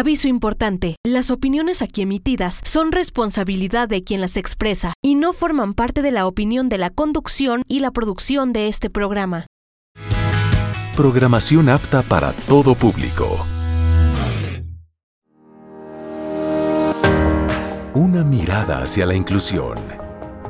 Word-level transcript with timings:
Aviso 0.00 0.28
importante. 0.28 0.96
Las 1.04 1.30
opiniones 1.30 1.82
aquí 1.82 2.00
emitidas 2.00 2.62
son 2.64 2.90
responsabilidad 2.90 3.86
de 3.86 4.02
quien 4.02 4.22
las 4.22 4.38
expresa 4.38 4.94
y 5.02 5.14
no 5.14 5.34
forman 5.34 5.74
parte 5.74 6.00
de 6.00 6.10
la 6.10 6.26
opinión 6.26 6.70
de 6.70 6.78
la 6.78 6.88
conducción 6.88 7.64
y 7.68 7.80
la 7.80 7.90
producción 7.90 8.54
de 8.54 8.68
este 8.68 8.88
programa. 8.88 9.44
Programación 10.96 11.68
apta 11.68 12.00
para 12.00 12.32
todo 12.32 12.74
público. 12.74 13.44
Una 17.92 18.24
mirada 18.24 18.82
hacia 18.82 19.04
la 19.04 19.14
inclusión. 19.14 19.76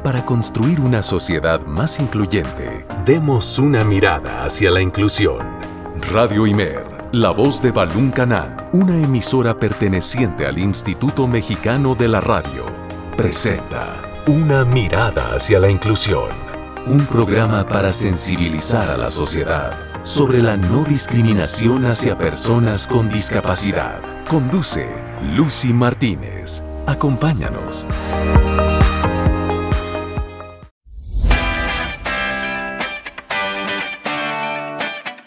Para 0.05 0.25
construir 0.25 0.79
una 0.80 1.03
sociedad 1.03 1.67
más 1.67 1.98
incluyente, 1.98 2.87
demos 3.05 3.59
una 3.59 3.82
mirada 3.82 4.45
hacia 4.45 4.71
la 4.71 4.80
inclusión. 4.80 5.45
Radio 6.12 6.46
Imer 6.46 7.00
la 7.12 7.30
voz 7.30 7.61
de 7.61 7.72
Balún 7.72 8.12
Canán, 8.12 8.68
una 8.72 8.96
emisora 8.96 9.58
perteneciente 9.58 10.46
al 10.46 10.58
Instituto 10.58 11.26
Mexicano 11.26 11.96
de 11.96 12.07
la 12.07 12.21
Radio, 12.21 12.66
presenta 13.16 14.00
Una 14.29 14.64
mirada 14.64 15.35
hacia 15.35 15.58
la 15.58 15.68
inclusión, 15.68 16.30
un 16.86 17.04
programa 17.07 17.66
para 17.66 17.90
sensibilizar 17.90 18.90
a 18.90 18.96
la 18.96 19.08
sociedad 19.08 19.76
sobre 20.04 20.40
la 20.40 20.57
no 20.57 20.85
discriminación 20.85 21.85
hacia 21.85 22.16
personas 22.16 22.86
con 22.86 23.08
discapacidad. 23.08 24.00
Conduce 24.29 24.88
Lucy 25.35 25.72
Martínez. 25.72 26.63
Acompáñanos. 26.86 27.86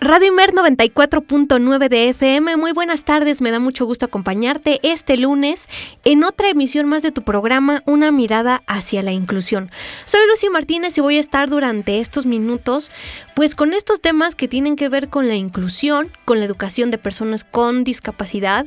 Radio 0.03 0.27
Imer 0.27 0.51
94.9 0.51 1.87
de 1.87 2.09
FM, 2.09 2.57
muy 2.57 2.73
buenas 2.73 3.05
tardes, 3.05 3.41
me 3.41 3.51
da 3.51 3.59
mucho 3.61 3.85
gusto 3.85 4.05
acompañarte 4.05 4.81
este 4.83 5.15
lunes 5.15 5.69
en 6.03 6.25
otra 6.25 6.49
emisión 6.49 6.89
más 6.89 7.03
de 7.03 7.13
tu 7.13 7.21
programa 7.21 7.83
Una 7.85 8.11
mirada 8.11 8.63
hacia 8.67 9.01
la 9.01 9.13
inclusión. 9.13 9.71
Soy 10.03 10.19
Lucy 10.29 10.49
Martínez 10.49 10.97
y 10.97 11.01
voy 11.01 11.15
a 11.15 11.21
estar 11.21 11.49
durante 11.49 12.01
estos 12.01 12.25
minutos 12.25 12.91
pues 13.33 13.55
con 13.55 13.71
estos 13.71 14.01
temas 14.01 14.35
que 14.35 14.49
tienen 14.49 14.75
que 14.75 14.89
ver 14.89 15.07
con 15.07 15.29
la 15.29 15.35
inclusión, 15.35 16.11
con 16.25 16.39
la 16.39 16.45
educación 16.45 16.91
de 16.91 16.97
personas 16.97 17.45
con 17.45 17.85
discapacidad 17.85 18.65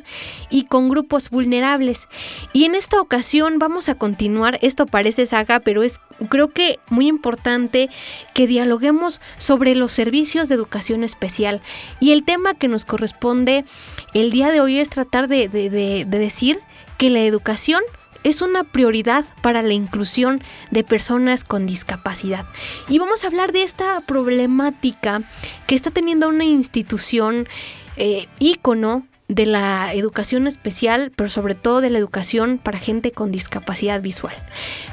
y 0.49 0.65
con 0.65 0.89
grupos 0.89 1.29
vulnerables. 1.29 2.09
Y 2.51 2.65
en 2.65 2.73
esta 2.73 2.99
ocasión 2.99 3.59
vamos 3.59 3.89
a 3.89 3.95
continuar, 3.95 4.57
esto 4.63 4.87
parece 4.87 5.27
saga, 5.27 5.59
pero 5.59 5.83
es 5.83 5.99
creo 6.29 6.49
que 6.49 6.79
muy 6.89 7.07
importante 7.07 7.89
que 8.33 8.47
dialoguemos 8.47 9.21
sobre 9.37 9.75
los 9.75 9.91
servicios 9.91 10.49
de 10.49 10.55
educación 10.55 11.03
especial. 11.03 11.61
Y 11.99 12.11
el 12.11 12.23
tema 12.23 12.53
que 12.53 12.67
nos 12.67 12.85
corresponde 12.85 13.65
el 14.13 14.31
día 14.31 14.51
de 14.51 14.61
hoy 14.61 14.79
es 14.79 14.89
tratar 14.89 15.27
de, 15.27 15.47
decir 15.49 16.59
que 16.97 17.09
la 17.09 17.21
educación 17.21 17.81
es 18.23 18.41
una 18.41 18.63
prioridad 18.63 19.25
para 19.41 19.61
la 19.61 19.73
inclusión 19.73 20.41
de 20.71 20.83
personas 20.83 21.43
con 21.43 21.65
discapacidad. 21.65 22.45
Y 22.89 22.99
vamos 22.99 23.23
a 23.23 23.27
hablar 23.27 23.51
de 23.51 23.63
esta 23.63 24.01
problemática 24.01 25.21
que 25.65 25.75
está 25.75 25.91
teniendo 25.91 26.27
una 26.27 26.43
institución 26.43 27.47
eh, 27.95 28.27
ícono 28.39 29.07
de 29.27 29.45
la 29.45 29.93
educación 29.93 30.47
especial, 30.47 31.11
pero 31.15 31.29
sobre 31.29 31.55
todo 31.55 31.81
de 31.81 31.89
la 31.89 31.97
educación 31.97 32.57
para 32.57 32.79
gente 32.79 33.11
con 33.11 33.31
discapacidad 33.31 34.01
visual. 34.01 34.33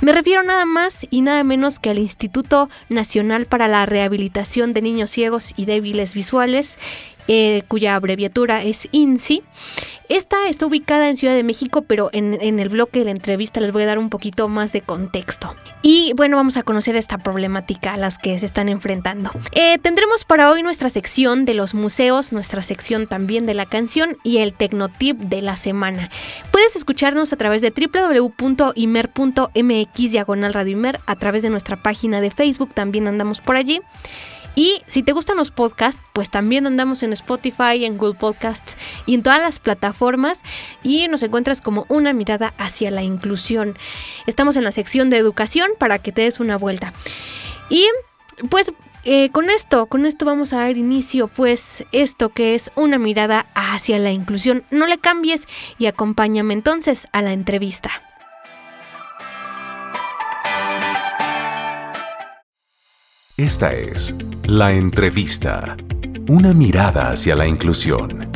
Me 0.01 0.13
refiero 0.13 0.43
nada 0.43 0.65
más 0.65 1.07
y 1.11 1.21
nada 1.21 1.45
menos 1.45 1.79
que 1.79 1.91
al 1.91 1.99
Instituto 1.99 2.69
Nacional 2.89 3.47
para 3.47 3.69
la 3.69 3.87
Rehabilitación 3.87 4.73
de 4.73 4.83
Niños 4.83 5.11
Ciegos 5.11 5.53
y 5.57 5.67
Débiles 5.67 6.15
Visuales 6.15 6.79
eh, 7.29 7.63
cuya 7.69 7.95
abreviatura 7.95 8.63
es 8.63 8.89
INSI. 8.93 9.43
Esta 10.11 10.49
está 10.49 10.67
ubicada 10.67 11.09
en 11.09 11.17
Ciudad 11.17 11.35
de 11.35 11.43
México, 11.43 11.83
pero 11.83 12.11
en, 12.13 12.35
el 12.43 12.69
bloque 12.69 12.99
de 12.99 13.07
la 13.07 13.11
entrevista 13.11 13.61
les 13.61 13.73
voy 13.73 13.85
a 13.85 13.87
dar 13.87 13.99
un 13.99 14.11
poquito 14.11 14.49
más 14.49 14.71
de 14.73 14.83
contexto. 14.83 15.57
Y 15.81 16.13
bueno, 16.15 16.37
vamos 16.37 16.59
a 16.59 16.63
conocer 16.63 16.95
esta 16.95 17.17
problemática 17.17 17.95
a 17.95 17.97
las 17.97 18.19
que 18.19 18.39
se 18.39 18.45
están 18.45 18.69
enfrentando. 18.69 19.31
Eh, 19.53 19.79
tendremos 19.79 20.27
para 20.27 20.51
hoy 20.51 20.63
nuestra 20.63 20.91
sección 20.91 21.47
de 21.47 21.55
los 21.55 21.73
museos, 21.73 22.35
nuestra 22.35 22.61
sección 22.63 23.07
también 23.07 23.47
de 23.47 23.55
la 23.55 23.65
canción 23.65 24.19
y 24.23 24.39
el 24.39 24.53
Tecnotip 24.53 25.17
de 25.17 25.41
la 25.41 25.57
semana. 25.57 26.11
Puedes 26.51 26.77
escucharnos 26.77 27.33
a 27.33 27.37
través 27.37 27.63
de 27.63 27.71
www.imer.mx 27.71 28.75
diagonal 30.13 30.53
radio 30.53 30.75
a 31.07 31.17
través 31.17 31.43
de 31.43 31.51
nuestra 31.51 31.83
página 31.83 32.21
de 32.21 32.31
Facebook, 32.31 32.75
también 32.75 33.07
andamos 33.07 33.41
por 33.41 33.57
allí. 33.57 33.81
Y 34.55 34.83
si 34.87 35.03
te 35.03 35.13
gustan 35.13 35.37
los 35.37 35.51
podcasts, 35.51 36.01
pues 36.13 36.31
también 36.31 36.67
andamos 36.67 37.03
en 37.03 37.13
Spotify, 37.13 37.85
en 37.85 37.99
Google 37.99 38.19
Podcasts 38.19 38.77
y 39.07 39.15
en 39.15 39.23
todas 39.23 39.41
las 39.41 39.59
plataformas 39.59 40.43
y 40.83 41.09
nos 41.09 41.23
encuentras 41.23 41.61
como 41.61 41.87
una 41.89 42.13
mirada 42.13 42.55
hacia 42.59 42.91
la 42.91 43.03
inclusión. 43.03 43.77
Estamos 44.27 44.57
en 44.57 44.65
la 44.65 44.73
sección 44.73 45.11
de 45.11 45.17
educación 45.17 45.71
para 45.79 45.99
que 45.99 46.13
te 46.13 46.23
des 46.23 46.41
una 46.41 46.57
vuelta. 46.57 46.93
Y 47.69 47.87
pues 48.49 48.73
eh, 49.05 49.31
con 49.31 49.51
esto, 49.51 49.87
con 49.87 50.07
esto 50.07 50.25
vamos 50.25 50.53
a 50.53 50.61
dar 50.61 50.77
inicio, 50.79 51.29
pues 51.29 51.85
esto 51.93 52.31
que 52.31 52.55
es 52.55 52.71
una 52.75 52.99
mirada 52.99 53.47
hacia 53.55 53.99
la 53.99 54.13
inclusión. 54.13 54.65
No 54.71 54.87
le 54.87 54.99
cambies 54.99 55.47
y 55.79 55.87
acompáñame 55.87 56.55
entonces 56.55 57.07
a 57.13 57.21
la 57.21 57.33
entrevista. 57.33 57.91
Esta 63.37 63.73
es 63.73 64.15
La 64.45 64.71
Entrevista, 64.71 65.77
una 66.29 66.55
mirada 66.55 67.11
hacia 67.11 67.35
la 67.35 67.49
inclusión. 67.49 68.31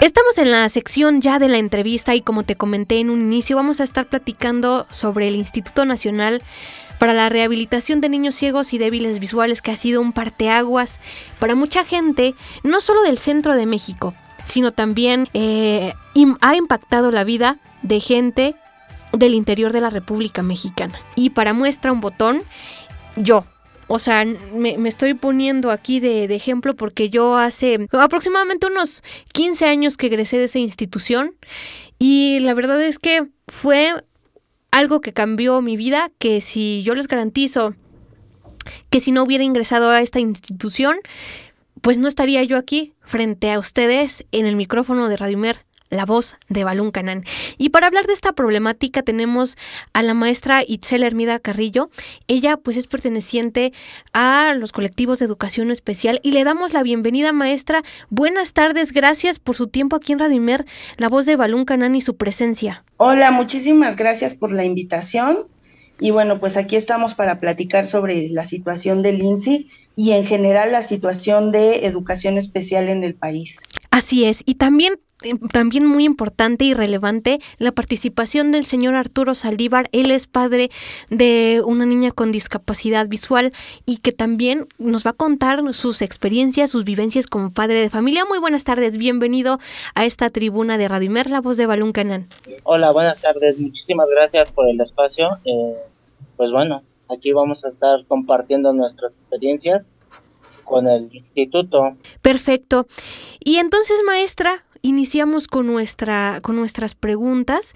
Estamos 0.00 0.38
en 0.38 0.50
la 0.50 0.68
sección 0.68 1.20
ya 1.20 1.38
de 1.38 1.46
la 1.46 1.58
entrevista 1.58 2.16
y 2.16 2.20
como 2.20 2.42
te 2.42 2.56
comenté 2.56 2.98
en 2.98 3.10
un 3.10 3.20
inicio 3.20 3.54
vamos 3.54 3.80
a 3.80 3.84
estar 3.84 4.08
platicando 4.08 4.88
sobre 4.90 5.28
el 5.28 5.36
Instituto 5.36 5.84
Nacional 5.84 6.42
para 6.98 7.12
la 7.12 7.28
Rehabilitación 7.28 8.00
de 8.00 8.08
Niños 8.08 8.34
Ciegos 8.34 8.74
y 8.74 8.78
Débiles 8.78 9.20
Visuales 9.20 9.62
que 9.62 9.70
ha 9.70 9.76
sido 9.76 10.00
un 10.00 10.12
parteaguas 10.12 10.98
para 11.38 11.54
mucha 11.54 11.84
gente, 11.84 12.34
no 12.64 12.80
solo 12.80 13.02
del 13.02 13.18
centro 13.18 13.54
de 13.54 13.66
México, 13.66 14.14
sino 14.44 14.72
también 14.72 15.28
eh, 15.34 15.94
ha 16.40 16.56
impactado 16.56 17.10
la 17.10 17.24
vida 17.24 17.58
de 17.82 18.00
gente 18.00 18.56
del 19.12 19.34
interior 19.34 19.72
de 19.72 19.80
la 19.80 19.90
República 19.90 20.42
Mexicana. 20.42 20.98
Y 21.16 21.30
para 21.30 21.52
muestra 21.52 21.92
un 21.92 22.00
botón, 22.00 22.42
yo. 23.16 23.44
O 23.86 23.98
sea, 23.98 24.24
me, 24.24 24.76
estoy 24.88 25.12
poniendo 25.12 25.70
aquí 25.70 26.00
de, 26.00 26.26
de, 26.26 26.34
ejemplo 26.34 26.74
porque 26.74 27.10
yo 27.10 27.36
hace 27.36 27.86
aproximadamente 27.92 28.66
unos 28.66 29.02
15 29.34 29.66
años 29.66 29.98
que 29.98 30.06
egresé 30.06 30.38
de 30.38 30.44
esa 30.44 30.58
institución 30.58 31.34
y 31.98 32.38
la 32.40 32.54
verdad 32.54 32.80
es 32.82 32.98
que 32.98 33.26
fue 33.46 33.92
algo 34.70 35.02
que 35.02 35.12
cambió 35.12 35.60
mi 35.60 35.76
vida, 35.76 36.10
que 36.18 36.40
si 36.40 36.82
yo 36.82 36.94
les 36.94 37.08
garantizo 37.08 37.74
que 38.90 39.00
si 39.00 39.12
no 39.12 39.22
hubiera 39.22 39.44
ingresado 39.44 39.90
a 39.90 40.00
esta 40.00 40.20
institución, 40.20 40.96
pues 41.84 41.98
no 41.98 42.08
estaría 42.08 42.42
yo 42.44 42.56
aquí 42.56 42.94
frente 43.02 43.52
a 43.52 43.58
ustedes 43.58 44.24
en 44.32 44.46
el 44.46 44.56
micrófono 44.56 45.06
de 45.10 45.18
Radio 45.18 45.36
Mer 45.36 45.66
la 45.90 46.06
voz 46.06 46.38
de 46.48 46.64
Balún 46.64 46.90
Canán. 46.90 47.24
Y 47.58 47.68
para 47.68 47.86
hablar 47.86 48.06
de 48.06 48.14
esta 48.14 48.32
problemática 48.32 49.02
tenemos 49.02 49.58
a 49.92 50.02
la 50.02 50.14
maestra 50.14 50.62
Itzel 50.66 51.02
Hermida 51.02 51.38
Carrillo. 51.38 51.90
Ella 52.26 52.56
pues 52.56 52.78
es 52.78 52.86
perteneciente 52.86 53.74
a 54.14 54.54
los 54.54 54.72
colectivos 54.72 55.18
de 55.18 55.26
educación 55.26 55.70
especial 55.70 56.20
y 56.22 56.30
le 56.30 56.42
damos 56.42 56.72
la 56.72 56.82
bienvenida 56.82 57.32
maestra. 57.34 57.82
Buenas 58.08 58.54
tardes, 58.54 58.92
gracias 58.92 59.38
por 59.38 59.54
su 59.54 59.66
tiempo 59.68 59.96
aquí 59.96 60.14
en 60.14 60.20
Radio 60.20 60.40
Mer, 60.40 60.64
la 60.96 61.10
voz 61.10 61.26
de 61.26 61.36
Balún 61.36 61.66
Canán 61.66 61.94
y 61.94 62.00
su 62.00 62.16
presencia. 62.16 62.82
Hola, 62.96 63.30
muchísimas 63.30 63.94
gracias 63.94 64.34
por 64.34 64.52
la 64.52 64.64
invitación. 64.64 65.48
Y 66.00 66.10
bueno, 66.10 66.40
pues 66.40 66.56
aquí 66.56 66.76
estamos 66.76 67.14
para 67.14 67.38
platicar 67.38 67.86
sobre 67.86 68.28
la 68.30 68.46
situación 68.46 69.02
del 69.02 69.22
INSI 69.22 69.68
y 69.96 70.12
en 70.12 70.24
general 70.24 70.72
la 70.72 70.82
situación 70.82 71.52
de 71.52 71.86
educación 71.86 72.38
especial 72.38 72.88
en 72.88 73.04
el 73.04 73.14
país. 73.14 73.60
Así 73.90 74.24
es, 74.24 74.42
y 74.44 74.56
también 74.56 74.94
eh, 75.22 75.34
también 75.52 75.86
muy 75.86 76.04
importante 76.04 76.64
y 76.64 76.74
relevante 76.74 77.38
la 77.58 77.72
participación 77.72 78.52
del 78.52 78.66
señor 78.66 78.94
Arturo 78.94 79.34
Saldívar. 79.34 79.88
Él 79.92 80.10
es 80.10 80.26
padre 80.26 80.70
de 81.08 81.62
una 81.64 81.86
niña 81.86 82.10
con 82.10 82.30
discapacidad 82.30 83.08
visual 83.08 83.52
y 83.86 83.98
que 83.98 84.12
también 84.12 84.66
nos 84.78 85.06
va 85.06 85.10
a 85.10 85.14
contar 85.14 85.62
sus 85.72 86.02
experiencias, 86.02 86.70
sus 86.70 86.84
vivencias 86.84 87.26
como 87.26 87.52
padre 87.52 87.80
de 87.80 87.90
familia. 87.90 88.24
Muy 88.26 88.38
buenas 88.38 88.64
tardes, 88.64 88.98
bienvenido 88.98 89.58
a 89.94 90.04
esta 90.04 90.28
tribuna 90.28 90.76
de 90.76 90.88
Radio 90.88 91.06
Imer, 91.06 91.30
la 91.30 91.40
voz 91.40 91.56
de 91.56 91.66
Balún 91.66 91.92
Canán. 91.92 92.28
Hola, 92.64 92.90
buenas 92.90 93.20
tardes, 93.20 93.58
muchísimas 93.58 94.08
gracias 94.10 94.50
por 94.50 94.68
el 94.68 94.80
espacio. 94.80 95.38
Eh, 95.44 95.74
pues 96.36 96.50
bueno, 96.50 96.82
aquí 97.14 97.32
vamos 97.32 97.64
a 97.64 97.68
estar 97.68 98.04
compartiendo 98.06 98.72
nuestras 98.72 99.16
experiencias 99.16 99.84
con 100.64 100.88
el 100.88 101.08
instituto. 101.12 101.96
Perfecto. 102.22 102.86
Y 103.44 103.56
entonces, 103.56 103.96
maestra, 104.06 104.64
iniciamos 104.82 105.46
con, 105.46 105.66
nuestra, 105.66 106.40
con 106.42 106.56
nuestras 106.56 106.94
preguntas. 106.94 107.74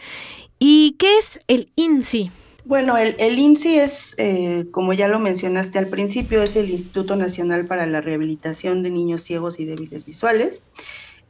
¿Y 0.59 0.97
qué 0.99 1.19
es 1.19 1.41
el 1.49 1.71
INSI? 1.77 2.31
Bueno, 2.65 2.99
el, 2.99 3.15
el 3.19 3.39
INSI 3.39 3.79
es, 3.79 4.15
eh, 4.19 4.67
como 4.71 4.93
ya 4.93 5.09
lo 5.09 5.19
mencionaste 5.19 5.79
al 5.79 5.87
principio, 5.87 6.43
es 6.43 6.55
el 6.57 6.69
Instituto 6.69 7.17
Nacional 7.17 7.67
para 7.67 7.87
la 7.87 8.03
Rehabilitación 8.03 8.83
de 8.83 8.91
Niños 8.91 9.23
Ciegos 9.23 9.59
y 9.59 9.65
Débiles 9.65 10.05
Visuales. 10.05 10.63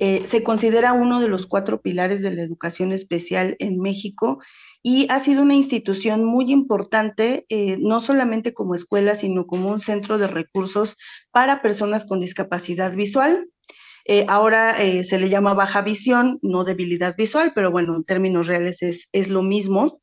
Eh, 0.01 0.23
se 0.27 0.43
considera 0.43 0.93
uno 0.93 1.21
de 1.21 1.29
los 1.29 1.47
cuatro 1.47 1.81
pilares 1.81 2.23
de 2.23 2.31
la 2.31 2.43
educación 2.43 2.93
especial 2.93 3.57
en 3.59 3.81
México 3.81 4.39
y 4.83 5.07
ha 5.11 5.21
sido 5.21 5.43
una 5.43 5.55
institución 5.55 6.25
muy 6.25 6.51
importante, 6.51 7.47
eh, 7.49 7.79
no 7.81 8.01
solamente 8.01 8.55
como 8.55 8.75
escuela, 8.75 9.15
sino 9.15 9.47
como 9.47 9.71
un 9.71 9.81
centro 9.81 10.19
de 10.19 10.29
recursos 10.29 10.97
para 11.31 11.63
personas 11.63 12.07
con 12.07 12.21
discapacidad 12.21 12.95
visual. 12.95 13.49
ahora 14.27 14.75
se 15.05 15.19
le 15.19 15.29
llama 15.29 15.53
baja 15.53 15.83
visión, 15.83 16.39
no 16.41 16.65
debilidad 16.65 17.15
visual, 17.15 17.53
pero 17.55 17.71
bueno, 17.71 17.95
en 17.95 18.05
términos 18.05 18.47
reales 18.47 18.81
es, 18.83 19.09
es 19.13 19.29
lo 19.29 19.43
mismo. 19.43 19.99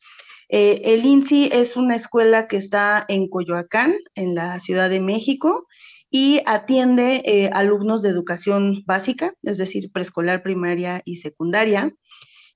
Eh, 0.50 0.81
el 0.86 1.06
INSI 1.06 1.50
es 1.51 1.75
una 1.75 1.95
escuela 1.95 2.48
que 2.48 2.57
está 2.57 3.06
en 3.07 3.27
Coyoacán, 3.27 3.95
en 4.13 4.36
la 4.36 4.60
Ciudad 4.60 4.89
de 4.89 5.00
México, 5.00 5.66
y 6.10 6.42
atiende 6.45 7.24
eh, 7.25 7.50
alumnos 7.51 8.01
de 8.01 8.10
educación 8.10 8.83
básica, 8.86 9.33
es 9.44 9.57
decir, 9.57 9.92
preescolar, 9.92 10.44
primaria 10.44 11.01
y 11.04 11.18
secundaria. 11.18 11.92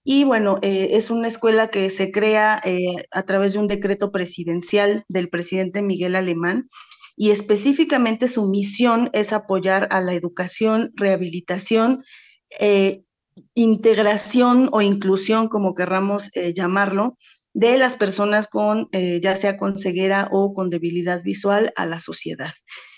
Y 0.04 0.24
bueno, 0.24 0.58
eh, 0.62 0.90
es 0.94 1.10
una 1.10 1.28
escuela 1.28 1.70
que 1.70 1.90
se 1.90 2.12
crea 2.12 2.62
a 3.12 3.24
través 3.24 3.54
de 3.54 3.60
un 3.60 3.68
decreto 3.68 4.12
presidencial 4.12 5.04
del 5.08 5.30
presidente 5.30 5.82
Miguel 5.82 6.16
Alemán 6.16 6.68
y 7.16 7.32
específicamente 7.32 8.28
su 8.28 8.50
misión 8.50 9.10
es 9.14 9.34
apoyar 9.34 9.88
a 9.92 10.02
la 10.02 10.14
educación, 10.14 10.92
rehabilitación, 10.96 12.04
integración 13.54 14.70
o 14.72 14.82
inclusión, 14.82 15.50
como 15.50 15.76
querramos 15.76 16.32
llamarlo, 16.56 17.16
de 17.54 17.78
las 17.78 17.96
personas 17.96 18.48
con, 18.48 18.88
eh, 18.92 19.20
ya 19.22 19.36
sea 19.36 19.58
con 19.58 19.78
ceguera 19.78 20.30
o 20.32 20.54
con 20.54 20.70
debilidad 20.70 21.24
visual 21.24 21.74
a 21.76 21.86
la 21.86 22.00
sociedad. 22.00 22.52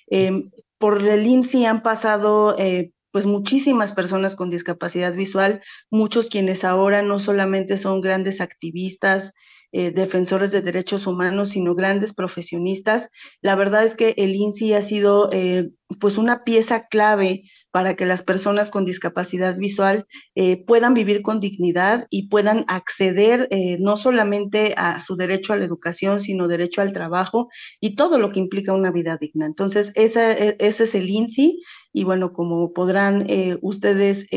Em, 0.08 0.52
por 0.78 1.04
el 1.08 1.26
INSI 1.26 1.66
han 1.66 1.84
pasado 1.84 2.56
eh, 2.58 2.92
pues 3.12 3.26
muchísimas 3.26 3.94
personas 3.94 4.36
con 4.36 4.50
discapacidad 4.50 5.14
visual, 5.14 5.62
muchos 5.90 6.28
quienes 6.28 6.64
ahora 6.64 7.02
no 7.02 7.20
solamente 7.20 7.78
son 7.78 8.02
grandes 8.02 8.42
activistas, 8.42 9.34
eh, 9.74 9.92
defensores 9.92 10.52
de 10.52 10.62
derechos 10.62 11.08
humanos, 11.08 11.50
sino 11.50 11.76
grandes 11.76 12.14
profesionistas. 12.14 13.10
La 13.42 13.56
verdad 13.56 13.86
es 13.86 13.96
que 13.96 14.14
el 14.18 14.36
INSI 14.36 14.74
ha 14.74 14.82
sido 14.82 15.30
eh, 15.32 15.70
pues 15.98 16.18
una 16.18 16.44
pieza 16.44 16.88
clave 16.90 17.44
para 17.72 17.96
que 17.96 18.06
las 18.06 18.22
personas 18.22 18.70
con 18.70 18.84
discapacidad 18.84 19.58
visual 19.58 20.08
eh, 20.36 20.62
puedan 20.66 20.94
vivir 20.94 21.22
con 21.22 21.40
dignidad 21.40 22.06
y 22.10 22.28
puedan 22.28 22.66
acceder 22.68 23.48
no 23.80 23.96
solamente 23.96 24.74
a 24.76 25.00
su 25.00 25.16
derecho 25.16 25.54
a 25.54 25.58
la 25.58 25.66
educación, 25.66 26.20
sino 26.20 26.50
derecho 26.50 26.82
al 26.82 26.92
trabajo 26.92 27.48
y 27.80 27.96
todo 27.96 28.20
lo 28.20 28.32
que 28.32 28.40
implica 28.40 28.74
una 28.74 28.92
vida 28.92 29.18
digna. 29.20 29.46
Entonces, 29.46 29.94
esa, 29.96 30.32
e, 30.34 30.58
ese 30.60 30.84
es 30.84 30.96
el 30.96 31.10
INSI 31.10 31.62
y 31.94 32.04
bueno, 32.04 32.34
como 32.34 32.74
podrán 32.74 33.26
ustedes 33.62 34.28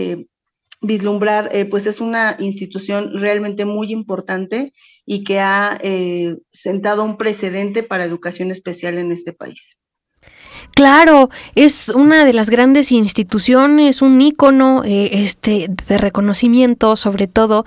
vislumbrar, 0.86 1.48
eh, 1.52 1.64
pues 1.64 1.86
es 1.86 2.00
una 2.00 2.36
institución 2.38 3.12
realmente 3.14 3.64
muy 3.64 3.92
importante 3.92 4.72
y 5.06 5.24
que 5.24 5.40
ha 5.40 5.78
eh, 5.82 6.36
sentado 6.52 7.04
un 7.04 7.16
precedente 7.16 7.82
para 7.82 8.04
educación 8.04 8.50
especial 8.50 8.98
en 8.98 9.12
este 9.12 9.32
país. 9.32 9.76
Claro, 10.74 11.28
es 11.54 11.90
una 11.90 12.24
de 12.24 12.32
las 12.32 12.50
grandes 12.50 12.90
instituciones, 12.90 14.02
un 14.02 14.20
ícono 14.20 14.82
eh, 14.84 15.10
este, 15.12 15.68
de 15.68 15.98
reconocimiento 15.98 16.96
sobre 16.96 17.26
todo. 17.26 17.64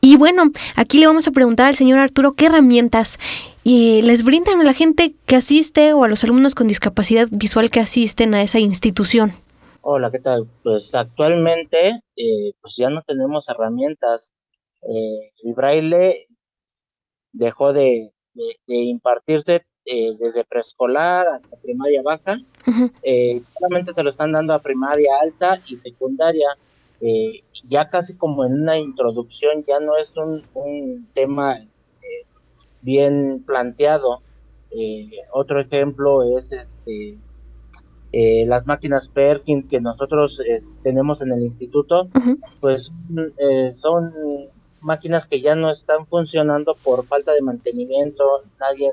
Y 0.00 0.16
bueno, 0.16 0.50
aquí 0.74 0.98
le 0.98 1.06
vamos 1.06 1.26
a 1.28 1.30
preguntar 1.30 1.68
al 1.68 1.76
señor 1.76 2.00
Arturo 2.00 2.34
qué 2.34 2.46
herramientas 2.46 3.18
les 3.64 4.24
brindan 4.24 4.60
a 4.60 4.64
la 4.64 4.74
gente 4.74 5.14
que 5.24 5.36
asiste 5.36 5.92
o 5.92 6.02
a 6.02 6.08
los 6.08 6.24
alumnos 6.24 6.56
con 6.56 6.66
discapacidad 6.66 7.28
visual 7.30 7.70
que 7.70 7.78
asisten 7.78 8.34
a 8.34 8.42
esa 8.42 8.58
institución. 8.58 9.34
Hola, 9.84 10.12
¿qué 10.12 10.20
tal? 10.20 10.46
Pues 10.62 10.94
actualmente 10.94 12.04
eh, 12.14 12.52
pues 12.60 12.76
ya 12.76 12.88
no 12.88 13.02
tenemos 13.02 13.48
herramientas. 13.48 14.30
Eh, 14.82 15.32
el 15.42 15.54
braille 15.54 16.28
dejó 17.32 17.72
de, 17.72 18.12
impartirse 18.68 19.66
eh, 19.84 20.14
desde 20.20 20.44
preescolar 20.44 21.26
hasta 21.26 21.56
primaria 21.56 22.00
baja. 22.00 22.38
solamente 23.58 23.92
se 23.92 24.04
lo 24.04 24.10
están 24.10 24.30
dando 24.30 24.54
a 24.54 24.60
primaria 24.60 25.16
alta 25.20 25.60
y 25.66 25.76
secundaria. 25.76 26.46
ya 27.64 27.90
casi 27.90 28.16
como 28.16 28.44
en 28.44 28.62
una 28.62 28.78
introducción, 28.78 29.64
ya 29.64 29.80
no 29.80 29.96
es 29.96 30.16
un, 30.16 30.44
un 30.54 31.08
tema 31.12 31.54
este, 31.56 32.26
bien 32.82 33.42
planteado. 33.44 34.22
otro 35.32 35.58
ejemplo 35.58 36.38
es 36.38 36.52
este 36.52 37.18
eh, 38.12 38.44
las 38.46 38.66
máquinas 38.66 39.08
Perkin 39.08 39.66
que 39.66 39.80
nosotros 39.80 40.40
tenemos 40.82 41.22
en 41.22 41.32
el 41.32 41.42
instituto, 41.42 42.08
pues 42.60 42.92
eh, 43.38 43.72
son 43.72 44.12
máquinas 44.82 45.28
que 45.28 45.40
ya 45.40 45.56
no 45.56 45.70
están 45.70 46.06
funcionando 46.06 46.74
por 46.82 47.06
falta 47.06 47.32
de 47.32 47.40
mantenimiento, 47.40 48.42
nadie, 48.60 48.92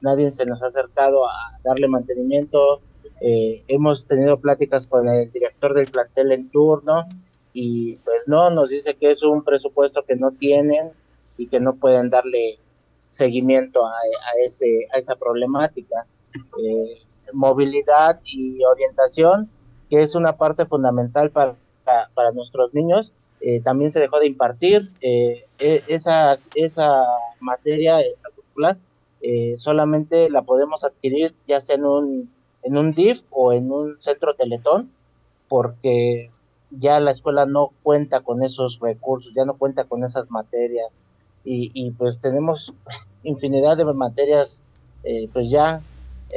nadie 0.00 0.32
se 0.32 0.46
nos 0.46 0.62
ha 0.62 0.66
acercado 0.66 1.26
a 1.26 1.58
darle 1.64 1.88
mantenimiento, 1.88 2.80
eh, 3.20 3.64
hemos 3.68 4.06
tenido 4.06 4.38
pláticas 4.38 4.86
con 4.86 5.08
el 5.08 5.32
director 5.32 5.74
del 5.74 5.86
plantel 5.86 6.32
en 6.32 6.50
turno 6.50 7.06
y 7.52 7.96
pues 7.96 8.28
no, 8.28 8.50
nos 8.50 8.70
dice 8.70 8.94
que 8.94 9.10
es 9.10 9.22
un 9.22 9.42
presupuesto 9.42 10.04
que 10.04 10.16
no 10.16 10.32
tienen 10.32 10.92
y 11.38 11.48
que 11.48 11.60
no 11.60 11.76
pueden 11.76 12.10
darle 12.10 12.58
seguimiento 13.08 13.86
a, 13.86 13.92
a 13.92 14.44
ese, 14.44 14.88
a 14.94 14.98
esa 14.98 15.16
problemática. 15.16 16.06
Eh, 16.62 17.00
movilidad 17.32 18.20
y 18.24 18.62
orientación, 18.64 19.50
que 19.90 20.02
es 20.02 20.14
una 20.14 20.36
parte 20.36 20.66
fundamental 20.66 21.30
para, 21.30 21.56
para, 22.14 22.32
nuestros 22.32 22.72
niños. 22.74 23.12
Eh, 23.40 23.60
también 23.60 23.92
se 23.92 24.00
dejó 24.00 24.18
de 24.20 24.26
impartir 24.26 24.90
eh, 25.00 25.44
e, 25.58 25.82
esa, 25.88 26.38
esa 26.54 27.04
materia 27.40 27.98
eh, 29.20 29.54
solamente 29.58 30.30
la 30.30 30.42
podemos 30.42 30.84
adquirir 30.84 31.34
ya 31.46 31.60
sea 31.60 31.76
en 31.76 31.84
un, 31.84 32.30
en 32.62 32.78
un 32.78 32.92
DIF 32.92 33.22
o 33.30 33.52
en 33.52 33.70
un 33.70 33.96
centro 34.00 34.34
teletón, 34.34 34.90
porque 35.48 36.30
ya 36.70 37.00
la 37.00 37.10
escuela 37.10 37.44
no 37.44 37.72
cuenta 37.82 38.20
con 38.20 38.42
esos 38.42 38.80
recursos, 38.80 39.32
ya 39.34 39.44
no 39.44 39.54
cuenta 39.54 39.84
con 39.84 40.04
esas 40.04 40.30
materias 40.30 40.88
y, 41.44 41.70
y 41.74 41.90
pues 41.90 42.20
tenemos 42.20 42.72
infinidad 43.22 43.76
de 43.76 43.84
materias 43.84 44.62
pues 45.34 45.50
ya 45.50 45.82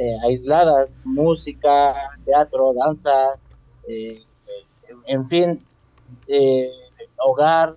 eh, 0.00 0.16
aisladas, 0.22 1.00
música, 1.04 1.92
teatro, 2.24 2.72
danza, 2.72 3.34
eh, 3.88 4.22
en 5.06 5.26
fin, 5.26 5.66
eh, 6.28 6.70
hogar, 7.16 7.74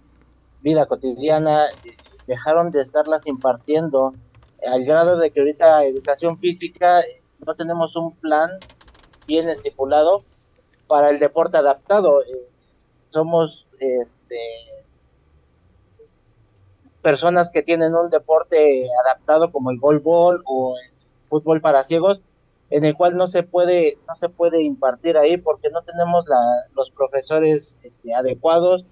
vida 0.62 0.86
cotidiana, 0.86 1.66
dejaron 2.28 2.70
de 2.70 2.82
estarlas 2.82 3.26
impartiendo 3.26 4.12
al 4.72 4.86
grado 4.86 5.18
de 5.18 5.32
que 5.32 5.40
ahorita 5.40 5.84
educación 5.86 6.38
física 6.38 7.02
no 7.44 7.56
tenemos 7.56 7.96
un 7.96 8.12
plan 8.12 8.52
bien 9.26 9.50
estipulado 9.50 10.24
para 10.86 11.10
el 11.10 11.18
deporte 11.18 11.58
adaptado. 11.58 12.22
somos 13.10 13.66
este, 13.80 14.38
personas 17.02 17.50
que 17.50 17.64
tienen 17.64 17.96
un 17.96 18.12
deporte 18.12 18.86
adaptado 19.04 19.52
como 19.52 19.72
el 19.72 19.80
golbol 19.80 20.44
o 20.46 20.78
el 20.78 20.91
fútbol 21.32 21.62
para 21.62 21.84
ciegos, 21.84 22.22
en 22.70 22.86
el 22.86 22.96
cual 22.96 23.16
no 23.18 23.28
se 23.28 23.42
puede, 23.44 23.98
no 24.08 24.16
se 24.16 24.30
puede 24.30 24.62
impartir 24.62 25.18
ahí 25.18 25.38
porque 25.38 25.70
no 25.72 25.82
tenemos 25.82 26.26
la, 26.28 26.38
los 26.76 26.92
profesores 26.92 27.78
este, 27.84 28.14
adecuados. 28.14 28.86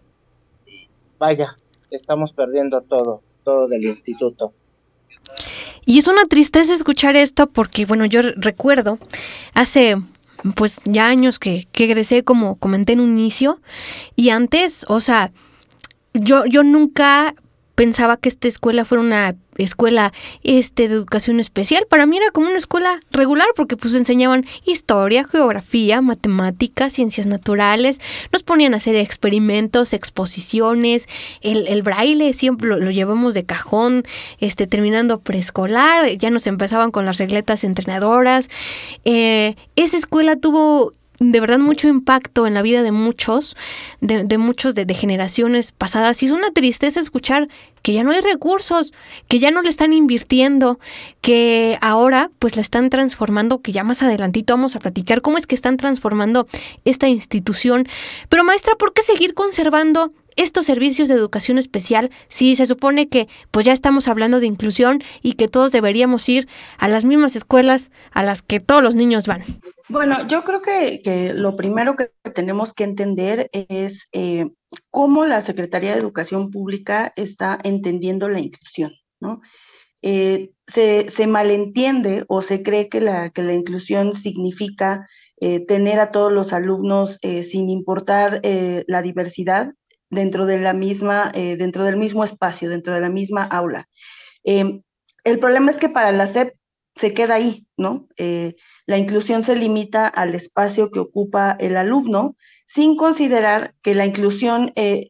Y 0.65 0.89
vaya, 1.19 1.57
estamos 1.91 2.31
perdiendo 2.33 2.81
todo, 2.81 3.21
todo 3.43 3.67
del 3.67 3.83
instituto. 3.83 4.53
Y 5.85 5.97
es 5.97 6.07
una 6.07 6.25
tristeza 6.25 6.73
escuchar 6.73 7.15
esto 7.15 7.47
porque, 7.47 7.85
bueno, 7.85 8.05
yo 8.05 8.21
recuerdo 8.35 8.99
hace 9.53 9.97
pues 10.55 10.81
ya 10.85 11.07
años 11.07 11.37
que, 11.37 11.67
que 11.73 11.83
egresé 11.83 12.23
como 12.23 12.55
comenté 12.55 12.93
en 12.93 13.01
un 13.01 13.09
inicio 13.09 13.59
y 14.15 14.29
antes, 14.29 14.85
o 14.87 15.01
sea, 15.01 15.33
yo, 16.13 16.45
yo 16.45 16.63
nunca 16.63 17.33
pensaba 17.79 18.17
que 18.17 18.27
esta 18.27 18.49
escuela 18.49 18.83
fuera 18.83 19.01
una 19.01 19.35
escuela 19.57 20.11
este, 20.43 20.89
de 20.89 20.95
educación 20.95 21.39
especial. 21.39 21.85
Para 21.89 22.05
mí 22.05 22.17
era 22.17 22.29
como 22.29 22.47
una 22.47 22.57
escuela 22.57 22.99
regular 23.09 23.47
porque 23.55 23.77
pues 23.77 23.95
enseñaban 23.95 24.45
historia, 24.65 25.23
geografía, 25.23 26.01
matemáticas, 26.01 26.91
ciencias 26.91 27.25
naturales, 27.25 28.01
nos 28.33 28.43
ponían 28.43 28.73
a 28.73 28.77
hacer 28.77 28.97
experimentos, 28.97 29.93
exposiciones, 29.93 31.07
el, 31.39 31.67
el 31.67 31.81
braille 31.81 32.33
siempre 32.33 32.67
lo, 32.67 32.91
llevamos 32.91 33.33
de 33.33 33.45
cajón, 33.45 34.03
este, 34.41 34.67
terminando 34.67 35.21
preescolar, 35.21 36.05
ya 36.17 36.31
nos 36.31 36.47
empezaban 36.47 36.91
con 36.91 37.05
las 37.05 37.17
regletas 37.17 37.63
entrenadoras. 37.63 38.49
Eh, 39.05 39.55
esa 39.77 39.95
escuela 39.95 40.35
tuvo 40.35 40.95
de 41.19 41.39
verdad 41.39 41.59
mucho 41.59 41.87
impacto 41.87 42.47
en 42.47 42.53
la 42.53 42.61
vida 42.61 42.81
de 42.81 42.91
muchos, 42.91 43.57
de, 43.99 44.37
muchos 44.37 44.73
de, 44.73 44.93
generaciones 44.93 45.71
pasadas. 45.71 46.23
Y 46.23 46.27
es 46.27 46.31
una 46.31 46.51
tristeza 46.51 46.99
escuchar 46.99 47.49
que 47.81 47.93
ya 47.93 48.03
no 48.03 48.11
hay 48.11 48.21
recursos, 48.21 48.93
que 49.27 49.39
ya 49.39 49.51
no 49.51 49.61
le 49.61 49.69
están 49.69 49.93
invirtiendo, 49.93 50.79
que 51.21 51.77
ahora 51.81 52.31
pues 52.39 52.55
la 52.55 52.61
están 52.61 52.89
transformando, 52.89 53.61
que 53.61 53.71
ya 53.71 53.83
más 53.83 54.01
adelantito 54.01 54.53
vamos 54.53 54.75
a 54.75 54.79
platicar 54.79 55.21
cómo 55.21 55.37
es 55.37 55.45
que 55.45 55.55
están 55.55 55.77
transformando 55.77 56.47
esta 56.85 57.07
institución. 57.09 57.87
Pero 58.29 58.43
maestra, 58.43 58.75
¿por 58.75 58.93
qué 58.93 59.01
seguir 59.01 59.33
conservando 59.33 60.13
estos 60.37 60.65
servicios 60.65 61.09
de 61.09 61.15
educación 61.15 61.57
especial 61.57 62.11
si 62.29 62.55
se 62.55 62.65
supone 62.65 63.09
que 63.09 63.27
pues 63.51 63.65
ya 63.65 63.73
estamos 63.73 64.07
hablando 64.07 64.39
de 64.39 64.45
inclusión 64.45 65.03
y 65.21 65.33
que 65.33 65.49
todos 65.49 65.73
deberíamos 65.73 66.29
ir 66.29 66.47
a 66.77 66.87
las 66.87 67.03
mismas 67.03 67.35
escuelas 67.35 67.91
a 68.11 68.23
las 68.23 68.41
que 68.41 68.61
todos 68.61 68.81
los 68.81 68.95
niños 68.95 69.27
van? 69.27 69.43
Bueno, 69.89 70.27
yo 70.27 70.43
creo 70.43 70.61
que, 70.61 71.33
lo 71.33 71.55
primero 71.55 71.95
que 71.95 72.11
tenemos 72.35 72.75
que 72.75 72.83
entender 72.83 73.49
es 73.51 74.07
eh, 74.11 74.45
cómo 74.91 75.25
la 75.25 75.41
Secretaría 75.41 75.93
de 75.93 75.99
Educación 75.99 76.51
Pública 76.51 77.11
está 77.15 77.57
entendiendo 77.63 78.29
la 78.29 78.39
inclusión, 78.39 78.91
¿no? 79.19 79.41
Eh, 80.03 80.51
se, 80.67 81.27
malentiende 81.27 82.23
o 82.27 82.43
se 82.43 82.61
cree 82.61 82.87
que 82.87 83.01
la, 83.01 83.31
que 83.31 83.41
la 83.41 83.53
inclusión 83.53 84.13
significa 84.13 85.07
eh, 85.41 85.65
tener 85.65 85.99
a 85.99 86.11
todos 86.11 86.31
los 86.31 86.53
alumnos 86.53 87.17
sin 87.41 87.69
importar 87.69 88.41
la 88.43 89.01
diversidad 89.01 89.71
dentro 90.11 90.45
de 90.45 90.59
la 90.59 90.73
misma, 90.73 91.31
dentro 91.33 91.83
del 91.83 91.97
mismo 91.97 92.23
espacio, 92.23 92.69
dentro 92.69 92.93
de 92.93 93.01
la 93.01 93.09
misma 93.09 93.43
aula. 93.43 93.89
el 94.43 95.39
problema 95.39 95.71
es 95.71 95.79
que 95.79 95.89
para 95.89 96.11
la 96.11 96.27
SEP 96.27 96.53
se 96.95 97.13
queda 97.13 97.35
ahí, 97.35 97.65
¿no? 97.77 98.07
La 98.89 98.97
inclusión 98.97 99.43
se 99.43 99.55
limita 99.55 100.07
al 100.07 100.33
espacio 100.33 100.89
que 100.89 100.97
ocupa 100.97 101.55
el 101.59 101.77
alumno, 101.77 102.35
sin 102.65 102.95
considerar 102.97 103.75
que 103.83 103.93
la 103.93 104.07
inclusión 104.07 104.71
eh, 104.75 105.09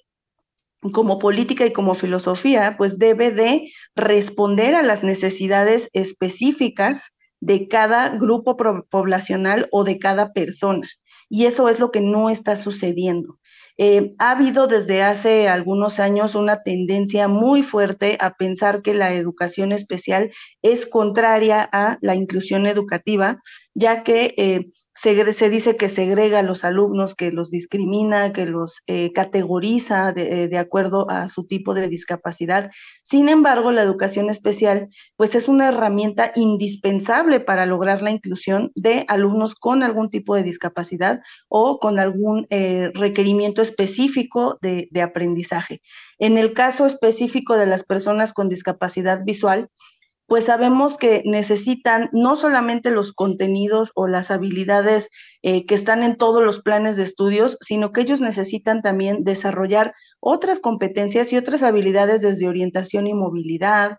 como 0.92 1.18
política 1.18 1.66
y 1.66 1.72
como 1.72 1.96
filosofía, 1.96 2.76
pues 2.78 3.00
debe 3.00 3.32
de 3.32 3.70
responder 3.96 4.76
a 4.76 4.84
las 4.84 5.02
necesidades 5.02 5.90
específicas 5.94 7.16
de 7.40 7.70
cada 7.70 8.10
grupo 8.10 8.58
poblacional 8.90 9.70
o 9.72 9.86
de 9.86 9.98
cada 9.98 10.34
persona. 10.34 10.90
Y 11.30 11.46
eso 11.46 11.70
es 11.70 11.80
lo 11.80 11.90
que 11.90 12.02
no 12.02 12.30
está 12.30 12.58
sucediendo. 12.58 13.40
Eh, 13.82 14.10
ha 14.20 14.32
habido 14.32 14.68
desde 14.68 15.04
hace 15.04 15.48
algunos 15.48 16.02
años 16.02 16.36
una 16.36 16.64
tendencia 16.64 17.30
muy 17.30 17.64
fuerte 17.64 18.18
a 18.20 18.34
pensar 18.36 18.82
que 18.82 18.94
la 18.94 19.14
educación 19.14 19.72
especial 19.72 20.32
es 20.62 20.86
contraria 20.86 21.68
a 21.72 21.98
la 22.02 22.14
inclusión 22.16 22.68
educativa, 22.68 23.40
ya 23.74 24.04
que 24.04 24.34
eh, 24.38 24.66
se, 25.00 25.50
dice 25.50 25.78
que 25.78 25.88
segrega 25.88 26.40
a 26.40 26.44
los 26.44 26.66
alumnos, 26.66 27.16
que 27.16 27.32
los 27.32 27.52
discrimina, 27.52 28.34
que 28.34 28.46
los 28.46 28.82
eh, 28.86 29.14
categoriza 29.14 30.12
de, 30.12 30.50
de, 30.50 30.58
acuerdo 30.58 31.10
a 31.10 31.30
su 31.30 31.48
tipo 31.48 31.74
de 31.74 31.88
discapacidad. 31.88 32.70
Sin 33.04 33.30
embargo, 33.30 33.72
la 33.72 33.82
educación 33.82 34.30
especial 34.30 34.90
pues 35.16 35.36
es 35.36 35.48
una 35.48 35.70
herramienta 35.70 36.34
indispensable 36.36 37.40
para 37.40 37.66
lograr 37.66 38.02
la 38.02 38.12
inclusión 38.12 38.74
de 38.76 39.06
alumnos 39.08 39.56
con 39.56 39.84
algún 39.84 40.10
tipo 40.10 40.36
de 40.36 40.44
discapacidad 40.44 41.22
o 41.48 41.80
con 41.80 41.98
algún 41.98 42.46
eh, 42.50 42.92
requerimiento 42.94 43.62
específico 43.62 44.60
de 44.62 45.02
aprendizaje. 45.02 45.82
En 46.18 46.38
el 46.38 46.52
caso 46.52 46.86
específico 46.86 47.56
de 47.56 47.68
las 47.68 47.84
personas 47.84 48.34
con 48.34 48.50
discapacidad 48.50 49.24
visual, 49.24 49.70
pues 50.30 50.46
sabemos 50.46 50.96
que 50.96 51.24
necesitan 51.26 52.10
no 52.14 52.36
solamente 52.36 52.92
los 52.92 53.14
contenidos 53.14 53.92
o 53.96 54.08
las 54.08 54.30
habilidades 54.30 55.10
eh, 55.42 55.66
que 55.66 55.74
están 55.74 56.04
en 56.04 56.18
todos 56.18 56.44
los 56.44 56.62
planes 56.62 56.96
de 56.96 57.04
estudios, 57.04 57.58
sino 57.62 57.92
que 57.92 58.02
ellos 58.02 58.22
necesitan 58.22 58.84
también 58.84 59.24
desarrollar 59.24 59.94
otras 60.20 60.60
competencias 60.60 61.34
y 61.34 61.38
otras 61.38 61.64
habilidades 61.64 62.22
desde 62.22 62.48
orientación 62.48 63.08
y 63.08 63.16
movilidad, 63.16 63.98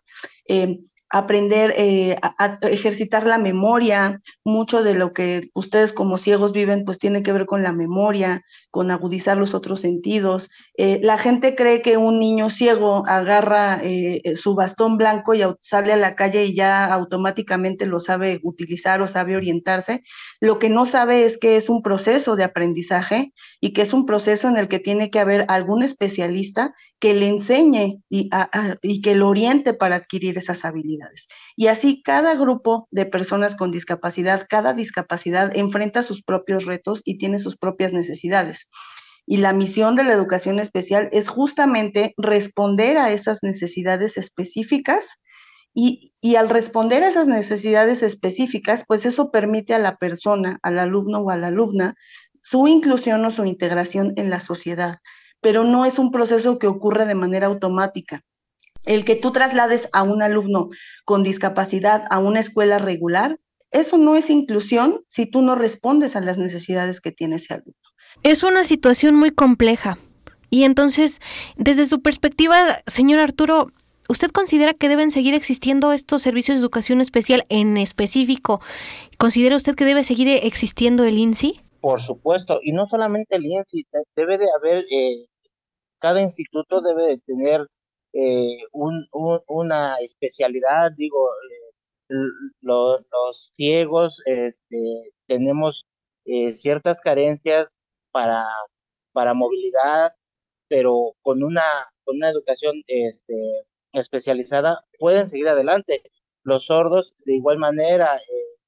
eh, 0.48 0.78
aprender 1.10 1.74
eh, 1.76 2.16
a, 2.22 2.58
ejercitar 2.62 3.26
la 3.26 3.38
memoria. 3.38 4.20
Mucho 4.44 4.82
de 4.82 4.94
lo 4.94 5.12
que 5.12 5.50
ustedes 5.54 5.92
como 5.92 6.18
ciegos 6.18 6.52
viven, 6.52 6.84
pues 6.84 6.98
tiene 6.98 7.22
que 7.22 7.32
ver 7.32 7.46
con 7.46 7.62
la 7.62 7.72
memoria, 7.72 8.42
con 8.70 8.90
agudizar 8.90 9.36
los 9.36 9.54
otros 9.54 9.80
sentidos. 9.80 10.50
Eh, 10.76 11.00
la 11.02 11.18
gente 11.18 11.56
cree 11.56 11.82
que 11.82 11.96
un 11.96 12.20
niño 12.20 12.48
ciego 12.48 13.04
agarra 13.06 13.80
eh, 13.82 14.22
su 14.36 14.54
bastón 14.54 14.96
blanco 14.96 15.34
y 15.34 15.42
sale 15.60 15.92
a 15.92 15.96
la 15.96 16.14
calle 16.14 16.44
y 16.44 16.54
ya 16.54 16.84
automáticamente 16.84 17.86
lo 17.86 18.00
sabe 18.00 18.40
utilizar 18.42 19.02
o 19.02 19.08
sabe 19.08 19.36
orientarse. 19.36 20.02
Lo 20.40 20.58
que 20.58 20.70
no 20.70 20.86
sabe 20.86 21.24
es 21.24 21.38
que 21.38 21.56
es 21.56 21.68
un 21.68 21.82
proceso 21.82 22.36
de 22.36 22.44
aprendizaje 22.44 23.32
y 23.60 23.72
que 23.72 23.82
es 23.82 23.92
un 23.92 24.06
proceso 24.06 24.48
en 24.48 24.56
el 24.56 24.68
que 24.68 24.78
tiene 24.78 25.10
que 25.10 25.18
haber 25.18 25.44
algún 25.48 25.82
especialista 25.82 26.72
que 27.00 27.14
le 27.14 27.26
enseñe 27.28 28.02
y, 28.08 28.30
y 28.82 29.00
que 29.02 29.14
lo 29.14 29.28
oriente 29.28 29.74
para 29.74 29.96
adquirir 29.96 30.38
esas 30.38 30.64
habilidades. 30.64 30.99
Y 31.56 31.68
así 31.68 32.02
cada 32.02 32.34
grupo 32.34 32.88
de 32.90 33.06
personas 33.06 33.56
con 33.56 33.70
discapacidad, 33.70 34.46
cada 34.48 34.74
discapacidad 34.74 35.54
enfrenta 35.56 36.02
sus 36.02 36.22
propios 36.22 36.64
retos 36.64 37.02
y 37.04 37.18
tiene 37.18 37.38
sus 37.38 37.56
propias 37.56 37.92
necesidades. 37.92 38.68
Y 39.26 39.36
la 39.36 39.52
misión 39.52 39.96
de 39.96 40.04
la 40.04 40.12
educación 40.12 40.58
especial 40.58 41.08
es 41.12 41.28
justamente 41.28 42.14
responder 42.16 42.98
a 42.98 43.12
esas 43.12 43.42
necesidades 43.42 44.16
específicas 44.16 45.20
y, 45.72 46.12
y, 46.20 46.34
al 46.34 46.48
responder 46.48 47.04
a 47.04 47.08
esas 47.08 47.28
necesidades 47.28 48.02
específicas, 48.02 48.84
pues 48.88 49.06
eso 49.06 49.30
permite 49.30 49.72
a 49.72 49.78
la 49.78 49.98
persona, 49.98 50.58
al 50.62 50.80
alumno 50.80 51.20
o 51.20 51.30
a 51.30 51.36
la 51.36 51.46
alumna, 51.46 51.94
su 52.42 52.66
inclusión 52.66 53.24
o 53.24 53.30
su 53.30 53.44
integración 53.44 54.12
en 54.16 54.30
la 54.30 54.40
sociedad. 54.40 54.98
Pero 55.40 55.62
no 55.62 55.84
es 55.84 55.98
un 55.98 56.10
proceso 56.10 56.58
que 56.58 56.66
ocurre 56.66 57.06
de 57.06 57.14
manera 57.14 57.46
automática. 57.46 58.24
El 58.84 59.04
que 59.04 59.16
tú 59.16 59.32
traslades 59.32 59.88
a 59.92 60.02
un 60.02 60.22
alumno 60.22 60.68
con 61.04 61.22
discapacidad 61.22 62.04
a 62.10 62.18
una 62.18 62.40
escuela 62.40 62.78
regular, 62.78 63.38
eso 63.70 63.98
no 63.98 64.16
es 64.16 64.30
inclusión 64.30 65.04
si 65.06 65.30
tú 65.30 65.42
no 65.42 65.54
respondes 65.54 66.16
a 66.16 66.20
las 66.20 66.38
necesidades 66.38 67.00
que 67.00 67.12
tiene 67.12 67.36
ese 67.36 67.54
alumno. 67.54 67.74
Es 68.22 68.42
una 68.42 68.64
situación 68.64 69.14
muy 69.14 69.30
compleja. 69.30 69.98
Y 70.50 70.64
entonces, 70.64 71.20
desde 71.56 71.86
su 71.86 72.02
perspectiva, 72.02 72.58
señor 72.86 73.20
Arturo, 73.20 73.68
¿usted 74.08 74.30
considera 74.30 74.74
que 74.74 74.88
deben 74.88 75.12
seguir 75.12 75.34
existiendo 75.34 75.92
estos 75.92 76.22
servicios 76.22 76.58
de 76.58 76.62
educación 76.62 77.00
especial 77.00 77.44
en 77.48 77.76
específico? 77.76 78.60
¿Considera 79.16 79.56
usted 79.56 79.76
que 79.76 79.84
debe 79.84 80.02
seguir 80.02 80.28
existiendo 80.42 81.04
el 81.04 81.18
INSI? 81.18 81.60
Por 81.80 82.00
supuesto, 82.00 82.58
y 82.62 82.72
no 82.72 82.86
solamente 82.88 83.36
el 83.36 83.46
INSI, 83.46 83.86
debe 84.16 84.38
de 84.38 84.48
haber, 84.58 84.84
eh, 84.90 85.26
cada 86.00 86.20
instituto 86.20 86.82
debe 86.82 87.06
de 87.06 87.18
tener 87.18 87.66
eh, 88.12 88.58
un, 88.72 89.06
una 89.46 89.96
especialidad, 90.00 90.92
digo, 90.96 91.28
eh, 92.08 92.16
los 92.60 93.52
ciegos 93.54 94.22
este, 94.26 95.12
tenemos 95.26 95.86
eh, 96.24 96.54
ciertas 96.54 96.98
carencias 97.00 97.68
para, 98.10 98.44
para 99.12 99.34
movilidad, 99.34 100.12
pero 100.68 101.14
con 101.22 101.42
una, 101.42 101.62
con 102.04 102.16
una 102.16 102.28
educación 102.30 102.82
este, 102.86 103.34
especializada 103.92 104.84
pueden 104.98 105.28
seguir 105.28 105.48
adelante. 105.48 106.02
Los 106.42 106.66
sordos, 106.66 107.14
de 107.26 107.34
igual 107.34 107.58
manera, 107.58 108.20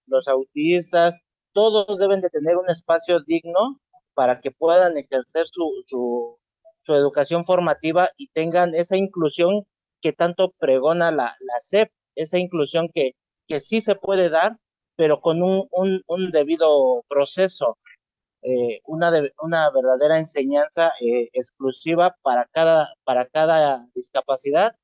los 0.07 0.29
autistas, 0.29 1.15
todos 1.53 1.99
deben 1.99 2.21
de 2.21 2.31
tener 2.31 2.57
un 2.57 2.69
espacio 2.71 3.21
digno 3.21 3.81
para 4.15 4.41
que 4.41 4.51
puedan 4.51 4.97
ejercer 4.97 5.47
su, 5.49 5.85
su, 5.87 6.39
su 6.83 6.95
educación 6.95 7.45
formativa 7.45 8.09
y 8.17 8.29
tengan 8.29 8.75
esa 8.75 8.97
inclusión 8.97 9.65
que 10.01 10.13
tanto 10.13 10.53
pregona 10.59 11.11
la, 11.11 11.37
la 11.41 11.61
SEP, 11.61 11.91
esa 12.17 12.39
inclusión 12.39 12.89
que, 12.95 13.13
que 13.47 13.61
sí 13.61 13.81
se 13.81 13.95
puede 13.95 14.31
dar, 14.31 14.59
pero 14.97 15.21
con 15.21 15.43
un, 15.43 15.69
un, 15.71 16.31
debido 16.33 17.05
proceso, 17.09 17.79
eh, 18.43 18.81
una, 18.87 19.11
de, 19.11 19.33
una 19.41 19.71
verdadera 19.71 20.19
enseñanza 20.19 20.93
eh, 21.01 21.29
exclusiva 21.33 22.17
para 22.23 22.47
cada, 22.53 22.95
para 23.05 23.27
cada 23.29 23.89
discapacidad. 23.95 24.77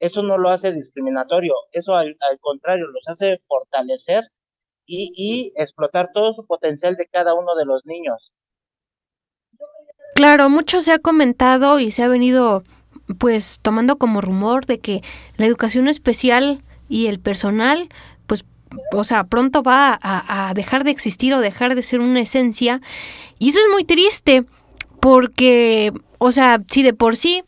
Eso 0.00 0.22
no 0.22 0.38
lo 0.38 0.50
hace 0.50 0.72
discriminatorio, 0.72 1.54
eso 1.72 1.94
al, 1.94 2.16
al 2.30 2.38
contrario, 2.40 2.86
los 2.88 3.08
hace 3.08 3.40
fortalecer 3.48 4.24
y, 4.86 5.12
y 5.16 5.52
explotar 5.56 6.10
todo 6.12 6.34
su 6.34 6.46
potencial 6.46 6.96
de 6.96 7.08
cada 7.08 7.34
uno 7.34 7.54
de 7.56 7.64
los 7.64 7.84
niños. 7.86 8.32
Claro, 10.16 10.48
mucho 10.48 10.80
se 10.80 10.92
ha 10.92 10.98
comentado 10.98 11.78
y 11.78 11.90
se 11.90 12.02
ha 12.02 12.08
venido 12.08 12.64
pues 13.18 13.60
tomando 13.60 13.98
como 13.98 14.22
rumor 14.22 14.64
de 14.64 14.78
que 14.78 15.02
la 15.36 15.44
educación 15.44 15.88
especial 15.88 16.62
y 16.88 17.06
el 17.06 17.20
personal 17.20 17.88
pues 18.26 18.44
o 18.92 19.04
sea, 19.04 19.24
pronto 19.24 19.62
va 19.62 19.98
a, 20.02 20.52
dejar 20.54 20.84
de 20.84 20.90
existir 20.90 21.34
o 21.34 21.40
dejar 21.40 21.74
de 21.74 21.82
ser 21.82 22.00
una 22.00 22.20
esencia. 22.20 22.80
Y 23.38 23.50
eso 23.50 23.58
es 23.58 23.66
muy 23.72 23.84
triste, 23.84 24.44
porque, 25.00 25.92
o 26.18 26.32
sea, 26.32 26.60
si 26.68 26.82
de 26.82 26.94
por 26.94 27.16
sí, 27.16 27.44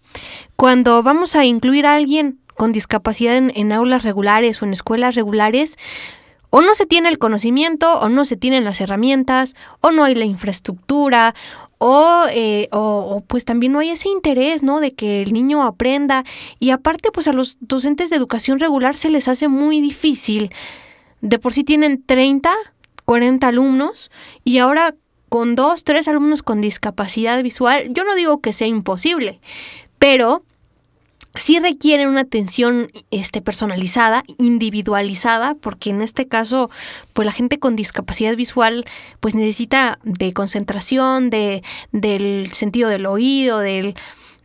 cuando 0.56 1.02
vamos 1.02 1.36
a 1.36 1.44
incluir 1.44 1.86
a 1.86 1.96
alguien 1.96 2.38
con 2.54 2.72
discapacidad 2.72 3.36
en, 3.36 3.50
en 3.54 3.72
aulas 3.72 4.02
regulares 4.04 4.60
o 4.60 4.66
en 4.66 4.72
escuelas 4.72 5.14
regulares, 5.14 5.76
o 6.50 6.62
no 6.62 6.74
se 6.74 6.86
tiene 6.86 7.08
el 7.08 7.18
conocimiento, 7.18 7.94
o 8.00 8.08
no 8.08 8.24
se 8.24 8.36
tienen 8.36 8.64
las 8.64 8.80
herramientas, 8.80 9.54
o 9.80 9.90
no 9.90 10.04
hay 10.04 10.14
la 10.14 10.24
infraestructura, 10.24 11.34
o, 11.78 12.24
eh, 12.30 12.68
o, 12.72 13.22
pues 13.26 13.44
también 13.44 13.72
no 13.72 13.78
hay 13.78 13.90
ese 13.90 14.08
interés, 14.08 14.62
¿no? 14.62 14.80
De 14.80 14.94
que 14.94 15.22
el 15.22 15.32
niño 15.32 15.62
aprenda. 15.62 16.24
Y 16.58 16.70
aparte, 16.70 17.10
pues 17.12 17.28
a 17.28 17.32
los 17.32 17.56
docentes 17.60 18.10
de 18.10 18.16
educación 18.16 18.58
regular 18.58 18.96
se 18.96 19.08
les 19.08 19.28
hace 19.28 19.48
muy 19.48 19.80
difícil. 19.80 20.50
De 21.20 21.38
por 21.38 21.52
sí 21.52 21.64
tienen 21.64 22.02
30, 22.04 22.52
40 23.04 23.48
alumnos 23.48 24.10
y 24.44 24.58
ahora 24.58 24.94
con 25.28 25.54
dos, 25.54 25.84
tres 25.84 26.08
alumnos 26.08 26.42
con 26.42 26.60
discapacidad 26.60 27.42
visual, 27.42 27.88
yo 27.90 28.04
no 28.04 28.14
digo 28.14 28.40
que 28.40 28.52
sea 28.52 28.66
imposible, 28.66 29.40
pero 29.98 30.42
sí 31.38 31.58
requieren 31.58 32.08
una 32.08 32.22
atención 32.22 32.90
este, 33.10 33.40
personalizada, 33.40 34.22
individualizada, 34.38 35.54
porque 35.54 35.90
en 35.90 36.02
este 36.02 36.26
caso, 36.26 36.70
pues 37.12 37.26
la 37.26 37.32
gente 37.32 37.58
con 37.58 37.76
discapacidad 37.76 38.36
visual, 38.36 38.84
pues 39.20 39.34
necesita 39.34 39.98
de 40.02 40.32
concentración, 40.32 41.30
de, 41.30 41.62
del 41.92 42.50
sentido 42.52 42.88
del 42.88 43.06
oído, 43.06 43.58
del, 43.58 43.94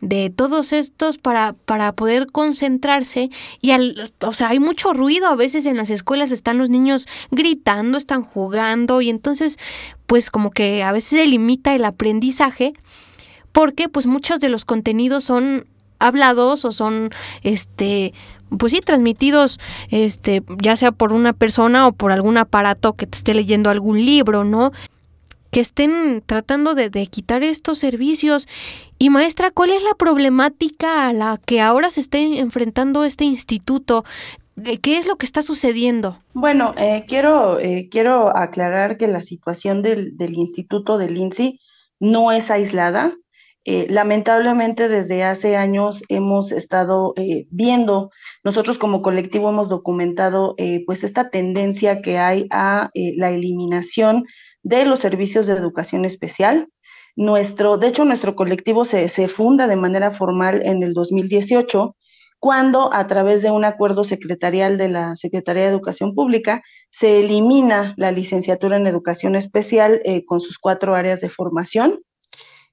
de 0.00 0.30
todos 0.30 0.72
estos 0.72 1.18
para, 1.18 1.54
para 1.64 1.92
poder 1.92 2.26
concentrarse. 2.26 3.30
Y 3.60 3.70
al, 3.70 4.12
o 4.20 4.32
sea, 4.32 4.48
hay 4.48 4.60
mucho 4.60 4.92
ruido 4.92 5.28
a 5.28 5.36
veces 5.36 5.66
en 5.66 5.76
las 5.76 5.90
escuelas, 5.90 6.30
están 6.30 6.58
los 6.58 6.70
niños 6.70 7.06
gritando, 7.30 7.98
están 7.98 8.22
jugando 8.22 9.00
y 9.00 9.10
entonces 9.10 9.58
pues 10.06 10.30
como 10.30 10.50
que 10.50 10.82
a 10.82 10.92
veces 10.92 11.20
se 11.20 11.26
limita 11.26 11.74
el 11.74 11.84
aprendizaje 11.84 12.74
porque 13.52 13.88
pues 13.88 14.06
muchos 14.06 14.40
de 14.40 14.48
los 14.48 14.64
contenidos 14.64 15.24
son 15.24 15.66
hablados 16.06 16.64
o 16.64 16.72
son 16.72 17.10
este 17.42 18.12
pues 18.56 18.72
sí 18.72 18.80
transmitidos 18.80 19.58
este 19.90 20.42
ya 20.62 20.76
sea 20.76 20.92
por 20.92 21.12
una 21.12 21.32
persona 21.32 21.86
o 21.86 21.92
por 21.92 22.12
algún 22.12 22.36
aparato 22.36 22.94
que 22.94 23.06
te 23.06 23.18
esté 23.18 23.34
leyendo 23.34 23.70
algún 23.70 24.04
libro, 24.04 24.44
¿no? 24.44 24.72
que 25.50 25.60
estén 25.60 26.20
tratando 26.26 26.74
de, 26.74 26.90
de, 26.90 27.06
quitar 27.06 27.44
estos 27.44 27.78
servicios. 27.78 28.48
Y 28.98 29.08
maestra, 29.08 29.52
¿cuál 29.52 29.70
es 29.70 29.84
la 29.84 29.94
problemática 29.96 31.08
a 31.08 31.12
la 31.12 31.40
que 31.46 31.60
ahora 31.60 31.92
se 31.92 32.00
está 32.00 32.18
enfrentando 32.18 33.04
este 33.04 33.22
instituto? 33.22 34.04
¿Qué 34.82 34.98
es 34.98 35.06
lo 35.06 35.16
que 35.16 35.26
está 35.26 35.42
sucediendo? 35.42 36.18
Bueno, 36.32 36.74
eh, 36.76 37.04
quiero, 37.06 37.58
eh, 37.58 37.88
quiero 37.90 38.36
aclarar 38.36 38.96
que 38.96 39.06
la 39.08 39.20
situación 39.20 39.82
del, 39.82 40.16
del 40.16 40.34
instituto 40.34 40.96
del 40.98 41.16
INSI 41.16 41.60
no 42.00 42.30
es 42.32 42.50
aislada. 42.50 43.16
Eh, 43.66 43.86
lamentablemente 43.88 44.88
desde 44.90 45.24
hace 45.24 45.56
años 45.56 46.02
hemos 46.10 46.52
estado 46.52 47.14
eh, 47.16 47.46
viendo, 47.50 48.10
nosotros 48.44 48.76
como 48.76 49.00
colectivo 49.00 49.48
hemos 49.48 49.70
documentado 49.70 50.54
eh, 50.58 50.82
pues 50.84 51.02
esta 51.02 51.30
tendencia 51.30 52.02
que 52.02 52.18
hay 52.18 52.46
a 52.50 52.90
la 52.94 53.30
eliminación 53.30 54.24
de 54.62 54.84
los 54.84 55.00
servicios 55.00 55.46
de 55.46 55.54
educación 55.54 56.04
especial. 56.04 56.68
Nuestro, 57.16 57.78
de 57.78 57.88
hecho, 57.88 58.04
nuestro 58.04 58.34
colectivo 58.36 58.84
se, 58.84 59.08
se 59.08 59.28
funda 59.28 59.66
de 59.66 59.76
manera 59.76 60.10
formal 60.10 60.60
en 60.64 60.82
el 60.82 60.92
2018 60.92 61.96
cuando 62.40 62.92
a 62.92 63.06
través 63.06 63.40
de 63.40 63.50
un 63.50 63.64
acuerdo 63.64 64.04
secretarial 64.04 64.76
de 64.76 64.90
la 64.90 65.16
Secretaría 65.16 65.62
de 65.62 65.70
Educación 65.70 66.14
Pública 66.14 66.60
se 66.90 67.20
elimina 67.20 67.94
la 67.96 68.12
licenciatura 68.12 68.76
en 68.76 68.86
educación 68.86 69.34
especial 69.36 70.02
con 70.26 70.40
sus 70.40 70.58
cuatro 70.58 70.94
áreas 70.94 71.22
de 71.22 71.30
formación, 71.30 72.00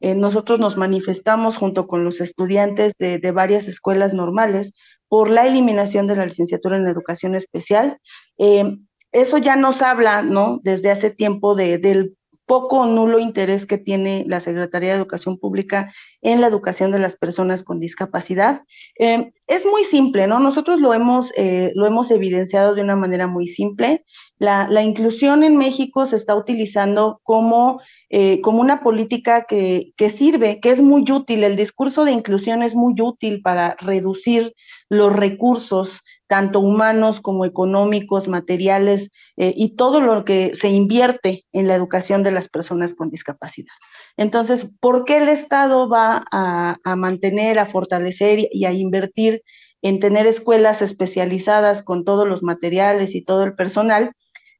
eh, 0.01 0.15
nosotros 0.15 0.59
nos 0.59 0.77
manifestamos 0.77 1.57
junto 1.57 1.87
con 1.87 2.03
los 2.03 2.21
estudiantes 2.21 2.93
de, 2.97 3.31
varias 3.31 3.67
escuelas 3.67 4.13
normales 4.13 4.73
por 5.07 5.29
la 5.29 5.45
eliminación 5.45 6.07
de 6.07 6.15
la 6.15 6.25
licenciatura 6.25 6.77
en 6.77 6.87
educación 6.87 7.35
especial. 7.35 7.97
Eh, 8.37 8.77
eso 9.11 9.37
ya 9.37 9.55
nos 9.55 9.81
habla, 9.81 10.23
¿no? 10.23 10.59
Desde 10.63 10.89
hace 10.89 11.11
tiempo 11.11 11.55
de, 11.55 11.77
del 11.77 12.15
poco 12.51 12.81
o 12.81 12.85
nulo 12.85 13.19
interés 13.19 13.65
que 13.65 13.77
tiene 13.77 14.25
la 14.27 14.41
Secretaría 14.41 14.89
de 14.89 14.97
Educación 14.97 15.37
Pública 15.37 15.89
en 16.21 16.41
la 16.41 16.47
educación 16.47 16.91
de 16.91 16.99
las 16.99 17.15
personas 17.15 17.63
con 17.63 17.79
discapacidad. 17.79 18.63
Eh, 18.99 19.31
es 19.51 19.65
muy 19.65 19.83
simple, 19.83 20.27
¿no? 20.27 20.39
Nosotros 20.39 20.79
lo 20.79 20.93
hemos, 20.93 21.33
eh, 21.35 21.73
lo 21.75 21.85
hemos 21.85 22.09
evidenciado 22.09 22.73
de 22.73 22.83
una 22.83 22.95
manera 22.95 23.27
muy 23.27 23.47
simple. 23.47 24.05
La, 24.39 24.81
inclusión 24.81 25.43
en 25.43 25.57
México 25.57 26.05
se 26.05 26.15
está 26.15 26.35
utilizando 26.35 27.19
como, 27.23 27.81
eh, 28.09 28.39
como 28.39 28.61
una 28.61 28.81
política 28.81 29.43
que, 29.43 29.91
que 29.97 30.09
sirve, 30.09 30.61
que 30.61 30.71
es 30.71 30.81
muy 30.81 31.03
útil. 31.11 31.43
El 31.43 31.57
discurso 31.57 32.05
de 32.05 32.13
inclusión 32.13 32.63
es 32.63 32.75
muy 32.75 32.95
útil 33.01 33.41
para 33.41 33.75
reducir 33.81 34.53
los 34.89 35.13
recursos 35.13 36.01
tanto 36.31 36.61
humanos 36.61 37.19
como 37.19 37.43
económicos, 37.43 38.29
materiales 38.29 39.11
eh, 39.35 39.53
y 39.53 39.75
todo 39.75 39.99
lo 39.99 40.23
que 40.23 40.55
se 40.55 40.69
invierte 40.69 41.43
en 41.51 41.67
la 41.67 41.75
educación 41.75 42.23
de 42.23 42.31
las 42.31 42.47
personas 42.47 42.95
con 42.95 43.09
discapacidad. 43.09 43.73
Entonces, 44.17 44.71
¿por 44.79 45.05
qué 45.05 45.17
el 45.17 45.29
Estado 45.29 45.89
va 45.89 46.25
a, 46.31 46.77
mantener, 46.95 47.59
a 47.59 47.65
fortalecer 47.65 48.39
y 48.51 48.65
a 48.65 48.73
invertir 48.73 49.41
en 49.81 49.99
tener 49.99 50.27
escuelas 50.27 50.81
especializadas 50.81 51.83
con 51.83 52.03
todos 52.03 52.27
los 52.27 52.43
materiales 52.43 53.15
y 53.15 53.23
todo 53.23 53.43
el 53.43 53.55
personal? 53.55 54.11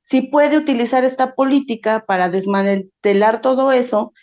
Si 0.01 0.21
puede 0.21 0.57
utilizar 0.57 1.03
esta 1.03 1.35
política 1.35 2.05
para 2.07 2.29
desmantelar 2.29 3.41
todo 3.41 3.71
eso, 3.71 4.13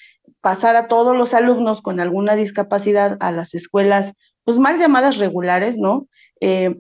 pasar 0.41 0.77
a 0.77 0.89
todos 0.89 1.17
los 1.17 1.35
alumnos 1.35 1.83
con 1.83 2.01
alguna 2.01 2.35
discapacidad 2.35 3.17
a 3.21 3.33
las 3.33 3.55
escuelas, 3.55 4.15
pues 4.45 4.59
mal 4.59 4.79
llamadas 4.79 5.19
regulares, 5.19 5.79
¿no? 5.79 6.09
Eh, 6.41 6.75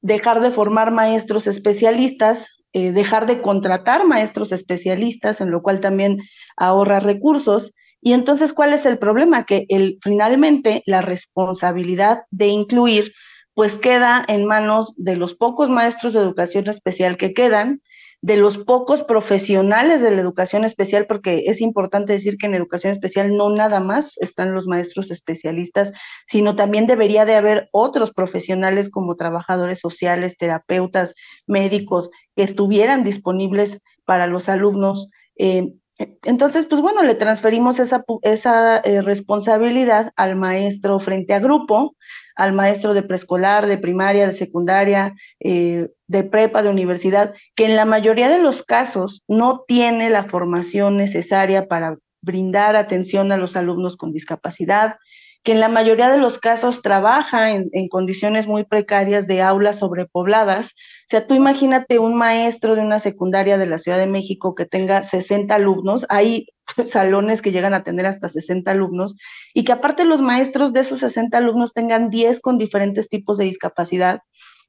dejar 0.00 0.40
de 0.40 0.50
formar 0.50 0.90
maestros 0.90 1.46
especialistas, 1.46 2.58
eh, 2.74 2.92
dejar 2.92 3.26
de 3.26 3.40
contratar 3.40 4.04
maestros 4.04 4.50
especialistas, 4.50 5.40
en 5.40 5.50
lo 5.50 5.62
cual 5.62 5.80
también 5.80 6.18
ahorra 6.56 7.00
recursos. 7.00 7.72
Y 8.00 8.12
entonces, 8.12 8.52
¿cuál 8.52 8.72
es 8.72 8.84
el 8.84 8.98
problema? 8.98 9.44
Que 9.44 9.64
el, 9.68 9.98
finalmente 10.02 10.82
la 10.84 11.00
responsabilidad 11.00 12.18
de 12.30 12.48
incluir 12.48 13.12
pues 13.54 13.78
queda 13.78 14.24
en 14.26 14.44
manos 14.44 14.92
de 14.96 15.14
los 15.14 15.36
pocos 15.36 15.70
maestros 15.70 16.12
de 16.12 16.20
educación 16.20 16.68
especial 16.68 17.16
que 17.16 17.32
quedan, 17.32 17.80
de 18.24 18.38
los 18.38 18.56
pocos 18.56 19.02
profesionales 19.02 20.00
de 20.00 20.10
la 20.10 20.22
educación 20.22 20.64
especial, 20.64 21.04
porque 21.06 21.44
es 21.48 21.60
importante 21.60 22.14
decir 22.14 22.38
que 22.38 22.46
en 22.46 22.54
educación 22.54 22.90
especial 22.90 23.36
no 23.36 23.50
nada 23.50 23.80
más 23.80 24.16
están 24.16 24.54
los 24.54 24.66
maestros 24.66 25.10
especialistas, 25.10 25.92
sino 26.26 26.56
también 26.56 26.86
debería 26.86 27.26
de 27.26 27.34
haber 27.34 27.68
otros 27.70 28.12
profesionales 28.12 28.88
como 28.88 29.16
trabajadores 29.16 29.78
sociales, 29.78 30.38
terapeutas, 30.38 31.14
médicos, 31.46 32.08
que 32.34 32.44
estuvieran 32.44 33.04
disponibles 33.04 33.82
para 34.06 34.26
los 34.26 34.48
alumnos. 34.48 35.08
Eh, 35.36 35.74
entonces, 36.22 36.66
pues 36.66 36.80
bueno, 36.80 37.02
le 37.02 37.16
transferimos 37.16 37.78
esa, 37.78 38.78
eh, 38.84 39.02
responsabilidad 39.02 40.12
al 40.16 40.34
maestro 40.34 40.98
frente 40.98 41.34
a 41.34 41.40
grupo, 41.40 41.94
al 42.36 42.52
maestro 42.52 42.94
de 42.94 43.02
preescolar, 43.02 43.66
de 43.66 43.78
primaria, 43.78 44.26
de 44.26 44.32
secundaria, 44.32 45.14
eh, 45.40 45.88
de 46.06 46.24
prepa, 46.24 46.62
de 46.62 46.70
universidad, 46.70 47.34
que 47.54 47.66
en 47.66 47.76
la 47.76 47.84
mayoría 47.84 48.28
de 48.28 48.40
los 48.40 48.62
casos 48.62 49.24
no 49.28 49.64
tiene 49.66 50.10
la 50.10 50.24
formación 50.24 50.96
necesaria 50.96 51.66
para 51.68 51.98
brindar 52.22 52.76
atención 52.76 53.32
a 53.32 53.36
los 53.36 53.54
alumnos 53.56 53.96
con 53.96 54.12
discapacidad, 54.12 54.96
que 55.44 55.52
en 55.52 55.60
la 55.60 55.68
mayoría 55.68 56.10
de 56.10 56.16
los 56.18 56.38
casos 56.38 56.80
trabaja 56.80 57.50
en, 57.50 57.70
condiciones 57.90 58.46
muy 58.46 58.64
precarias 58.64 59.26
de 59.26 59.42
aulas 59.42 59.80
sobrepobladas. 59.80 60.70
O 60.70 61.08
sea, 61.08 61.26
tú 61.26 61.34
imagínate 61.34 61.98
un 61.98 62.16
maestro 62.16 62.74
de 62.74 62.80
una 62.80 62.98
secundaria 62.98 63.58
de 63.58 63.66
la 63.66 63.76
Ciudad 63.76 63.98
de 63.98 64.06
México 64.06 64.54
que 64.54 64.64
tenga 64.64 65.02
60 65.02 65.54
alumnos, 65.54 66.06
hay 66.08 66.46
salones 66.84 67.42
que 67.42 67.52
llegan 67.52 67.74
a 67.74 67.84
tener 67.84 68.06
hasta 68.06 68.28
60 68.28 68.70
alumnos, 68.70 69.16
y 69.52 69.64
que 69.64 69.72
aparte 69.72 70.04
los 70.04 70.20
maestros 70.20 70.72
de 70.72 70.80
esos 70.80 71.00
60 71.00 71.36
alumnos 71.38 71.72
tengan 71.72 72.10
10 72.10 72.40
con 72.40 72.58
diferentes 72.58 73.08
tipos 73.08 73.38
de 73.38 73.44
discapacidad 73.44 74.20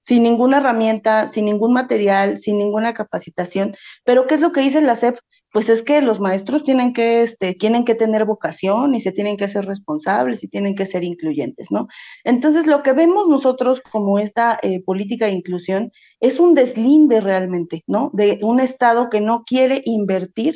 sin 0.01 0.21
ninguna 0.21 0.57
herramienta, 0.57 1.29
sin 1.29 1.45
ningún 1.45 1.73
material, 1.73 2.37
sin 2.37 2.59
ninguna 2.59 2.93
capacitación. 2.93 3.73
Pero 4.03 4.27
¿qué 4.27 4.35
es 4.35 4.41
lo 4.41 4.51
que 4.51 4.61
dice 4.61 4.79
la 4.79 4.95
SEP? 4.95 5.17
pues 5.55 5.69
es 5.69 5.83
que 5.83 6.01
los 6.01 6.19
maestros 6.19 6.65
tienen 6.65 6.91
que, 6.91 7.21
este, 7.21 7.53
tienen 7.53 7.85
que 7.85 7.95
tener 7.95 8.25
vocación 8.25 8.93
y 8.93 8.99
se 8.99 9.13
tienen 9.13 9.37
que 9.37 9.47
ser 9.47 9.65
responsables 9.65 10.43
y 10.43 10.49
tienen 10.49 10.75
que 10.75 10.85
ser 10.85 11.05
incluyentes, 11.05 11.67
¿no? 11.71 11.87
Entonces, 12.25 12.67
lo 12.67 12.83
que 12.83 12.91
vemos 12.91 13.29
nosotros 13.29 13.79
como 13.79 14.19
esta 14.19 14.59
eh, 14.61 14.83
política 14.83 15.27
de 15.27 15.31
inclusión 15.31 15.91
es 16.19 16.41
un 16.41 16.55
deslinde 16.55 17.21
realmente, 17.21 17.85
¿no? 17.87 18.11
De 18.11 18.37
un 18.41 18.59
Estado 18.59 19.09
que 19.09 19.21
no 19.21 19.43
quiere 19.45 19.81
invertir 19.85 20.55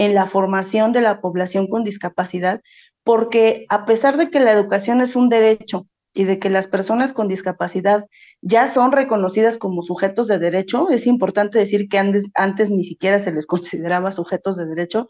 en 0.00 0.14
la 0.14 0.24
formación 0.24 0.92
de 0.94 1.02
la 1.02 1.20
población 1.20 1.66
con 1.66 1.84
discapacidad, 1.84 2.62
porque 3.04 3.66
a 3.68 3.84
pesar 3.84 4.16
de 4.16 4.30
que 4.30 4.40
la 4.40 4.50
educación 4.50 5.02
es 5.02 5.14
un 5.14 5.28
derecho 5.28 5.86
y 6.14 6.24
de 6.24 6.38
que 6.38 6.48
las 6.48 6.68
personas 6.68 7.12
con 7.12 7.28
discapacidad 7.28 8.06
ya 8.40 8.66
son 8.66 8.92
reconocidas 8.92 9.58
como 9.58 9.82
sujetos 9.82 10.26
de 10.26 10.38
derecho, 10.38 10.88
es 10.88 11.06
importante 11.06 11.58
decir 11.58 11.86
que 11.90 11.98
antes, 11.98 12.70
ni 12.70 12.84
siquiera 12.84 13.18
se 13.18 13.30
les 13.30 13.44
consideraba 13.54 14.10
sujetos 14.10 14.56
de 14.56 14.64
derecho, 14.64 15.06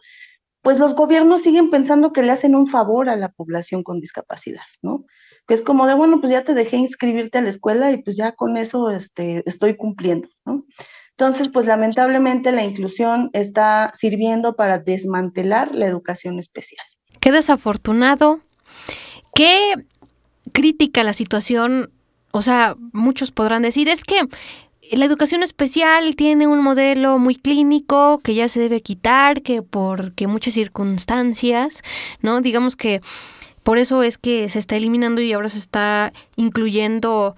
pues 0.61 0.81
los 0.81 0.97
gobiernos 0.97 1.43
siguen 1.43 1.71
pensando 1.71 2.13
que 2.13 2.25
le 2.25 2.33
hacen 2.33 2.57
un 2.57 2.67
favor 2.67 3.11
a 3.11 3.17
la 3.17 3.29
población 3.29 3.85
con 3.85 4.01
discapacidad, 4.01 4.67
¿no? 4.83 5.05
Que 5.47 5.55
es 5.55 5.63
como 5.63 5.87
de, 5.87 5.95
bueno, 5.95 6.21
pues 6.21 6.33
ya 6.33 6.43
te 6.43 6.53
dejé 6.53 6.79
inscribirte 6.79 7.39
a 7.39 7.43
la 7.43 7.49
escuela 7.49 7.93
y 7.93 8.03
pues 8.03 8.17
ya 8.17 8.33
con 8.33 8.57
eso 8.57 8.91
este, 8.91 9.45
estoy 9.47 9.77
cumpliendo, 9.77 10.29
¿no? 10.45 10.65
Entonces, 11.21 11.51
pues 11.51 11.67
lamentablemente 11.67 12.51
la 12.51 12.65
inclusión 12.65 13.29
está 13.35 13.91
sirviendo 13.93 14.57
para 14.57 14.79
desmantelar 14.79 15.75
la 15.75 15.85
educación 15.85 16.39
especial. 16.39 16.87
Qué 17.21 17.31
desafortunado, 17.31 18.41
qué 19.35 19.75
crítica 20.53 21.05
la 21.05 21.13
situación, 21.13 21.91
o 22.31 22.41
sea, 22.41 22.75
muchos 22.95 23.33
podrán 23.33 23.61
decir, 23.61 23.91
es 23.91 24.03
que 24.03 24.19
la 24.93 25.05
educación 25.05 25.43
especial 25.43 26.17
tiene 26.17 26.47
un 26.47 26.63
modelo 26.63 27.19
muy 27.19 27.35
clínico 27.35 28.21
que 28.25 28.35
ya 28.35 28.49
se 28.49 28.59
debe 28.59 28.81
quitar, 28.81 29.43
que 29.43 29.61
porque 29.61 30.27
muchas 30.27 30.55
circunstancias, 30.55 31.83
¿no? 32.23 32.41
Digamos 32.41 32.77
que 32.77 33.03
por 33.63 33.77
eso 33.77 34.03
es 34.03 34.17
que 34.17 34.49
se 34.49 34.59
está 34.59 34.77
eliminando 34.77 35.21
y 35.21 35.35
ahora 35.35 35.51
se 35.51 35.59
está 35.59 36.15
incluyendo, 36.37 37.37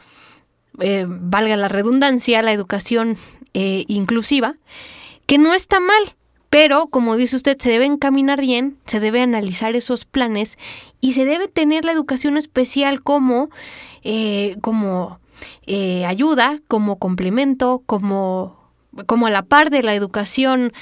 eh, 0.78 1.04
valga 1.08 1.56
la 1.56 1.66
redundancia, 1.66 2.42
la 2.42 2.52
educación 2.52 3.18
eh, 3.54 3.84
inclusiva, 3.88 4.56
que 5.26 5.38
no 5.38 5.54
está 5.54 5.80
mal, 5.80 6.16
pero 6.50 6.86
como 6.86 7.16
dice 7.16 7.36
usted, 7.36 7.56
se 7.58 7.70
debe 7.70 7.86
encaminar 7.86 8.40
bien, 8.40 8.76
se 8.86 9.00
debe 9.00 9.22
analizar 9.22 9.74
esos 9.74 10.04
planes 10.04 10.58
y 11.00 11.12
se 11.12 11.24
debe 11.24 11.48
tener 11.48 11.84
la 11.84 11.92
educación 11.92 12.36
especial 12.36 13.02
como, 13.02 13.48
eh, 14.04 14.56
como 14.60 15.18
eh, 15.66 16.04
ayuda, 16.04 16.60
como 16.68 16.96
complemento, 16.96 17.82
como, 17.86 18.70
como 19.06 19.26
a 19.26 19.30
la 19.30 19.42
par 19.42 19.70
de 19.70 19.82
la 19.82 19.94
educación 19.94 20.72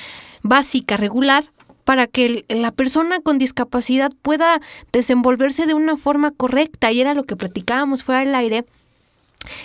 básica 0.42 0.96
regular 0.96 1.52
para 1.84 2.06
que 2.06 2.44
la 2.48 2.70
persona 2.70 3.20
con 3.20 3.38
discapacidad 3.38 4.12
pueda 4.22 4.60
desenvolverse 4.92 5.66
de 5.66 5.74
una 5.74 5.96
forma 5.96 6.30
correcta. 6.30 6.92
Y 6.92 7.00
era 7.00 7.14
lo 7.14 7.24
que 7.24 7.36
platicábamos 7.36 8.04
fuera 8.04 8.20
del 8.20 8.34
aire 8.34 8.64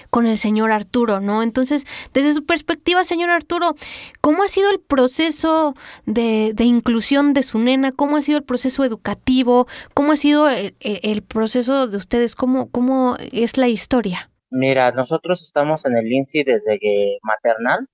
con 0.09 0.25
el 0.25 0.38
señor 0.38 0.71
Arturo, 0.71 1.19
¿no? 1.19 1.43
Entonces, 1.43 1.85
desde 2.13 2.33
su 2.33 2.45
perspectiva, 2.45 3.03
señor 3.03 3.29
Arturo, 3.29 3.75
¿cómo 4.21 4.43
ha 4.43 4.47
sido 4.47 4.69
el 4.71 4.79
proceso 4.79 5.75
de, 6.05 6.53
inclusión 6.59 7.33
de 7.33 7.43
su 7.43 7.59
nena? 7.59 7.91
¿Cómo 7.91 8.17
ha 8.17 8.21
sido 8.21 8.38
el 8.38 8.43
proceso 8.43 8.83
educativo? 8.83 9.67
¿Cómo 9.93 10.11
ha 10.11 10.17
sido 10.17 10.49
el, 10.49 11.23
proceso 11.23 11.88
de 11.88 11.97
ustedes? 11.97 12.35
¿Cómo, 12.35 12.69
¿Cómo 12.71 13.17
es 13.31 13.57
la 13.57 13.67
historia? 13.67 14.31
Mira, 14.49 14.91
nosotros 14.91 15.41
estamos 15.41 15.85
en 15.85 15.97
el 15.97 16.11
INSI 16.11 16.43
desde 16.43 16.79
que 16.79 17.17
maternal. 17.23 17.88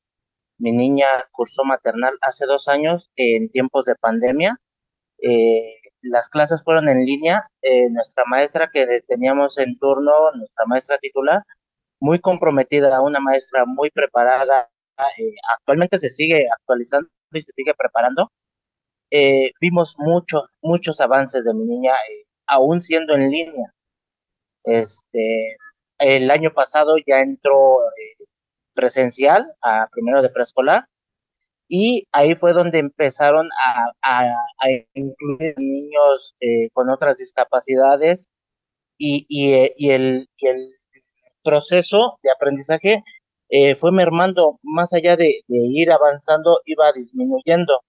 Mi 0.58 0.72
niña 0.72 1.08
cursó 1.32 1.64
maternal 1.64 2.14
hace 2.22 2.46
dos 2.46 2.68
años 2.68 3.10
en 3.16 3.50
tiempos 3.50 3.86
de 3.86 3.96
pandemia. 3.96 4.58
Eh, 5.24 5.82
las 6.02 6.30
clases 6.30 6.64
fueron 6.64 6.90
en 6.90 7.06
línea. 7.06 7.50
Eh, 7.62 7.90
nuestra 7.90 8.26
maestra 8.28 8.70
que 8.72 9.02
teníamos 9.08 9.58
en 9.58 9.78
turno, 9.80 10.12
nuestra 10.36 10.66
maestra 10.68 10.98
titular, 10.98 11.42
muy 12.02 12.20
comprometida, 12.20 13.02
una 13.02 13.20
maestra 13.20 13.66
muy 13.66 13.90
preparada. 13.92 14.70
Eh, 15.18 15.34
actualmente 15.58 16.00
se 16.00 16.10
sigue 16.10 16.48
actualizando 16.60 17.10
y 17.32 17.42
se 17.44 17.52
sigue 17.56 17.74
preparando. 17.78 18.32
Eh, 19.12 19.52
vimos 19.62 19.96
muchos, 19.98 20.44
muchos 20.62 21.00
avances 21.02 21.44
de 21.46 21.54
mi 21.54 21.66
niña, 21.66 21.94
eh, 21.94 22.26
aún 22.48 22.82
siendo 22.82 23.14
en 23.16 23.30
línea. 23.32 23.74
Este, 24.64 25.58
el 26.00 26.32
año 26.32 26.52
pasado 26.54 26.96
ya 27.06 27.22
entró 27.22 27.78
presencial 28.74 29.54
a 29.62 29.88
primero 29.92 30.22
de 30.22 30.30
preescolar 30.30 30.86
y 31.68 32.08
ahí 32.12 32.36
fue 32.36 32.54
donde 32.54 32.80
empezaron 32.80 33.50
a, 33.66 33.92
a, 34.04 34.34
incluir 34.94 35.56
niños 35.58 36.36
con 36.74 36.90
otras 36.90 37.18
discapacidades 37.18 38.28
y, 38.98 39.26
y, 39.30 39.72
y, 39.78 39.92
el, 39.92 40.30
y 40.38 40.48
el 40.48 40.81
proceso 41.44 42.20
de 42.24 42.32
aprendizaje 42.32 43.04
eh, 43.50 43.76
fue 43.76 43.92
mermando, 43.92 44.60
más 44.64 44.94
allá 44.94 45.18
de, 45.18 45.44
ir 45.48 45.92
avanzando, 45.92 46.62
iba 46.66 46.92
disminuyendo. 46.94 47.82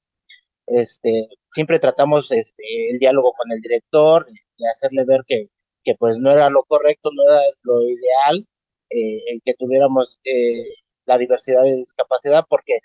Este, 0.66 1.28
siempre 1.52 1.78
tratamos 1.78 2.30
este, 2.32 2.90
el 2.90 2.98
diálogo 2.98 3.32
con 3.34 3.52
el 3.52 3.60
director, 3.60 4.26
de 4.58 4.68
hacerle 4.68 5.04
ver 5.04 5.22
que, 5.26 5.48
que 5.84 5.94
pues 5.96 6.18
no 6.18 6.30
era 6.32 6.50
lo 6.50 6.64
correcto, 6.64 7.10
no 7.12 7.22
era 7.24 7.40
lo 7.62 7.82
ideal, 7.82 8.46
eh, 8.90 9.22
el 9.28 9.42
que 9.44 9.54
tuviéramos 9.54 10.18
eh, 10.24 10.64
la 11.06 11.18
diversidad 11.18 11.62
de 11.62 11.76
discapacidad, 11.76 12.44
porque 12.48 12.80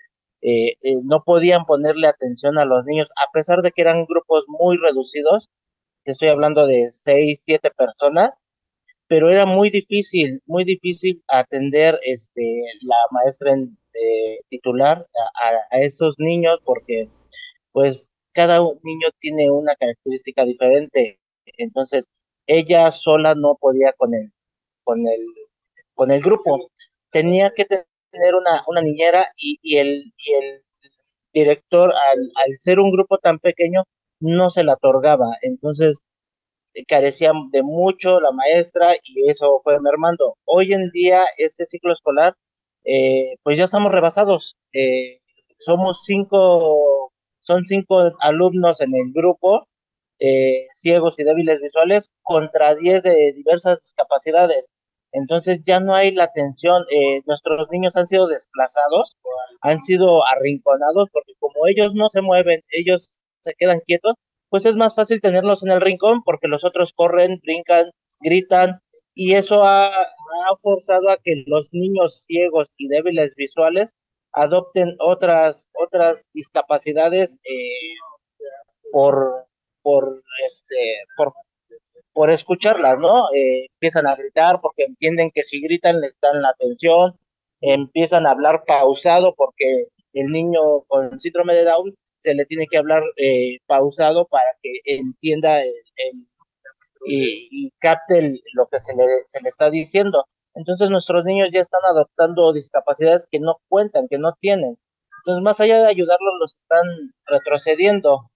no 1.02 1.24
podían 1.24 1.64
ponerle 1.66 2.06
atención 2.06 2.58
a 2.58 2.64
los 2.64 2.84
niños, 2.84 3.08
a 3.16 3.30
pesar 3.32 3.60
de 3.62 3.72
que 3.72 3.82
eran 3.82 4.06
grupos 4.06 4.44
muy 4.48 4.76
reducidos, 4.76 5.50
estoy 6.04 6.28
hablando 6.28 6.66
de 6.66 6.90
seis, 6.90 7.40
siete 7.44 7.70
personas, 7.70 8.30
pero 9.08 9.30
era 9.30 9.46
muy 9.46 9.70
difícil, 9.70 10.42
muy 10.46 10.64
difícil 10.64 11.22
atender 11.28 11.98
este, 12.04 12.62
la 12.82 12.96
maestra 13.10 13.54
titular 14.48 15.06
a, 15.72 15.78
esos 15.80 16.14
niños 16.18 16.60
porque 16.64 17.08
pues 17.72 18.10
cada 18.32 18.58
niño 18.60 19.08
tiene 19.20 19.50
una 19.50 19.74
característica 19.74 20.44
diferente. 20.44 21.18
Entonces, 21.56 22.04
ella 22.46 22.90
sola 22.92 23.34
no 23.34 23.56
podía 23.60 23.92
con 23.94 24.14
el, 24.14 24.32
con 24.84 25.06
el, 25.08 25.24
con 25.94 26.10
el 26.10 26.20
grupo. 26.22 26.70
Tenía 27.10 27.52
que 27.56 27.64
tener 27.64 28.34
una, 28.34 28.62
una 28.68 28.82
niñera 28.82 29.26
y, 29.36 29.58
y, 29.62 29.78
el, 29.78 30.12
y 30.16 30.32
el 30.34 30.62
director, 31.32 31.92
al, 31.92 32.18
al 32.46 32.56
ser 32.60 32.78
un 32.80 32.90
grupo 32.92 33.18
tan 33.18 33.38
pequeño, 33.38 33.84
no 34.20 34.50
se 34.50 34.64
la 34.64 34.74
otorgaba. 34.74 35.36
Entonces, 35.42 36.00
carecía 36.86 37.32
de 37.52 37.62
mucho 37.62 38.20
la 38.20 38.32
maestra 38.32 38.94
y 39.02 39.28
eso 39.30 39.60
fue 39.64 39.80
mermando. 39.80 40.36
Hoy 40.44 40.72
en 40.72 40.90
día, 40.90 41.24
este 41.38 41.66
ciclo 41.66 41.92
escolar, 41.92 42.36
eh, 42.84 43.36
pues 43.42 43.58
ya 43.58 43.64
estamos 43.64 43.92
rebasados. 43.92 44.56
Eh, 44.72 45.20
somos 45.58 46.04
cinco, 46.04 47.12
son 47.42 47.64
cinco 47.66 48.12
alumnos 48.20 48.80
en 48.80 48.94
el 48.94 49.12
grupo, 49.12 49.68
eh, 50.20 50.68
ciegos 50.74 51.18
y 51.18 51.24
débiles 51.24 51.60
visuales, 51.60 52.10
contra 52.22 52.74
diez 52.74 53.02
de 53.02 53.32
diversas 53.34 53.80
discapacidades. 53.82 54.64
Entonces 55.12 55.60
ya 55.66 55.80
no 55.80 55.94
hay 55.94 56.12
la 56.12 56.24
atención. 56.24 56.84
nuestros 57.26 57.68
niños 57.70 57.96
han 57.96 58.08
sido 58.08 58.26
desplazados, 58.28 59.16
han 59.62 59.80
sido 59.82 60.26
arrinconados, 60.26 61.08
porque 61.12 61.32
como 61.40 61.66
ellos 61.66 61.94
no 61.94 62.08
se 62.10 62.22
mueven, 62.22 62.62
ellos 62.70 63.12
se 63.42 63.54
quedan 63.54 63.80
quietos, 63.86 64.14
pues 64.50 64.66
es 64.66 64.76
más 64.76 64.94
fácil 64.94 65.20
tenerlos 65.20 65.62
en 65.64 65.72
el 65.72 65.80
rincón 65.80 66.22
porque 66.24 66.48
los 66.48 66.64
otros 66.64 66.92
corren, 66.92 67.40
brincan, 67.42 67.90
gritan 68.20 68.80
y 69.14 69.34
eso 69.34 69.64
ha, 69.64 69.90
forzado 70.62 71.10
a 71.10 71.16
que 71.16 71.42
los 71.46 71.68
niños 71.72 72.24
ciegos 72.26 72.68
y 72.76 72.88
débiles 72.88 73.34
visuales 73.34 73.90
adopten 74.32 74.94
otras 75.00 75.68
otras 75.74 76.18
discapacidades 76.32 77.38
eh, 77.44 77.94
por 78.92 79.46
por 79.82 80.22
este 80.46 81.02
por 81.16 81.32
por 82.12 82.30
escucharlas, 82.30 82.98
¿no? 82.98 83.30
Eh, 83.34 83.66
empiezan 83.74 84.06
a 84.06 84.16
gritar 84.16 84.60
porque 84.60 84.84
entienden 84.84 85.30
que 85.32 85.44
si 85.44 85.60
gritan 85.60 86.00
les 86.00 86.18
dan 86.20 86.42
la 86.42 86.50
atención, 86.50 87.16
empiezan 87.60 88.26
a 88.26 88.30
hablar 88.32 88.64
pausado 88.66 89.34
porque 89.36 89.86
el 90.12 90.28
niño 90.32 90.82
con 90.88 91.20
síndrome 91.20 91.54
de 91.54 91.64
Down 91.64 91.94
se 92.22 92.34
le 92.34 92.46
tiene 92.46 92.66
que 92.70 92.78
hablar 92.78 93.02
eh, 93.16 93.58
pausado 93.66 94.26
para 94.26 94.50
que 94.62 94.80
entienda 94.84 95.62
y, 97.06 97.70
capte 97.80 98.40
lo 98.54 98.66
que 98.68 98.80
se 98.80 98.94
le, 98.96 99.04
se 99.28 99.40
le 99.40 99.48
está 99.48 99.70
diciendo. 99.70 100.26
Entonces 100.54 100.90
nuestros 100.90 101.24
niños 101.24 101.50
ya 101.52 101.60
están 101.60 101.80
adoptando 101.88 102.52
discapacidades 102.52 103.26
que 103.30 103.40
no 103.40 103.60
cuentan, 103.68 104.08
que 104.08 104.18
no 104.18 104.34
tienen. 104.40 104.78
Entonces, 105.28 105.44
más 105.44 105.60
allá 105.60 105.80
de 105.80 105.88
ayudarlos, 105.88 106.34
los 106.40 106.56
están 106.56 106.86
retrocediendo. 107.26 108.30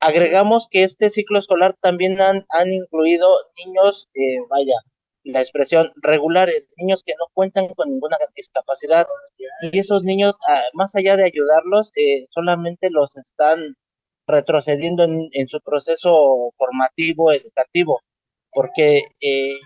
Agregamos 0.00 0.68
que 0.70 0.84
este 0.84 1.10
ciclo 1.10 1.38
escolar 1.38 1.76
también 1.80 2.20
han, 2.20 2.46
han 2.50 2.72
incluido 2.72 3.28
niños, 3.64 4.08
eh, 4.14 4.38
vaya, 4.48 4.74
la 5.24 5.40
expresión 5.40 5.92
regulares, 5.96 6.68
niños 6.76 7.02
que 7.04 7.14
no 7.18 7.26
cuentan 7.32 7.68
con 7.74 7.90
ninguna 7.90 8.16
discapacidad. 8.34 9.06
Y 9.72 9.78
esos 9.78 10.04
niños, 10.04 10.34
ah, 10.48 10.62
más 10.74 10.94
allá 10.96 11.16
de 11.16 11.24
ayudarlos, 11.24 11.92
eh, 11.96 12.26
solamente 12.30 12.90
los 12.90 13.16
están 13.16 13.76
retrocediendo 14.26 15.04
en, 15.04 15.48
su 15.48 15.60
proceso 15.60 16.52
formativo, 16.56 17.32
educativo, 17.32 18.00
porque 18.52 19.02
eh, 19.20 19.56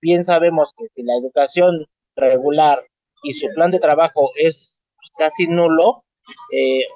bien 0.00 0.24
sabemos 0.24 0.72
que 0.76 0.86
si 0.94 1.02
la 1.02 1.14
educación 1.14 1.86
regular 2.16 2.84
y 3.22 3.32
su 3.34 3.48
plan 3.54 3.70
de 3.70 3.78
trabajo 3.78 4.32
es 4.36 4.82
casi 5.16 5.46
nulo, 5.46 6.04
eh, 6.52 6.86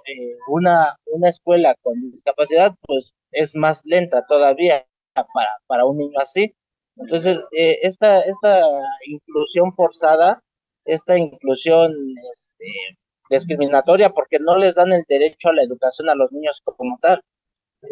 una, 0.49 0.97
una 1.07 1.29
escuela 1.29 1.75
con 1.83 2.11
discapacidad 2.11 2.75
pues 2.87 3.15
es 3.31 3.55
más 3.55 3.83
lenta 3.85 4.25
todavía 4.27 4.87
para, 5.15 5.51
para 5.67 5.85
un 5.87 5.99
niño 5.99 6.19
así. 6.19 6.55
Entonces, 7.01 7.41
eh, 7.53 7.79
esta, 7.83 8.21
esta 8.21 8.63
inclusión 9.07 9.73
forzada, 9.73 10.43
esta 10.85 11.19
inclusión 11.19 11.95
este, 12.35 12.99
discriminatoria, 13.31 14.11
porque 14.11 14.39
no 14.41 14.57
les 14.57 14.75
dan 14.75 14.93
el 14.93 15.05
derecho 15.09 15.49
a 15.51 15.55
la 15.55 15.63
educación 15.63 16.09
a 16.09 16.15
los 16.15 16.33
niños 16.33 16.61
como 16.65 16.99
tal, 17.01 17.23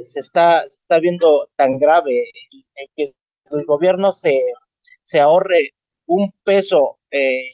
se 0.02 0.20
está, 0.20 0.62
se 0.68 0.80
está 0.80 0.98
viendo 0.98 1.48
tan 1.56 1.78
grave 1.78 2.24
en 2.74 2.88
que 2.96 3.14
el 3.50 3.64
gobierno 3.64 4.12
se, 4.12 4.42
se 5.04 5.20
ahorre 5.20 5.74
un 6.06 6.32
peso 6.44 6.98
eh, 7.10 7.50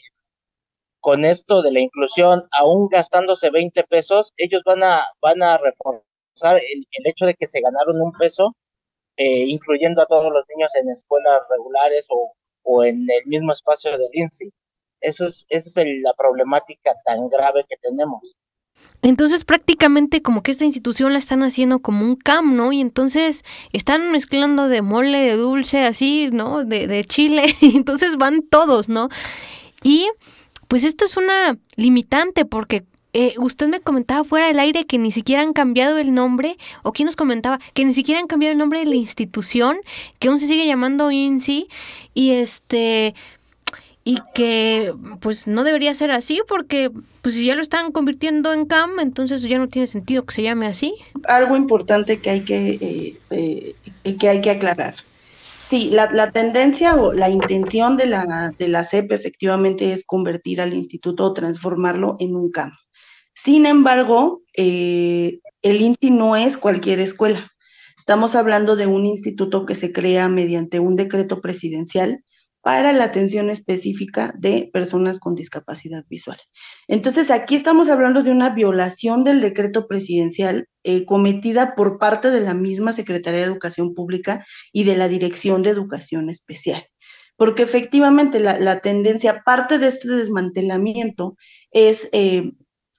con 1.01 1.25
esto 1.25 1.62
de 1.62 1.73
la 1.73 1.81
inclusión, 1.81 2.49
aún 2.53 2.88
gastándose 2.88 3.51
20 3.51 3.83
pesos, 3.85 4.33
ellos 4.37 4.62
van 4.65 4.85
a, 4.85 5.05
van 5.21 5.43
a 5.43 5.59
reforzar 5.59 6.59
el, 6.59 6.87
hecho 7.05 7.27
de 7.27 7.35
que 7.35 7.49
se 7.49 7.61
ganaron 7.61 8.01
un 8.01 8.12
peso, 8.12 8.55
eh, 9.16 9.44
incluyendo 9.46 10.03
a 10.03 10.07
todos 10.07 10.33
los 10.33 10.44
niños 10.48 10.75
en 10.77 10.90
escuelas 10.90 11.40
regulares 11.51 12.07
o, 12.09 12.33
o 12.62 12.85
en 12.85 13.07
el 13.11 13.27
mismo 13.27 13.53
espacio 13.53 13.92
del 13.92 14.09
INSI. 14.12 14.51
Eso 15.01 15.27
es, 15.27 15.46
esa 15.48 15.83
es 15.83 15.88
la 16.03 16.14
problemática 16.14 16.94
tan 17.05 17.29
grave 17.29 17.64
que 17.68 17.77
tenemos. 17.77 18.22
Entonces 19.03 19.44
prácticamente 19.44 20.22
como 20.22 20.42
que 20.42 20.53
esta 20.53 20.64
institución 20.64 21.12
la 21.12 21.18
están 21.18 21.42
haciendo 21.42 21.81
como 21.81 22.05
un 22.05 22.16
CAM, 22.16 22.57
¿no? 22.57 22.72
Y 22.72 22.81
entonces 22.81 23.44
están 23.72 24.12
mezclando 24.12 24.68
de 24.68 24.81
mole, 24.81 25.18
de 25.18 25.37
dulce, 25.37 25.85
así, 25.85 26.31
¿no? 26.33 26.64
De, 26.64 26.87
de 26.87 27.05
chile, 27.05 27.55
y 27.61 27.77
entonces 27.77 28.16
van 28.16 28.42
todos, 28.42 28.88
¿no? 28.88 29.09
Y 29.83 30.09
pues 30.68 30.85
esto 30.85 31.05
es 31.05 31.16
una 31.16 31.59
limitante 31.77 32.44
porque 32.44 32.85
eh, 33.12 33.35
usted 33.38 33.68
me 33.68 33.81
comentaba 33.81 34.25
fuera 34.25 34.46
del 34.46 34.59
aire 34.59 34.87
que 34.87 34.98
ni 34.98 35.11
siquiera 35.11 35.42
han 35.42 35.53
cambiado 35.53 35.98
el 35.98 36.14
nombre, 36.14 36.57
o 36.83 36.92
quién 36.92 37.07
nos 37.07 37.16
comentaba, 37.16 37.61
que 37.75 37.85
ni 37.85 37.94
siquiera 37.94 38.20
han 38.20 38.27
cambiado 38.27 38.53
el 38.53 38.59
nombre 38.59 38.81
de 38.81 38.87
la 38.87 38.96
institución, 38.96 39.79
que 40.18 40.29
aún 40.29 40.40
se 40.40 40.46
sigue 40.46 40.66
llamando 40.66 41.11
INSI, 41.11 41.68
y 42.14 42.31
este, 42.31 43.14
y 44.05 44.18
que 44.35 44.94
pues 45.20 45.46
no 45.46 45.62
debería 45.64 45.94
ser 45.94 46.11
así 46.11 46.40
porque 46.48 46.90
pues 47.20 47.37
si 47.37 47.46
ya 47.46 47.55
lo 47.55 47.62
están 47.62 47.92
convirtiendo 47.92 48.53
en 48.53 48.66
CAM, 48.66 48.98
entonces 48.98 49.42
ya 49.42 49.59
no 49.59 49.68
tiene 49.68 49.87
sentido 49.87 50.25
que 50.25 50.35
se 50.35 50.42
llame 50.42 50.66
así. 50.66 50.94
Algo 51.29 51.57
importante 51.57 52.18
que 52.18 52.31
hay 52.31 52.40
que, 52.40 52.70
eh, 52.81 53.16
eh, 53.31 54.16
que, 54.16 54.29
hay 54.29 54.40
que 54.40 54.51
aclarar. 54.51 54.96
Sí, 55.57 55.90
la, 55.92 56.31
tendencia 56.33 56.96
o 56.96 57.12
la 57.12 57.31
intención 57.31 57.96
de 57.96 58.07
la, 58.07 58.53
de 58.59 58.68
la 58.68 58.83
CEP 58.83 59.12
efectivamente 59.12 59.92
es 59.92 60.05
convertir 60.05 60.61
al 60.61 60.75
instituto 60.75 61.25
o 61.25 61.33
transformarlo 61.33 62.16
en 62.18 62.35
un 62.35 62.51
CAM. 62.51 62.72
Sin 63.35 63.66
embargo, 63.66 64.42
eh, 64.57 65.40
el 65.62 65.81
INTI 65.81 66.11
no 66.11 66.37
es 66.37 66.57
cualquier 66.57 67.01
escuela. 67.01 67.51
Estamos 67.97 68.35
hablando 68.35 68.77
de 68.77 68.87
un 68.87 69.07
instituto 69.07 69.64
que 69.64 69.75
se 69.75 69.92
crea 69.92 70.29
mediante 70.29 70.81
un 70.81 70.97
decreto 70.97 71.40
presidencial 71.40 72.25
para 72.62 72.92
la 72.92 73.05
atención 73.05 73.51
específica 73.51 74.33
de 74.38 74.71
personas 74.73 75.18
con 75.18 75.35
discapacidad 75.35 76.05
visual. 76.09 76.38
Entonces, 76.87 77.31
aquí 77.31 77.57
estamos 77.57 77.90
hablando 77.90 78.23
de 78.23 78.31
una 78.31 78.51
violación 78.51 79.25
del 79.25 79.40
decreto 79.40 79.88
presidencial 79.88 80.68
eh, 80.85 81.05
cometida 81.05 81.75
por 81.75 81.99
parte 81.99 82.31
de 82.31 82.40
la 82.40 82.55
misma 82.55 82.92
Secretaría 82.92 83.40
de 83.40 83.47
Educación 83.47 83.95
Pública 83.95 84.47
y 84.73 84.85
de 84.85 84.97
la 84.97 85.09
Dirección 85.09 85.62
de 85.62 85.71
Educación 85.71 86.31
Especial. 86.31 86.85
Porque 87.37 87.64
efectivamente 87.64 88.38
la, 88.38 88.81
tendencia, 88.81 89.42
parte 89.45 89.79
de 89.79 89.88
este 89.88 90.09
desmantelamiento, 90.09 91.35
es 91.73 92.09
eh, 92.12 92.53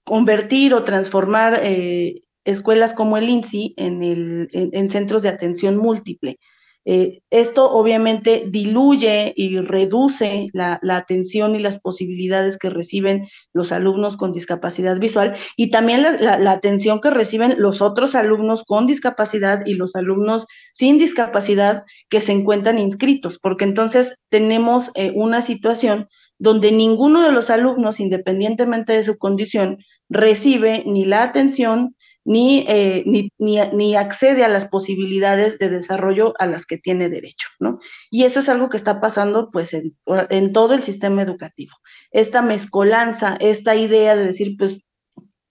convertir 0.04 0.74
o 0.74 0.84
transformar 0.84 1.60
eh, 1.64 2.24
escuelas 2.46 2.94
como 2.94 3.18
el 3.18 3.30
INSI 3.30 3.74
en, 3.78 4.04
el, 4.04 4.50
en 4.52 4.90
centros 4.90 5.24
de 5.24 5.30
atención 5.30 5.78
múltiple. 5.78 6.40
Eh, 6.86 7.22
esto 7.30 7.72
obviamente 7.72 8.44
diluye 8.50 9.34
y 9.38 9.58
reduce 9.60 10.48
la, 10.52 10.80
atención 10.92 11.56
y 11.56 11.60
las 11.60 11.80
posibilidades 11.80 12.58
que 12.58 12.70
reciben 12.70 13.26
los 13.54 13.72
alumnos 13.72 14.18
con 14.18 14.34
discapacidad 14.34 15.00
visual 15.00 15.36
y 15.56 15.70
también 15.72 16.02
la, 16.02 16.52
atención 16.52 17.00
que 17.00 17.10
reciben 17.10 17.56
los 17.58 17.82
otros 17.82 18.16
alumnos 18.16 18.64
con 18.66 18.86
discapacidad 18.86 19.66
y 19.66 19.76
los 19.76 19.96
alumnos 19.96 20.46
sin 20.74 20.98
discapacidad 20.98 21.84
que 22.10 22.20
se 22.20 22.34
encuentran 22.34 22.78
inscritos, 22.80 23.40
porque 23.40 23.64
entonces 23.64 24.26
tenemos 24.30 24.92
eh, 24.96 25.14
una 25.16 25.42
situación 25.42 26.10
donde 26.40 26.72
ninguno 26.72 27.22
de 27.22 27.32
los 27.32 27.50
alumnos, 27.50 28.00
independientemente 28.00 28.94
de 28.94 29.04
su 29.04 29.18
condición, 29.18 29.78
recibe 30.10 30.84
ni 30.86 31.06
la 31.06 31.24
atención 31.24 31.96
eh, 32.26 33.04
ni, 33.06 33.30
ni, 33.38 33.58
ni, 33.74 33.96
accede 33.96 34.46
a 34.46 34.48
las 34.48 34.68
posibilidades 34.68 35.60
de 35.60 35.70
desarrollo 35.70 36.34
a 36.40 36.46
las 36.46 36.66
que 36.66 36.78
tiene 36.78 37.10
derecho, 37.10 37.50
¿no? 37.60 37.80
Y 38.12 38.24
eso 38.24 38.40
es 38.40 38.48
algo 38.48 38.70
que 38.70 38.78
está 38.78 39.02
pasando 39.02 39.50
pues 39.52 39.74
en, 39.74 39.98
en 40.30 40.54
todo 40.54 40.74
el 40.74 40.82
sistema 40.84 41.22
educativo. 41.22 41.74
Esta 42.12 42.42
mezcolanza, 42.42 43.36
esta 43.42 43.76
idea 43.76 44.16
de 44.16 44.28
decir, 44.28 44.56
pues 44.58 44.86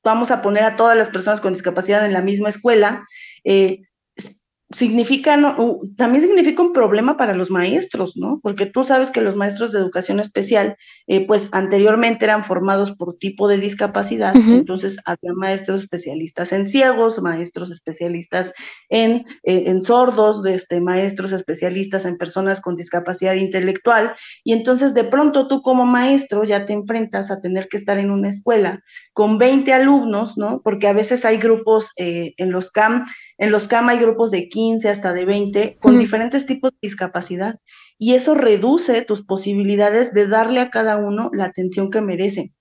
vamos 0.02 0.30
a 0.30 0.40
poner 0.40 0.64
a 0.64 0.76
todas 0.76 0.96
las 0.96 1.10
personas 1.10 1.42
con 1.42 1.52
discapacidad 1.52 2.06
en 2.06 2.14
la 2.14 2.22
misma 2.22 2.48
escuela, 2.48 3.06
eh, 3.44 3.82
significa, 4.74 5.36
también 5.96 6.22
significa 6.22 6.62
un 6.62 6.72
problema 6.72 7.16
para 7.16 7.34
los 7.34 7.50
maestros, 7.50 8.16
¿no? 8.16 8.40
Porque 8.42 8.66
tú 8.66 8.84
sabes 8.84 9.10
que 9.10 9.20
los 9.20 9.36
maestros 9.36 9.72
de 9.72 9.78
educación 9.78 10.20
especial, 10.20 10.76
eh, 11.06 11.26
pues 11.26 11.48
anteriormente 11.52 12.24
eran 12.24 12.44
formados 12.44 12.92
por 12.92 13.16
tipo 13.16 13.48
de 13.48 13.58
discapacidad, 13.58 14.34
entonces 14.34 14.98
había 15.04 15.32
maestros 15.34 15.82
especialistas 15.82 16.52
en 16.52 16.66
ciegos, 16.66 17.20
maestros 17.20 17.70
especialistas 17.70 18.52
en, 18.88 19.26
eh, 19.42 19.64
en 19.66 19.80
sordos, 19.80 20.44
este, 20.46 20.80
maestros 20.80 21.32
especialistas 21.32 22.04
en 22.04 22.16
personas 22.16 22.60
con 22.60 22.76
discapacidad 22.76 23.34
intelectual, 23.34 24.14
y 24.44 24.52
entonces 24.52 24.94
de 24.94 25.04
pronto 25.04 25.48
tú 25.48 25.62
como 25.62 25.84
maestro 25.84 26.44
ya 26.44 26.66
te 26.66 26.72
enfrentas 26.72 27.30
a 27.30 27.40
tener 27.40 27.68
que 27.68 27.76
estar 27.76 27.98
en 27.98 28.10
una 28.10 28.28
escuela 28.28 28.82
con 29.12 29.38
20 29.38 29.72
alumnos, 29.72 30.38
¿no? 30.38 30.60
Porque 30.62 30.88
a 30.88 30.92
veces 30.92 31.24
hay 31.24 31.36
grupos 31.38 31.92
eh, 31.96 32.34
en 32.36 32.50
los 32.50 32.70
CAM, 32.70 33.04
en 33.38 33.50
los 33.50 33.68
CAM 33.68 33.88
hay 33.88 33.98
grupos 33.98 34.30
de 34.30 34.48
15, 34.48 34.88
hasta 34.88 35.12
de 35.12 35.24
20 35.24 35.78
con 35.80 35.98
diferentes 35.98 36.46
tipos 36.46 36.70
de 36.72 36.78
discapacidad 36.82 37.60
y 37.98 38.14
eso 38.14 38.34
reduce 38.34 39.02
tus 39.02 39.24
posibilidades 39.24 40.12
de 40.12 40.26
darle 40.26 40.60
a 40.60 40.70
cada 40.70 40.96
uno 40.96 41.30
la 41.32 41.44
atención 41.44 41.90
que 41.90 42.00
merece. 42.00 42.52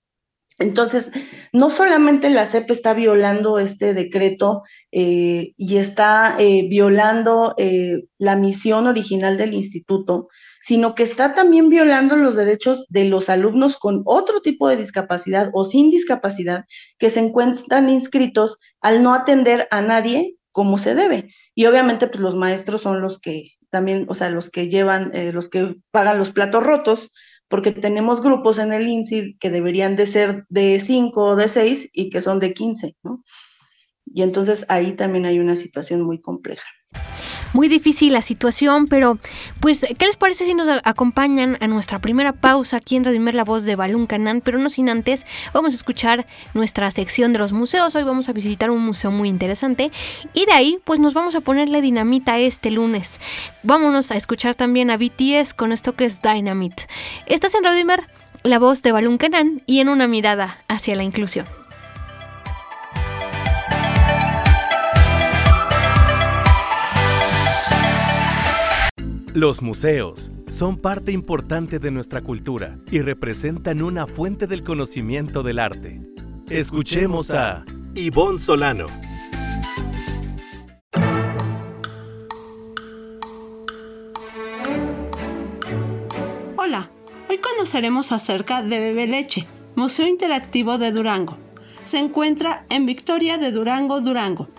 Entonces, 0.58 1.10
no 1.52 1.70
solamente 1.70 2.30
la 2.30 2.46
CEP 2.46 2.70
está 2.70 2.94
violando 2.94 3.58
este 3.58 3.94
decreto 3.94 4.62
eh, 4.92 5.52
y 5.56 5.76
está 5.78 6.36
eh, 6.38 6.66
violando 6.68 7.54
eh, 7.58 8.02
la 8.18 8.36
misión 8.36 8.86
original 8.86 9.38
del 9.38 9.54
instituto, 9.54 10.28
sino 10.60 10.94
que 10.94 11.02
está 11.02 11.34
también 11.34 11.68
violando 11.68 12.16
los 12.16 12.36
derechos 12.36 12.86
de 12.90 13.04
los 13.06 13.28
alumnos 13.28 13.76
con 13.76 14.02
otro 14.04 14.40
tipo 14.40 14.68
de 14.68 14.76
discapacidad 14.76 15.50
o 15.54 15.64
sin 15.64 15.90
discapacidad 15.90 16.64
que 16.98 17.10
se 17.10 17.20
encuentran 17.20 17.88
inscritos 17.88 18.58
al 18.80 19.02
no 19.02 19.14
atender 19.14 19.66
a 19.70 19.80
nadie 19.80 20.36
como 20.52 20.78
se 20.78 20.94
debe. 20.94 21.34
Y 21.54 21.66
obviamente, 21.66 22.06
pues 22.06 22.20
los 22.20 22.36
maestros 22.36 22.82
son 22.82 23.00
los 23.00 23.18
que 23.18 23.46
también, 23.70 24.06
o 24.08 24.14
sea, 24.14 24.30
los 24.30 24.50
que 24.50 24.68
llevan, 24.68 25.10
eh, 25.14 25.32
los 25.32 25.48
que 25.48 25.76
pagan 25.90 26.18
los 26.18 26.30
platos 26.30 26.62
rotos, 26.62 27.12
porque 27.48 27.72
tenemos 27.72 28.22
grupos 28.22 28.58
en 28.58 28.72
el 28.72 28.86
INSI 28.86 29.36
que 29.38 29.50
deberían 29.50 29.96
de 29.96 30.06
ser 30.06 30.44
de 30.48 30.78
5 30.78 31.22
o 31.22 31.36
de 31.36 31.48
6 31.48 31.90
y 31.92 32.10
que 32.10 32.20
son 32.20 32.38
de 32.38 32.54
15, 32.54 32.96
¿no? 33.02 33.22
Y 34.06 34.22
entonces 34.22 34.64
ahí 34.68 34.92
también 34.92 35.26
hay 35.26 35.38
una 35.38 35.56
situación 35.56 36.02
muy 36.02 36.20
compleja 36.20 36.68
muy 37.52 37.68
difícil 37.68 38.12
la 38.12 38.22
situación, 38.22 38.86
pero 38.86 39.18
pues, 39.60 39.84
¿qué 39.98 40.06
les 40.06 40.16
parece 40.16 40.46
si 40.46 40.54
nos 40.54 40.68
acompañan 40.84 41.56
a 41.60 41.66
nuestra 41.66 41.98
primera 41.98 42.32
pausa 42.32 42.78
aquí 42.78 42.96
en 42.96 43.04
Redimir 43.04 43.34
la 43.34 43.44
voz 43.44 43.64
de 43.64 43.76
Balún 43.76 44.06
Canán? 44.06 44.40
Pero 44.40 44.58
no 44.58 44.70
sin 44.70 44.88
antes, 44.88 45.26
vamos 45.52 45.72
a 45.72 45.76
escuchar 45.76 46.26
nuestra 46.54 46.90
sección 46.90 47.32
de 47.32 47.38
los 47.38 47.52
museos. 47.52 47.94
Hoy 47.94 48.04
vamos 48.04 48.28
a 48.28 48.32
visitar 48.32 48.70
un 48.70 48.84
museo 48.84 49.10
muy 49.10 49.28
interesante 49.28 49.90
y 50.34 50.46
de 50.46 50.52
ahí, 50.52 50.78
pues 50.84 51.00
nos 51.00 51.14
vamos 51.14 51.34
a 51.34 51.40
ponerle 51.40 51.80
dinamita 51.80 52.38
este 52.38 52.70
lunes. 52.70 53.20
Vámonos 53.62 54.10
a 54.10 54.16
escuchar 54.16 54.54
también 54.54 54.90
a 54.90 54.96
BTS 54.96 55.54
con 55.54 55.72
esto 55.72 55.94
que 55.94 56.04
es 56.04 56.22
Dynamite. 56.22 56.86
Estás 57.26 57.54
en 57.54 57.64
Redimir, 57.64 58.00
la 58.42 58.58
voz 58.58 58.82
de 58.82 58.92
Balún 58.92 59.18
Canán 59.18 59.62
y 59.66 59.80
en 59.80 59.88
una 59.88 60.08
mirada 60.08 60.62
hacia 60.68 60.96
la 60.96 61.04
inclusión. 61.04 61.61
Los 69.34 69.62
museos 69.62 70.30
son 70.50 70.76
parte 70.76 71.10
importante 71.10 71.78
de 71.78 71.90
nuestra 71.90 72.20
cultura 72.20 72.78
y 72.90 73.00
representan 73.00 73.80
una 73.80 74.06
fuente 74.06 74.46
del 74.46 74.62
conocimiento 74.62 75.42
del 75.42 75.58
arte. 75.58 76.02
Escuchemos 76.50 77.30
a 77.30 77.64
Ivonne 77.94 78.38
Solano. 78.38 78.88
Hola, 86.58 86.90
hoy 87.30 87.38
conoceremos 87.38 88.12
acerca 88.12 88.62
de 88.62 88.80
Bebe 88.80 89.06
Leche, 89.06 89.46
Museo 89.76 90.06
Interactivo 90.06 90.76
de 90.76 90.92
Durango. 90.92 91.38
Se 91.82 91.98
encuentra 91.98 92.66
en 92.68 92.84
Victoria 92.84 93.38
de 93.38 93.50
Durango, 93.50 94.02
Durango. 94.02 94.50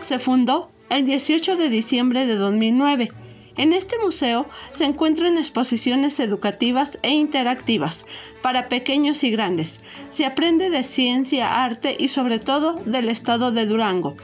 Se 0.00 0.18
fundó 0.18 0.70
el 0.88 1.04
18 1.04 1.56
de 1.56 1.68
diciembre 1.68 2.24
de 2.24 2.36
2009 2.36 3.10
en 3.56 3.72
este 3.72 3.98
museo 3.98 4.46
se 4.70 4.84
encuentran 4.84 5.36
exposiciones 5.38 6.18
educativas 6.20 6.98
e 7.02 7.10
interactivas 7.10 8.06
para 8.42 8.68
pequeños 8.68 9.24
y 9.24 9.30
grandes. 9.30 9.80
Se 10.08 10.24
aprende 10.24 10.70
de 10.70 10.84
ciencia, 10.84 11.64
arte 11.64 11.96
y 11.98 12.08
sobre 12.08 12.38
todo 12.38 12.74
del 12.84 13.08
estado 13.08 13.52
de 13.52 13.66
Durango. 13.66 14.16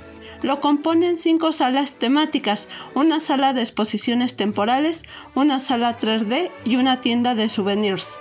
Lo 0.42 0.60
componen 0.60 1.16
cinco 1.16 1.52
salas 1.52 1.94
temáticas, 1.94 2.68
una 2.94 3.18
sala 3.18 3.52
de 3.52 3.62
exposiciones 3.62 4.36
temporales, 4.36 5.04
una 5.34 5.58
sala 5.58 5.96
3D 5.96 6.50
y 6.64 6.76
una 6.76 7.00
tienda 7.00 7.34
de 7.34 7.48
souvenirs. 7.48 8.18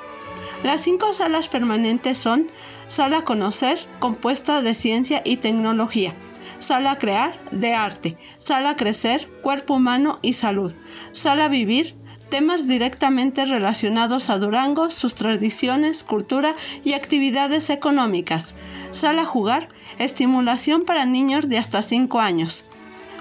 Las 0.64 0.82
cinco 0.82 1.14
salas 1.14 1.48
permanentes 1.48 2.18
son 2.18 2.48
Sala 2.88 3.24
Conocer, 3.24 3.80
compuesta 4.00 4.62
de 4.62 4.74
ciencia 4.74 5.22
y 5.24 5.38
tecnología. 5.38 6.16
Sala 6.60 6.98
Crear, 6.98 7.40
de 7.52 7.74
arte. 7.74 8.18
Sala 8.40 8.76
Crecer, 8.76 9.30
cuerpo 9.42 9.76
humano 9.76 10.20
y 10.22 10.34
salud. 10.34 10.74
Sala 11.12 11.48
Vivir, 11.48 11.96
temas 12.30 12.68
directamente 12.68 13.46
relacionados 13.46 14.30
a 14.30 14.40
Durango, 14.40 14.90
sus 14.90 15.16
tradiciones, 15.16 16.04
cultura 16.04 16.56
y 16.84 16.94
actividades 16.94 17.70
económicas. 17.70 18.56
Sala 18.92 19.24
Jugar, 19.24 19.70
estimulación 20.00 20.84
para 20.84 21.06
niños 21.06 21.48
de 21.48 21.58
hasta 21.58 21.82
5 21.82 22.20
años. 22.20 22.66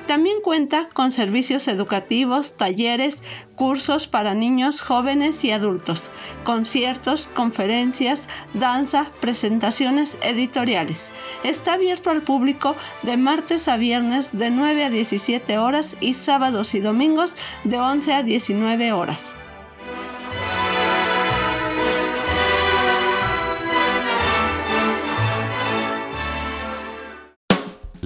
También 0.07 0.41
cuenta 0.41 0.89
con 0.93 1.11
servicios 1.11 1.67
educativos, 1.67 2.57
talleres, 2.57 3.25
cursos 3.57 4.07
para 4.07 4.35
niños, 4.35 4.81
jóvenes 4.81 5.43
y 5.45 5.51
adultos, 5.51 6.13
conciertos, 6.45 7.29
conferencias, 7.35 8.29
danza, 8.55 9.11
presentaciones 9.21 10.19
editoriales. 10.23 11.13
Está 11.43 11.73
abierto 11.73 12.11
al 12.11 12.23
público 12.23 12.77
de 13.03 13.17
martes 13.17 13.67
a 13.67 13.77
viernes 13.77 14.31
de 14.39 14.51
9 14.51 14.85
a 14.85 14.91
17 14.91 15.59
horas 15.59 15.97
y 16.01 16.15
sábados 16.15 16.75
y 16.75 16.81
domingos 16.81 17.35
de 17.65 17.79
11 17.79 18.15
a 18.15 18.23
19 18.23 18.93
horas. 18.93 19.35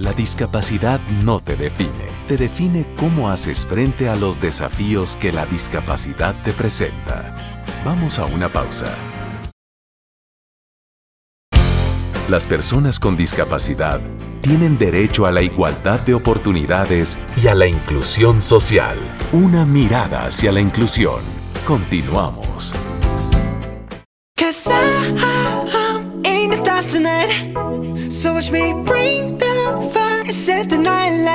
La 0.01 0.13
discapacidad 0.13 0.99
no 1.23 1.39
te 1.39 1.55
define, 1.55 2.07
te 2.27 2.35
define 2.35 2.87
cómo 2.97 3.29
haces 3.29 3.67
frente 3.67 4.09
a 4.09 4.15
los 4.15 4.41
desafíos 4.41 5.15
que 5.15 5.31
la 5.31 5.45
discapacidad 5.45 6.33
te 6.43 6.53
presenta. 6.53 7.35
Vamos 7.85 8.17
a 8.17 8.25
una 8.25 8.49
pausa. 8.51 8.95
Las 12.27 12.47
personas 12.47 12.99
con 12.99 13.15
discapacidad 13.15 14.01
tienen 14.41 14.75
derecho 14.75 15.27
a 15.27 15.31
la 15.31 15.43
igualdad 15.43 15.99
de 15.99 16.15
oportunidades 16.15 17.19
y 17.37 17.45
a 17.45 17.53
la 17.53 17.67
inclusión 17.67 18.41
social. 18.41 18.97
Una 19.31 19.65
mirada 19.65 20.25
hacia 20.25 20.51
la 20.51 20.61
inclusión. 20.61 21.21
Continuamos. 21.67 22.73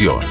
hacia 0.00 0.29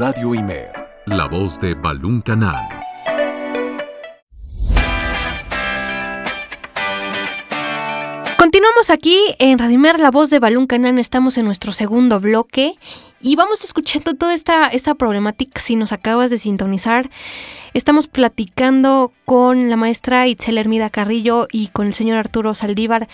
Radio 0.00 0.34
Imer, 0.34 0.72
la 1.04 1.28
voz 1.28 1.60
de 1.60 1.74
Balún 1.74 2.22
Canal. 2.22 2.66
Continuamos 8.38 8.88
aquí 8.88 9.18
en 9.38 9.58
Radimer, 9.58 10.00
la 10.00 10.10
voz 10.10 10.30
de 10.30 10.38
Balún 10.38 10.66
Canán. 10.66 10.98
Estamos 10.98 11.36
en 11.36 11.44
nuestro 11.44 11.72
segundo 11.72 12.18
bloque 12.18 12.76
y 13.20 13.36
vamos 13.36 13.62
escuchando 13.62 14.14
toda 14.14 14.32
esta, 14.32 14.68
esta 14.68 14.94
problemática. 14.94 15.60
Si 15.60 15.76
nos 15.76 15.92
acabas 15.92 16.30
de 16.30 16.38
sintonizar, 16.38 17.10
estamos 17.74 18.08
platicando 18.08 19.10
con 19.26 19.68
la 19.68 19.76
maestra 19.76 20.26
Itzel 20.26 20.56
Hermida 20.56 20.88
Carrillo 20.88 21.46
y 21.52 21.66
con 21.66 21.86
el 21.86 21.92
señor 21.92 22.16
Arturo 22.16 22.54
Saldívar. 22.54 23.06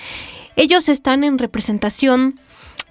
Ellos 0.55 0.89
están 0.89 1.24
en 1.24 1.39
representación 1.39 2.39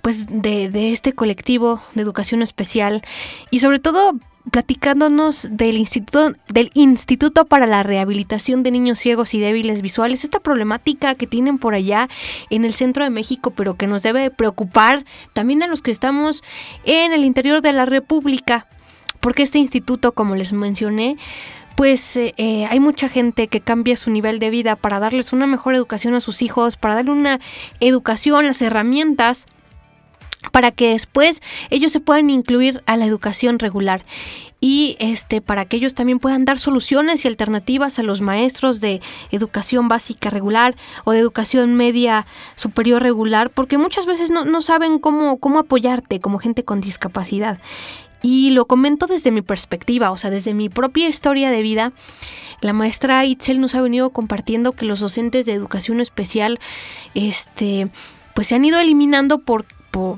pues 0.06 0.28
de, 0.28 0.70
de 0.70 0.92
este 0.92 1.14
colectivo 1.14 1.82
de 1.96 2.04
educación 2.04 2.44
especial 2.44 3.02
y 3.50 3.58
sobre 3.58 3.80
todo 3.80 4.14
platicándonos 4.52 5.48
del 5.50 5.78
Instituto, 5.78 6.36
del 6.48 6.70
Instituto 6.76 7.46
para 7.46 7.66
la 7.66 7.82
Rehabilitación 7.82 8.62
de 8.62 8.70
Niños 8.70 9.00
Ciegos 9.00 9.34
y 9.34 9.40
Débiles 9.40 9.82
Visuales, 9.82 10.24
esta 10.24 10.40
problemática 10.40 11.16
que 11.16 11.26
tienen 11.26 11.58
por 11.58 11.74
allá 11.74 12.08
en 12.52 12.66
el 12.66 12.74
centro 12.74 13.04
de 13.04 13.10
México, 13.10 13.50
pero 13.50 13.78
que 13.78 13.88
nos 13.88 14.04
debe 14.04 14.30
preocupar 14.30 15.06
también 15.34 15.64
a 15.64 15.68
los 15.68 15.82
que 15.82 15.90
estamos 15.90 16.44
en 16.84 17.12
el 17.12 17.26
interior 17.26 17.64
de 17.64 17.74
la 17.74 17.88
República, 17.88 18.68
porque 19.22 19.42
este 19.42 19.58
instituto, 19.58 20.12
como 20.12 20.36
les 20.36 20.54
mencioné, 20.54 21.18
pues 21.76 22.16
eh, 22.16 22.36
eh, 22.38 22.68
hay 22.70 22.80
mucha 22.80 23.10
gente 23.10 23.48
que 23.48 23.60
cambia 23.60 23.98
su 23.98 24.12
nivel 24.12 24.38
de 24.38 24.52
vida 24.52 24.76
para 24.76 25.00
darles 25.00 25.34
una 25.34 25.48
mejor 25.48 25.74
educación 25.74 26.14
a 26.14 26.20
sus 26.20 26.44
hijos, 26.44 26.78
para 26.78 26.94
darle 26.94 27.10
una 27.10 27.40
educación, 27.80 28.46
las 28.46 28.62
herramientas 28.62 29.48
para 30.52 30.72
que 30.72 30.92
después 30.92 31.42
ellos 31.70 31.92
se 31.92 32.00
puedan 32.00 32.30
incluir 32.30 32.84
a 32.86 32.98
la 32.98 33.06
educación 33.06 33.60
regular 33.60 34.06
y 34.60 34.96
este 35.00 35.42
para 35.42 35.66
que 35.66 35.78
ellos 35.78 35.96
también 35.96 36.20
puedan 36.20 36.46
dar 36.46 36.60
soluciones 36.60 37.26
y 37.26 37.28
alternativas 37.28 38.00
a 38.00 38.04
los 38.04 38.22
maestros 38.22 38.82
de 38.82 39.02
educación 39.32 39.88
básica 39.88 40.30
regular 40.30 40.76
o 41.04 41.12
de 41.12 41.20
educación 41.20 41.76
media 41.76 42.26
superior 42.56 43.02
regular 43.02 43.50
porque 43.50 43.78
muchas 43.78 44.06
veces 44.06 44.32
no, 44.32 44.46
no 44.46 44.62
saben 44.62 45.00
cómo, 45.00 45.38
cómo 45.38 45.60
apoyarte 45.60 46.20
como 46.20 46.40
gente 46.40 46.64
con 46.64 46.82
discapacidad 46.82 47.60
y 48.22 48.50
lo 48.50 48.66
comento 48.66 49.06
desde 49.06 49.30
mi 49.30 49.44
perspectiva, 49.44 50.10
o 50.10 50.18
sea, 50.18 50.32
desde 50.32 50.56
mi 50.56 50.68
propia 50.68 51.08
historia 51.08 51.52
de 51.52 51.62
vida. 51.62 51.92
La 52.60 52.74
maestra 52.74 53.24
Itzel 53.24 53.62
nos 53.62 53.76
ha 53.76 53.82
venido 53.84 54.10
compartiendo 54.10 54.72
que 54.72 54.86
los 54.86 55.00
docentes 55.00 55.46
de 55.46 55.52
educación 55.52 56.02
especial, 56.02 56.60
este, 57.14 57.88
pues 58.34 58.48
se 58.48 58.56
han 58.56 58.66
ido 58.66 58.80
eliminando 58.80 59.42
por 59.42 59.66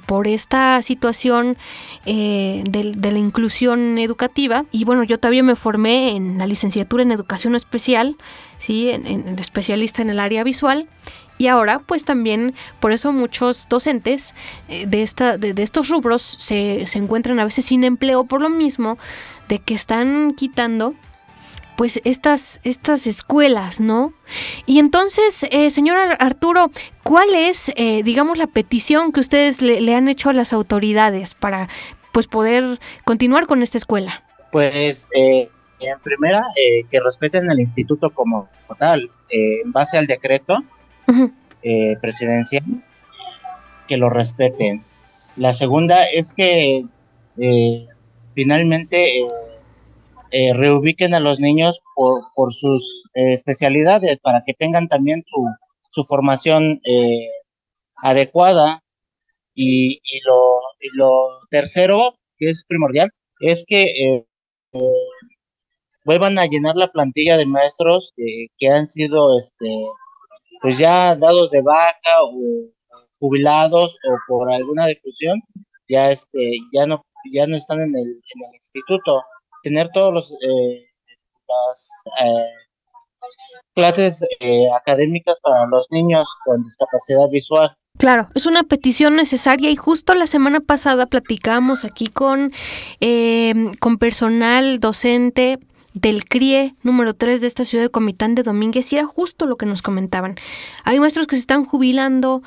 por, 0.06 0.28
esta 0.28 0.82
situación 0.82 1.58
eh, 2.06 2.64
de, 2.70 3.12
la 3.12 3.20
inclusión 3.20 3.98
educativa. 4.00 4.66
Y 4.72 4.84
bueno, 4.84 5.04
yo 5.04 5.20
todavía 5.20 5.44
me 5.44 5.56
formé 5.56 6.16
en 6.16 6.38
la 6.40 6.48
licenciatura 6.48 7.04
en 7.04 7.12
educación 7.12 7.56
especial, 7.56 8.18
¿sí? 8.58 8.90
en, 8.90 9.38
especialista 9.40 10.02
en 10.02 10.10
el 10.10 10.20
área 10.20 10.44
visual. 10.44 10.88
Y 11.38 11.48
ahora, 11.48 11.80
pues 11.86 12.04
también, 12.04 12.56
por 12.80 12.92
eso 12.92 13.14
muchos 13.14 13.68
docentes 13.70 14.34
eh, 14.70 14.88
de, 14.88 15.04
esta, 15.04 15.38
de, 15.38 15.62
estos 15.62 15.90
rubros 15.90 16.38
se, 16.40 16.88
se 16.88 16.98
encuentran 16.98 17.40
a 17.40 17.46
veces 17.46 17.66
sin 17.66 17.84
empleo 17.84 18.24
por 18.24 18.42
lo 18.42 18.50
mismo 18.50 18.98
de 19.48 19.60
que 19.60 19.76
están 19.76 20.32
quitando 20.32 20.96
pues 21.78 22.02
estas, 22.04 22.60
estas 22.64 23.06
escuelas, 23.06 23.80
¿no? 23.80 24.12
Y 24.66 24.80
entonces, 24.80 25.46
eh, 25.52 25.70
señor 25.70 26.00
Arturo, 26.20 26.72
¿cuál 27.04 27.34
es, 27.36 27.72
eh, 27.76 28.02
digamos, 28.02 28.40
la 28.40 28.48
petición 28.48 29.12
que 29.12 29.20
ustedes 29.20 29.62
le, 29.62 29.94
han 29.94 30.08
hecho 30.08 30.32
a 30.32 30.34
las 30.34 30.54
autoridades 30.54 31.36
para, 31.36 31.70
pues, 32.12 32.26
poder 32.26 32.80
continuar 33.06 33.46
con 33.46 33.62
esta 33.62 33.78
escuela? 33.78 34.24
Pues, 34.52 35.08
eh, 35.16 35.50
en 35.80 36.00
primera, 36.00 36.42
que 36.90 37.00
respeten 37.00 37.50
el 37.52 37.60
instituto 37.60 38.10
como 38.10 38.50
tal, 38.80 39.12
en 39.30 39.72
base 39.72 40.00
al 40.00 40.08
decreto 40.08 40.64
presidencial, 42.02 42.64
que 43.88 43.98
lo 43.98 44.10
respeten. 44.10 44.84
La 45.36 45.54
segunda 45.54 46.06
es 46.06 46.34
que 46.34 46.86
finalmente 48.34 49.28
eh, 50.32 50.54
reubiquen 50.54 51.14
a 51.14 51.20
los 51.20 51.40
niños 51.40 51.82
por, 51.96 52.54
sus 52.54 53.04
eh, 53.14 53.34
especialidades 53.34 54.20
para 54.20 54.44
que 54.46 54.54
tengan 54.54 54.88
también 54.88 55.24
su, 55.26 55.46
su 55.92 56.04
formación 56.04 56.82
eh, 56.86 57.30
adecuada. 57.98 58.82
Y, 59.60 60.02
y, 60.04 60.20
lo, 60.24 60.60
y 60.80 60.96
lo 60.96 61.40
tercero, 61.50 62.16
que 62.38 62.52
es 62.52 62.64
primordial, 62.68 63.10
es 63.40 63.66
que 63.68 64.24
vuelvan 66.06 66.38
a 66.38 66.46
llenar 66.46 66.76
la 66.76 66.92
plantilla 66.92 67.38
de 67.38 67.48
maestros 67.48 68.14
que 68.16 68.70
han 68.70 68.88
sido 68.88 69.40
este, 69.40 69.66
pues 70.62 70.78
ya 70.78 71.16
dados 71.16 71.50
de 71.50 71.62
baja 71.62 72.22
o 72.24 72.70
jubilados 73.20 73.98
o 74.08 74.18
por 74.28 74.52
alguna 74.52 74.86
difusión, 74.86 75.42
ya 75.90 76.12
este, 76.12 76.60
ya 76.72 76.86
no, 76.86 77.04
ya 77.34 77.48
no 77.48 77.58
están 77.58 77.82
en 77.82 77.96
el, 77.96 78.08
en 78.08 78.46
el 78.50 78.56
instituto 78.56 79.24
tener 79.68 79.90
todos 79.94 80.14
los 80.14 80.32
eh, 80.42 80.86
las 81.48 81.90
eh, 82.24 82.46
clases 83.74 84.26
eh, 84.40 84.68
académicas 84.74 85.40
para 85.42 85.66
los 85.66 85.88
niños 85.92 86.30
con 86.46 86.64
discapacidad 86.64 87.28
visual. 87.30 87.76
Claro, 87.98 88.30
es 88.34 88.46
una 88.46 88.64
petición 88.64 89.16
necesaria 89.16 89.70
y 89.70 89.76
justo 89.76 90.14
la 90.14 90.28
semana 90.28 90.60
pasada 90.62 91.08
platicamos 91.08 91.84
aquí 91.84 92.08
con, 92.08 92.54
con 93.80 93.98
personal 93.98 94.80
docente 94.80 95.58
del 95.94 96.26
CRIE 96.26 96.76
número 96.84 97.16
3 97.16 97.42
de 97.42 97.48
esta 97.48 97.66
ciudad 97.66 97.86
de 97.86 97.90
Comitán 97.90 98.36
de 98.36 98.44
Domínguez 98.44 98.94
y 98.94 98.98
era 98.98 99.08
justo 99.08 99.48
lo 99.48 99.56
que 99.56 99.66
nos 99.66 99.82
comentaban. 99.82 100.36
Hay 100.84 101.00
maestros 101.00 101.26
que 101.26 101.38
se 101.38 101.42
están 101.42 101.66
jubilando 101.66 102.44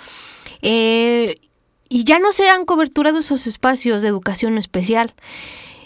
y 0.63 2.05
ya 2.05 2.21
no 2.21 2.33
se 2.33 2.45
dan 2.45 2.65
cobertura 2.65 3.11
de 3.11 3.19
esos 3.19 3.49
espacios 3.49 4.03
de 4.03 4.09
educación 4.09 4.57
especial. 4.57 5.13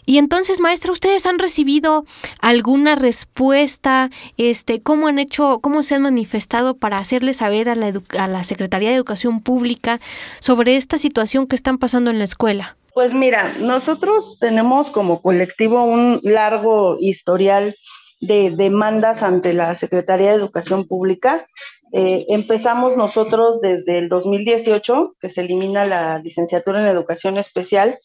Y 0.06 0.18
entonces, 0.18 0.60
maestra, 0.60 0.92
¿ustedes 0.92 1.26
han 1.26 1.38
recibido 1.38 2.04
alguna 2.40 2.94
respuesta? 2.94 4.10
Este, 4.36 4.82
¿Cómo 4.82 5.08
han 5.08 5.18
hecho, 5.18 5.60
cómo 5.60 5.82
se 5.82 5.94
han 5.94 6.02
manifestado 6.02 6.76
para 6.76 6.98
hacerle 6.98 7.34
saber 7.34 7.68
a 7.68 7.74
la, 7.74 7.92
a 8.18 8.28
la 8.28 8.44
Secretaría 8.44 8.90
de 8.90 8.96
Educación 8.96 9.40
Pública 9.40 10.00
sobre 10.40 10.76
esta 10.76 10.98
situación 10.98 11.46
que 11.46 11.56
están 11.56 11.78
pasando 11.78 12.10
en 12.10 12.18
la 12.18 12.24
escuela? 12.24 12.76
Pues 12.94 13.12
mira, 13.12 13.52
nosotros 13.58 14.36
tenemos 14.38 14.90
como 14.92 15.20
colectivo 15.20 15.82
un 15.82 16.20
largo 16.22 16.96
historial 17.00 17.74
de 18.20 18.50
demandas 18.50 19.22
ante 19.22 19.52
la 19.52 19.74
Secretaría 19.74 20.30
de 20.30 20.36
Educación 20.36 20.86
Pública. 20.86 21.44
Eh, 21.92 22.26
empezamos 22.28 22.96
nosotros 22.96 23.60
desde 23.60 23.98
el 23.98 24.08
2018, 24.08 25.16
que 25.20 25.28
se 25.28 25.42
elimina 25.42 25.84
la 25.86 26.20
licenciatura 26.20 26.80
en 26.80 26.88
Educación 26.88 27.36
Especial, 27.36 27.96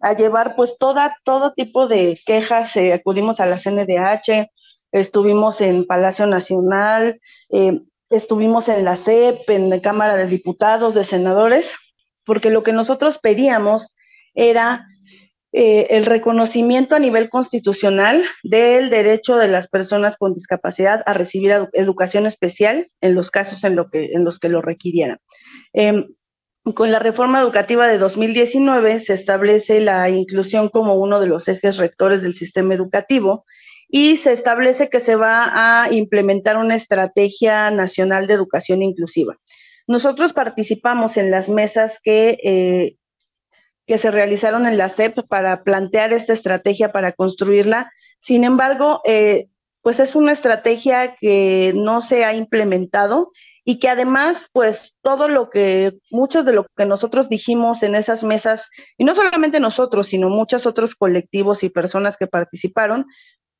a 0.00 0.14
llevar 0.14 0.56
pues 0.56 0.76
toda, 0.78 1.16
todo 1.24 1.52
tipo 1.52 1.88
de 1.88 2.20
quejas, 2.26 2.76
eh, 2.76 2.92
acudimos 2.92 3.40
a 3.40 3.46
la 3.46 3.56
CNDH, 3.56 4.50
estuvimos 4.92 5.60
en 5.60 5.84
Palacio 5.84 6.26
Nacional, 6.26 7.20
eh, 7.50 7.80
estuvimos 8.10 8.68
en 8.68 8.84
la 8.84 8.96
CEP, 8.96 9.48
en 9.50 9.70
la 9.70 9.80
Cámara 9.80 10.16
de 10.16 10.26
Diputados, 10.26 10.94
de 10.94 11.04
Senadores, 11.04 11.76
porque 12.24 12.50
lo 12.50 12.62
que 12.62 12.72
nosotros 12.72 13.18
pedíamos 13.18 13.94
era 14.34 14.86
eh, 15.52 15.88
el 15.90 16.06
reconocimiento 16.06 16.94
a 16.94 17.00
nivel 17.00 17.28
constitucional 17.28 18.22
del 18.44 18.88
derecho 18.88 19.36
de 19.36 19.48
las 19.48 19.66
personas 19.66 20.16
con 20.16 20.32
discapacidad 20.32 21.02
a 21.06 21.12
recibir 21.12 21.52
educación 21.72 22.26
especial 22.26 22.86
en 23.00 23.16
los 23.16 23.32
casos 23.32 23.64
en, 23.64 23.74
lo 23.74 23.90
que, 23.90 24.10
en 24.12 24.24
los 24.24 24.38
que 24.38 24.48
lo 24.48 24.62
requirieran. 24.62 25.18
Em, 25.72 26.06
con 26.74 26.92
la 26.92 26.98
reforma 26.98 27.40
educativa 27.40 27.86
de 27.86 27.98
2019 27.98 29.00
se 29.00 29.14
establece 29.14 29.80
la 29.80 30.08
inclusión 30.10 30.68
como 30.68 30.94
uno 30.94 31.20
de 31.20 31.26
los 31.26 31.48
ejes 31.48 31.78
rectores 31.78 32.22
del 32.22 32.34
sistema 32.34 32.74
educativo 32.74 33.44
y 33.88 34.16
se 34.16 34.32
establece 34.32 34.88
que 34.88 35.00
se 35.00 35.16
va 35.16 35.50
a 35.82 35.92
implementar 35.92 36.56
una 36.56 36.74
estrategia 36.76 37.70
nacional 37.70 38.26
de 38.26 38.34
educación 38.34 38.82
inclusiva. 38.82 39.36
Nosotros 39.88 40.32
participamos 40.32 41.16
en 41.16 41.30
las 41.30 41.48
mesas 41.48 41.98
que, 42.00 42.38
eh, 42.44 42.96
que 43.86 43.98
se 43.98 44.12
realizaron 44.12 44.66
en 44.66 44.78
la 44.78 44.88
SEP 44.88 45.26
para 45.28 45.64
plantear 45.64 46.12
esta 46.12 46.32
estrategia, 46.32 46.92
para 46.92 47.10
construirla. 47.10 47.90
Sin 48.20 48.44
embargo, 48.44 49.00
eh, 49.04 49.48
pues 49.82 50.00
es 50.00 50.14
una 50.14 50.32
estrategia 50.32 51.16
que 51.16 51.72
no 51.74 52.00
se 52.02 52.24
ha 52.24 52.34
implementado 52.34 53.30
y 53.64 53.78
que 53.78 53.88
además, 53.88 54.48
pues 54.52 54.96
todo 55.02 55.28
lo 55.28 55.48
que, 55.48 55.92
muchos 56.10 56.44
de 56.44 56.52
lo 56.52 56.66
que 56.76 56.86
nosotros 56.86 57.28
dijimos 57.28 57.82
en 57.82 57.94
esas 57.94 58.24
mesas, 58.24 58.68
y 58.98 59.04
no 59.04 59.14
solamente 59.14 59.60
nosotros, 59.60 60.08
sino 60.08 60.28
muchos 60.28 60.66
otros 60.66 60.94
colectivos 60.94 61.62
y 61.62 61.70
personas 61.70 62.16
que 62.16 62.26
participaron, 62.26 63.06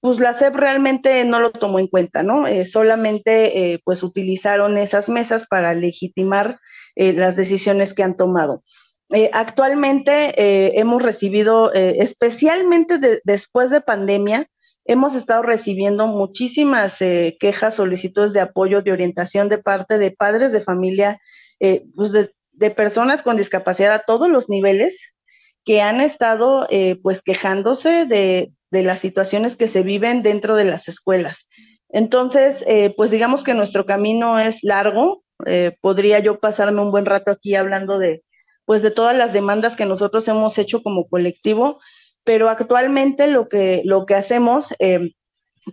pues 0.00 0.18
la 0.18 0.32
SEP 0.32 0.54
realmente 0.56 1.24
no 1.24 1.40
lo 1.40 1.52
tomó 1.52 1.78
en 1.78 1.86
cuenta, 1.86 2.22
¿no? 2.22 2.46
Eh, 2.46 2.66
solamente 2.66 3.72
eh, 3.72 3.80
pues 3.84 4.02
utilizaron 4.02 4.78
esas 4.78 5.08
mesas 5.10 5.46
para 5.46 5.74
legitimar 5.74 6.58
eh, 6.96 7.12
las 7.12 7.36
decisiones 7.36 7.94
que 7.94 8.02
han 8.02 8.16
tomado. 8.16 8.62
actualmente 9.32 10.78
hemos 10.78 11.02
recibido, 11.02 11.72
especialmente 11.72 13.20
después 13.24 13.70
de 13.70 13.80
pandemia, 13.80 14.46
hemos 14.84 15.14
estado 15.14 15.42
recibiendo 15.42 16.06
muchísimas 16.06 17.00
eh, 17.00 17.36
quejas, 17.38 17.76
solicitudes 17.76 18.32
de 18.32 18.40
apoyo, 18.40 18.82
de 18.82 18.92
orientación 18.92 19.48
de 19.48 19.58
parte 19.58 19.98
de 19.98 20.10
padres 20.10 20.52
de 20.52 20.60
familia, 20.60 21.20
eh, 21.60 21.84
pues 21.94 22.12
de, 22.12 22.30
personas 22.76 23.22
con 23.22 23.38
discapacidad 23.38 23.94
a 23.94 23.98
todos 24.00 24.28
los 24.28 24.50
niveles 24.50 25.14
que 25.64 25.80
han 25.80 26.02
estado 26.02 26.66
eh, 26.68 26.96
pues 27.02 27.22
quejándose 27.22 28.04
de, 28.04 28.52
de, 28.70 28.82
las 28.82 28.98
situaciones 28.98 29.56
que 29.56 29.66
se 29.66 29.82
viven 29.82 30.22
dentro 30.22 30.56
de 30.56 30.64
las 30.64 30.86
escuelas. 30.86 31.48
Entonces, 31.88 32.64
pues 32.96 33.10
digamos 33.10 33.42
que 33.42 33.54
nuestro 33.54 33.84
camino 33.86 34.38
es 34.38 34.62
largo. 34.62 35.24
podría 35.80 36.20
yo 36.20 36.38
pasarme 36.38 36.82
un 36.82 36.92
buen 36.92 37.06
rato 37.06 37.32
aquí 37.32 37.54
hablando 37.54 37.98
de, 37.98 38.22
pues 38.66 38.82
de 38.82 38.92
todas 38.92 39.16
las 39.16 39.32
demandas 39.32 39.74
que 39.74 39.86
nosotros 39.86 40.28
hemos 40.28 40.56
hecho 40.56 40.82
como 40.82 41.08
colectivo, 41.08 41.80
pero 42.24 42.48
actualmente 42.48 43.28
lo 43.28 43.48
que, 43.48 43.82
lo 43.84 44.06
que 44.06 44.14
hacemos, 44.14 44.74
eh, 44.78 45.12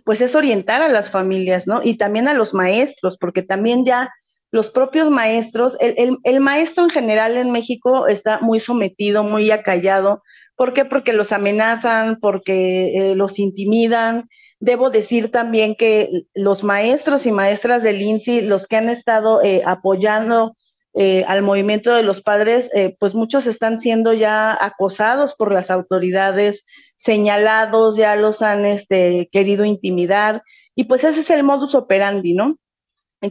pues 0.04 0.20
es 0.20 0.34
orientar 0.34 0.82
a 0.82 0.88
las 0.88 1.10
familias, 1.10 1.66
¿no? 1.66 1.80
Y 1.82 1.96
también 1.96 2.28
a 2.28 2.34
los 2.34 2.54
maestros, 2.54 3.16
porque 3.18 3.42
también 3.42 3.84
ya 3.84 4.10
los 4.50 4.70
propios 4.70 5.10
maestros, 5.10 5.76
el, 5.78 6.40
maestro 6.40 6.84
en 6.84 6.90
general 6.90 7.36
en 7.36 7.50
México 7.50 8.06
está 8.06 8.40
muy 8.40 8.60
sometido, 8.60 9.22
muy 9.22 9.50
acallado. 9.50 10.22
¿Por 10.56 10.72
qué? 10.72 10.86
Porque 10.86 11.12
los 11.12 11.32
amenazan, 11.32 12.18
porque 12.20 12.94
eh, 12.96 13.14
los 13.14 13.38
intimidan. 13.38 14.28
Debo 14.58 14.88
decir 14.88 15.30
también 15.30 15.74
que 15.74 16.08
los 16.34 16.64
maestros 16.64 17.26
y 17.26 17.32
maestras 17.32 17.82
del 17.82 18.00
INSI, 18.00 18.40
los 18.40 18.66
que 18.66 18.76
han 18.76 18.88
estado 18.88 19.42
eh, 19.42 19.62
apoyando 19.66 20.56
eh, 21.00 21.24
al 21.28 21.42
movimiento 21.42 21.94
de 21.94 22.02
los 22.02 22.22
padres, 22.22 22.70
eh, 22.74 22.96
pues 22.98 23.14
muchos 23.14 23.46
están 23.46 23.78
siendo 23.78 24.12
ya 24.14 24.52
acosados 24.60 25.36
por 25.36 25.52
las 25.52 25.70
autoridades, 25.70 26.64
señalados, 26.96 27.96
ya 27.96 28.16
los 28.16 28.42
han 28.42 28.66
este, 28.66 29.28
querido 29.30 29.64
intimidar, 29.64 30.42
y 30.74 30.84
pues 30.84 31.04
ese 31.04 31.20
es 31.20 31.30
el 31.30 31.44
modus 31.44 31.76
operandi, 31.76 32.34
¿no? 32.34 32.56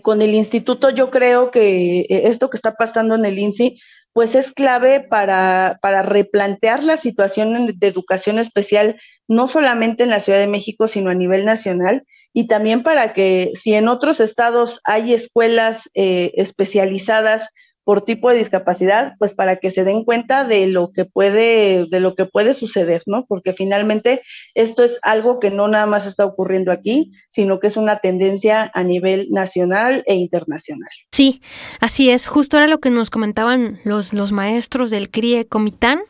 con 0.01 0.21
el 0.21 0.33
instituto 0.33 0.89
yo 0.89 1.11
creo 1.11 1.49
que 1.49 2.01
eh, 2.01 2.07
esto 2.09 2.49
que 2.49 2.57
está 2.57 2.73
pasando 2.75 3.15
en 3.15 3.25
el 3.25 3.39
INSI, 3.39 3.79
pues 4.17 4.33
es 4.33 4.51
clave 4.51 4.99
para, 4.99 5.77
para 5.79 6.01
replantear 6.01 6.83
la 6.83 6.97
situación 6.97 7.77
de 7.77 7.87
educación 7.87 8.39
especial, 8.39 8.99
no 9.27 9.47
solamente 9.47 10.01
en 10.01 10.09
la 10.09 10.19
Ciudad 10.19 10.39
de 10.39 10.47
México, 10.47 10.87
sino 10.87 11.11
a 11.11 11.13
nivel 11.13 11.45
nacional, 11.45 12.03
y 12.33 12.47
también 12.47 12.81
para 12.81 13.13
que 13.13 13.51
si 13.53 13.75
en 13.75 13.87
otros 13.87 14.19
estados 14.19 14.81
hay 14.85 15.13
escuelas 15.13 15.91
eh, 15.93 16.31
especializadas 16.33 17.49
por 17.87 18.01
tipo 18.01 18.29
de 18.29 18.37
discapacidad, 18.37 19.13
pues 19.17 19.33
para 19.33 19.55
que 19.55 19.71
se 19.71 19.85
den 19.85 20.03
cuenta 20.03 20.43
de 20.43 20.67
lo 20.67 20.91
que 20.91 21.05
puede, 21.05 21.85
de 21.85 22.01
lo 22.01 22.15
que 22.15 22.25
puede 22.25 22.53
suceder, 22.53 23.01
¿no? 23.05 23.25
Porque 23.25 23.53
finalmente 23.53 24.21
esto 24.55 24.83
es 24.83 24.99
algo 25.03 25.39
que 25.39 25.51
no 25.51 25.69
nada 25.69 25.85
más 25.85 26.05
está 26.05 26.25
ocurriendo 26.25 26.73
aquí, 26.73 27.11
sino 27.29 27.61
que 27.61 27.67
es 27.67 27.77
una 27.77 27.99
tendencia 27.99 28.69
a 28.73 28.83
nivel 28.83 29.29
nacional 29.31 30.03
e 30.05 30.15
internacional. 30.15 30.89
Sí, 31.13 31.41
así 31.79 32.09
es. 32.09 32.27
Justo 32.27 32.57
era 32.57 32.67
lo 32.67 32.79
que 32.81 32.89
nos 32.89 33.09
comentaban 33.09 33.79
los, 33.85 34.11
los 34.11 34.33
maestros 34.33 34.89
del 34.89 35.09
CRIE 35.09 35.45
Comitán 35.45 36.01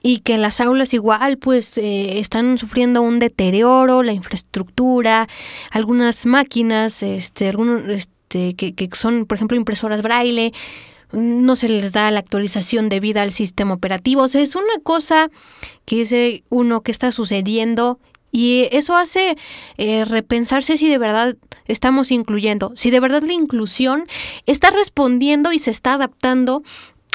y 0.00 0.20
que 0.20 0.38
las 0.38 0.58
aulas 0.62 0.94
igual 0.94 1.36
pues 1.36 1.76
eh, 1.76 2.18
están 2.18 2.56
sufriendo 2.56 3.02
un 3.02 3.18
deterioro, 3.18 4.02
la 4.02 4.14
infraestructura, 4.14 5.28
algunas 5.70 6.24
máquinas, 6.24 7.02
este, 7.02 7.50
algunos 7.50 7.82
este, 7.88 8.54
que, 8.54 8.74
que 8.74 8.88
son, 8.94 9.26
por 9.26 9.36
ejemplo, 9.36 9.58
impresoras 9.58 10.00
braille, 10.00 10.54
no 11.14 11.56
se 11.56 11.68
les 11.68 11.92
da 11.92 12.10
la 12.10 12.20
actualización 12.20 12.88
debida 12.88 13.22
al 13.22 13.32
sistema 13.32 13.74
operativo. 13.74 14.22
O 14.22 14.28
sea, 14.28 14.42
es 14.42 14.56
una 14.56 14.78
cosa 14.82 15.30
que 15.84 15.96
dice 15.96 16.44
uno 16.48 16.82
que 16.82 16.92
está 16.92 17.12
sucediendo 17.12 17.98
y 18.30 18.68
eso 18.72 18.96
hace 18.96 19.36
eh, 19.78 20.04
repensarse 20.04 20.76
si 20.76 20.88
de 20.88 20.98
verdad 20.98 21.36
estamos 21.66 22.10
incluyendo, 22.10 22.72
si 22.74 22.90
de 22.90 22.98
verdad 22.98 23.22
la 23.22 23.32
inclusión 23.32 24.06
está 24.46 24.70
respondiendo 24.70 25.52
y 25.52 25.60
se 25.60 25.70
está 25.70 25.94
adaptando 25.94 26.62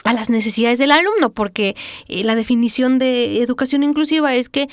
a 0.04 0.14
las 0.14 0.30
necesidades 0.30 0.80
del 0.80 0.92
alumno, 0.92 1.32
porque 1.32 1.76
eh, 2.08 2.24
la 2.24 2.36
definición 2.36 3.00
de 3.00 3.42
educación 3.42 3.84
inclusiva 3.84 4.36
es 4.36 4.50
que 4.50 4.70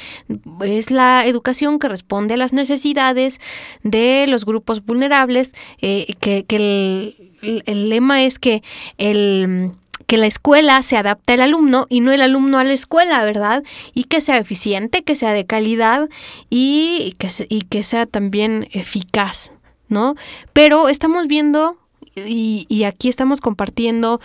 es 0.64 0.90
la 0.90 1.26
educación 1.26 1.78
que 1.78 1.88
responde 1.88 2.34
a 2.34 2.36
las 2.36 2.52
necesidades 2.52 3.40
de 3.82 4.26
los 4.28 4.44
grupos 4.44 4.84
vulnerables, 4.84 5.54
eh, 5.80 6.14
que, 6.20 6.44
que 6.44 7.32
el, 7.42 7.88
lema 7.88 8.24
es 8.24 8.38
que 8.38 8.62
el 8.98 9.72
que 10.06 10.18
la 10.18 10.26
escuela 10.26 10.80
se 10.82 10.96
adapte 10.96 11.32
al 11.32 11.40
alumno 11.40 11.86
y 11.88 12.00
no 12.00 12.12
el 12.12 12.22
alumno 12.22 12.58
a 12.58 12.64
la 12.64 12.72
escuela, 12.72 13.24
¿verdad? 13.24 13.64
Y 13.92 14.04
que 14.04 14.20
sea 14.20 14.38
eficiente, 14.38 15.02
que 15.02 15.16
sea 15.16 15.32
de 15.32 15.46
calidad 15.46 16.08
y 16.48 17.16
que, 17.18 17.28
y 17.48 17.62
que 17.62 17.82
sea 17.82 18.06
también 18.06 18.68
eficaz, 18.70 19.50
¿no? 19.88 20.14
Pero 20.52 20.88
estamos 20.88 21.26
viendo 21.26 21.76
y, 22.14 22.66
y 22.68 22.84
aquí 22.84 23.08
estamos 23.08 23.40
compartiendo 23.40 24.20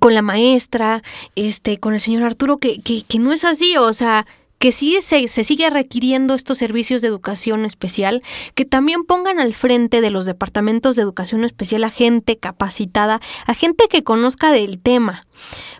con 0.00 0.14
la 0.14 0.22
maestra, 0.22 1.02
este, 1.36 1.78
con 1.78 1.94
el 1.94 2.00
señor 2.00 2.24
Arturo, 2.24 2.58
que, 2.58 2.80
que, 2.80 3.02
que 3.02 3.18
no 3.18 3.32
es 3.32 3.44
así, 3.44 3.76
o 3.76 3.92
sea, 3.92 4.26
que 4.58 4.72
sí 4.72 4.98
se, 5.02 5.28
se, 5.28 5.44
sigue 5.44 5.68
requiriendo 5.68 6.34
estos 6.34 6.58
servicios 6.58 7.02
de 7.02 7.08
educación 7.08 7.64
especial, 7.64 8.22
que 8.54 8.64
también 8.64 9.04
pongan 9.04 9.38
al 9.38 9.52
frente 9.52 10.00
de 10.00 10.10
los 10.10 10.24
departamentos 10.24 10.96
de 10.96 11.02
educación 11.02 11.44
especial 11.44 11.84
a 11.84 11.90
gente 11.90 12.38
capacitada, 12.38 13.20
a 13.46 13.54
gente 13.54 13.88
que 13.90 14.04
conozca 14.04 14.52
del 14.52 14.78
tema. 14.78 15.26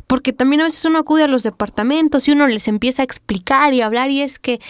Porque 0.07 0.35
también 0.35 0.61
a 0.61 0.65
veces 0.65 0.85
uno 0.85 0.99
acude 0.99 1.23
a 1.23 1.29
los 1.29 1.43
departamentos 1.43 2.29
y 2.29 2.33
uno 2.33 2.47
les 2.47 2.69
empieza 2.69 3.03
a 3.03 3.05
explicar 3.05 3.73
y 3.73 3.81
hablar 3.81 4.11
y 4.11 4.21
es 4.21 4.39
que 4.39 4.61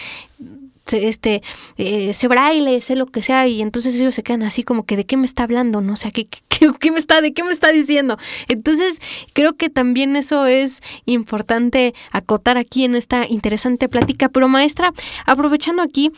este, 0.91 1.41
eh, 1.77 2.13
se 2.13 2.27
braille, 2.27 2.81
sé 2.81 2.95
lo 2.95 3.05
que 3.07 3.21
sea, 3.21 3.47
y 3.47 3.61
entonces 3.61 3.95
ellos 3.95 4.15
se 4.15 4.23
quedan 4.23 4.43
así 4.43 4.63
como 4.63 4.85
que 4.85 4.95
de 4.95 5.05
qué 5.05 5.17
me 5.17 5.25
está 5.25 5.43
hablando, 5.43 5.81
no 5.81 5.95
sé, 5.95 6.11
¿qué, 6.11 6.27
qué, 6.79 6.91
me 6.91 6.99
está, 6.99 7.21
de 7.21 7.33
qué 7.33 7.43
me 7.43 7.51
está 7.51 7.71
diciendo. 7.71 8.17
Entonces, 8.47 8.99
creo 9.33 9.53
que 9.53 9.69
también 9.69 10.15
eso 10.15 10.45
es 10.45 10.81
importante 11.05 11.93
acotar 12.11 12.57
aquí 12.57 12.85
en 12.85 12.95
esta 12.95 13.25
interesante 13.27 13.89
plática. 13.89 14.29
Pero 14.29 14.47
maestra, 14.47 14.93
aprovechando 15.25 15.81
aquí, 15.81 16.11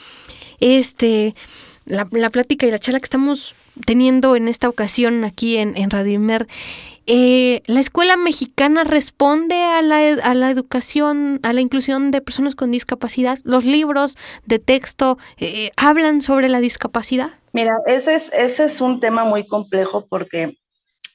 este, 0.60 1.36
la, 1.86 2.08
la 2.12 2.30
plática 2.30 2.66
y 2.66 2.72
la 2.72 2.80
charla 2.80 3.00
que 3.00 3.06
estamos 3.06 3.56
teniendo 3.86 4.36
en 4.36 4.48
esta 4.48 4.70
ocasión 4.70 5.24
aquí 5.24 5.58
en, 5.58 5.78
en 5.78 5.90
Radio 5.90 6.14
Imer, 6.14 6.48
eh, 7.10 7.62
la 7.68 7.80
escuela 7.80 8.18
mexicana 8.18 8.84
responde 8.84 9.56
a 9.56 9.82
la, 9.82 9.98
a 9.98 10.34
la, 10.34 10.52
educación, 10.52 11.40
a 11.42 11.54
la 11.54 11.62
inclusión 11.62 12.12
de 12.12 12.20
personas 12.20 12.54
con 12.54 12.70
discapacidad. 12.70 13.40
Los 13.46 13.64
libros 13.64 14.18
de 14.46 14.60
texto 14.60 15.18
eh, 15.38 15.72
hablan 15.78 16.22
sobre 16.22 16.50
la 16.50 16.60
discapacidad. 16.60 17.30
Mira, 17.54 17.78
ese 17.86 18.16
es, 18.16 18.30
ese 18.34 18.66
es 18.66 18.82
un 18.82 19.00
tema 19.00 19.24
muy 19.24 19.48
complejo 19.48 20.06
porque 20.10 20.58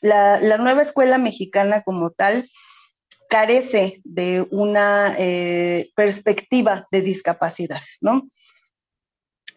la, 0.01 0.41
nueva 0.57 0.81
escuela 0.81 1.19
mexicana 1.19 1.83
como 1.83 2.11
tal 2.11 2.47
carece 3.29 4.01
de 4.05 4.47
una 4.51 5.15
eh, 5.19 5.91
perspectiva 5.95 6.87
de 6.91 7.03
discapacidad, 7.03 7.83
¿no? 8.01 8.29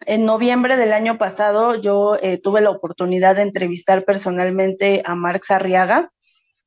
En 0.04 0.26
noviembre 0.26 0.76
del 0.76 0.92
año 0.92 1.16
pasado 1.16 1.80
yo 1.80 2.18
tuve 2.42 2.60
la 2.60 2.68
oportunidad 2.68 3.36
de 3.36 3.42
entrevistar 3.42 4.04
personalmente 4.04 5.02
a 5.06 5.14
Marx 5.14 5.50
Arriaga, 5.50 6.10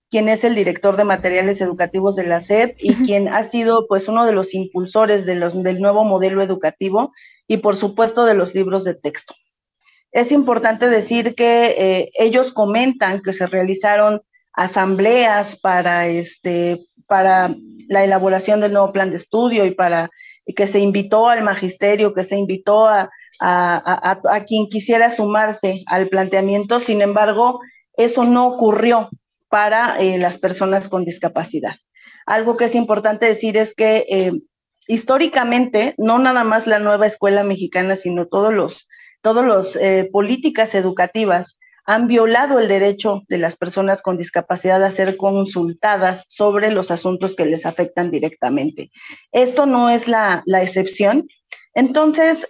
quien 0.10 0.28
es 0.28 0.43
el 0.43 0.55
director 0.55 0.97
de 0.97 1.03
materiales 1.03 1.62
educativos 1.62 2.16
de 2.16 2.24
la 2.24 2.41
SEP 2.41 2.76
y 2.80 2.95
quien 3.05 3.28
ha 3.28 3.43
sido 3.43 3.88
pues 3.88 4.07
uno 4.07 4.26
de 4.26 4.34
los 4.34 4.53
impulsores 4.53 5.26
de 5.26 5.36
los, 5.36 5.62
del 5.62 5.80
nuevo 5.80 6.03
modelo 6.03 6.41
educativo 6.41 7.14
y 7.47 7.57
por 7.57 7.76
supuesto 7.76 8.26
de 8.26 8.34
los 8.34 8.55
libros 8.55 8.84
de 8.84 8.95
texto. 8.95 9.36
Es 10.12 10.32
importante 10.32 10.89
decir 10.89 11.36
que 11.36 11.76
eh, 11.78 12.12
ellos 12.18 12.51
comentan 12.51 13.22
que 13.22 13.34
se 13.34 13.45
realizaron 13.45 14.22
asambleas 14.53 15.55
para, 15.55 16.07
este, 16.07 16.80
para 17.05 17.55
la 17.88 18.03
elaboración 18.03 18.62
del 18.62 18.74
nuevo 18.74 18.91
plan 18.91 19.12
de 19.12 19.18
estudio 19.18 19.66
y 19.66 19.72
para 19.72 20.10
que 20.55 20.66
se 20.66 20.80
invitó 20.80 21.28
al 21.28 21.43
magisterio, 21.43 22.16
que 22.16 22.24
se 22.24 22.36
invitó 22.36 22.88
a, 22.88 23.12
a, 23.39 24.20
a 24.32 24.43
quien 24.43 24.68
quisiera 24.68 25.12
sumarse 25.12 25.84
al 25.86 26.07
planteamiento. 26.07 26.80
Sin 26.80 27.03
embargo, 27.03 27.60
eso 27.95 28.24
no 28.24 28.47
ocurrió 28.47 29.10
para 29.50 30.00
eh, 30.00 30.18
las 30.18 30.38
personas 30.38 30.88
con 30.88 31.06
discapacidad. 31.06 31.76
Algo 32.26 32.58
que 32.58 32.66
es 32.66 32.76
importante 32.76 33.26
decir 33.26 33.58
es 33.58 33.74
que 33.74 34.06
eh, 34.10 34.32
históricamente, 34.88 35.95
no 35.97 36.20
nada 36.20 36.43
más 36.43 36.68
la 36.68 36.80
nueva 36.80 37.08
escuela 37.08 37.43
mexicana, 37.43 37.95
sino 37.95 38.28
todos 38.28 38.54
los, 38.54 38.88
todos 39.22 39.45
los 39.45 39.76
eh, 39.76 40.10
políticas 40.12 40.76
educativas 40.76 41.58
han 41.86 42.08
violado 42.08 42.60
el 42.60 42.68
derecho 42.68 43.24
de 43.30 43.39
las 43.39 43.56
personas 43.56 44.04
con 44.04 44.18
discapacidad 44.18 44.84
a 44.84 44.91
ser 44.91 45.18
consultadas 45.18 46.26
sobre 46.28 46.72
los 46.72 46.91
asuntos 46.91 47.36
que 47.36 47.45
les 47.45 47.66
afectan 47.66 48.12
directamente. 48.12 48.91
Esto 49.32 49.66
no 49.66 49.89
es 49.89 50.08
la, 50.08 50.43
la 50.45 50.62
excepción. 50.62 51.28
Entonces, 51.74 52.47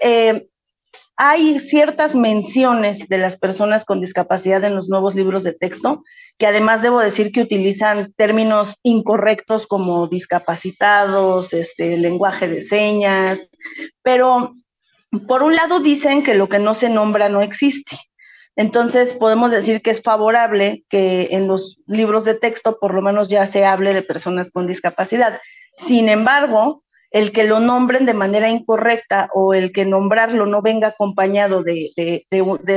hay 1.22 1.60
ciertas 1.60 2.16
menciones 2.16 3.10
de 3.10 3.18
las 3.18 3.38
personas 3.38 3.84
con 3.84 4.00
discapacidad 4.00 4.64
en 4.64 4.74
los 4.74 4.88
nuevos 4.88 5.16
libros 5.16 5.44
de 5.44 5.52
texto, 5.52 6.02
que 6.38 6.48
además 6.48 6.82
debo 6.82 7.02
decir 7.02 7.34
que 7.34 7.42
utilizan 7.42 8.14
términos 8.14 8.78
incorrectos 8.84 9.68
como 9.68 10.08
discapacitados, 10.08 11.52
este, 11.52 11.98
lenguaje 11.98 12.48
de 12.48 12.62
señas, 12.62 13.50
pero 14.02 14.54
por 15.28 15.44
un 15.44 15.58
lado 15.58 15.82
dicen 15.82 16.24
que 16.24 16.36
lo 16.36 16.48
que 16.48 16.60
no 16.60 16.74
se 16.74 16.90
nombra 16.90 17.28
no 17.28 17.42
existe. 17.42 17.98
Entonces 18.56 19.14
podemos 19.14 19.52
decir 19.52 19.82
que 19.82 19.90
es 19.90 20.02
favorable 20.02 20.86
que 20.88 21.28
en 21.32 21.48
los 21.48 21.82
libros 21.86 22.24
de 22.24 22.36
texto 22.36 22.80
por 22.80 22.94
lo 22.94 23.02
menos 23.02 23.28
ya 23.28 23.46
se 23.46 23.66
hable 23.66 23.94
de 23.94 24.04
personas 24.04 24.52
con 24.52 24.68
discapacidad. 24.68 25.38
Sin 25.76 26.08
embargo, 26.08 26.86
el 27.12 27.32
que 27.32 27.44
lo 27.44 27.60
nombren 27.60 28.06
de 28.06 28.14
manera 28.14 28.50
incorrecta 28.50 29.30
o 29.34 29.54
el 29.54 29.72
que 29.72 29.86
nombrarlo 29.86 30.46
no 30.46 30.62
venga 30.62 30.90
acompañado 30.90 31.64
de, 31.64 32.26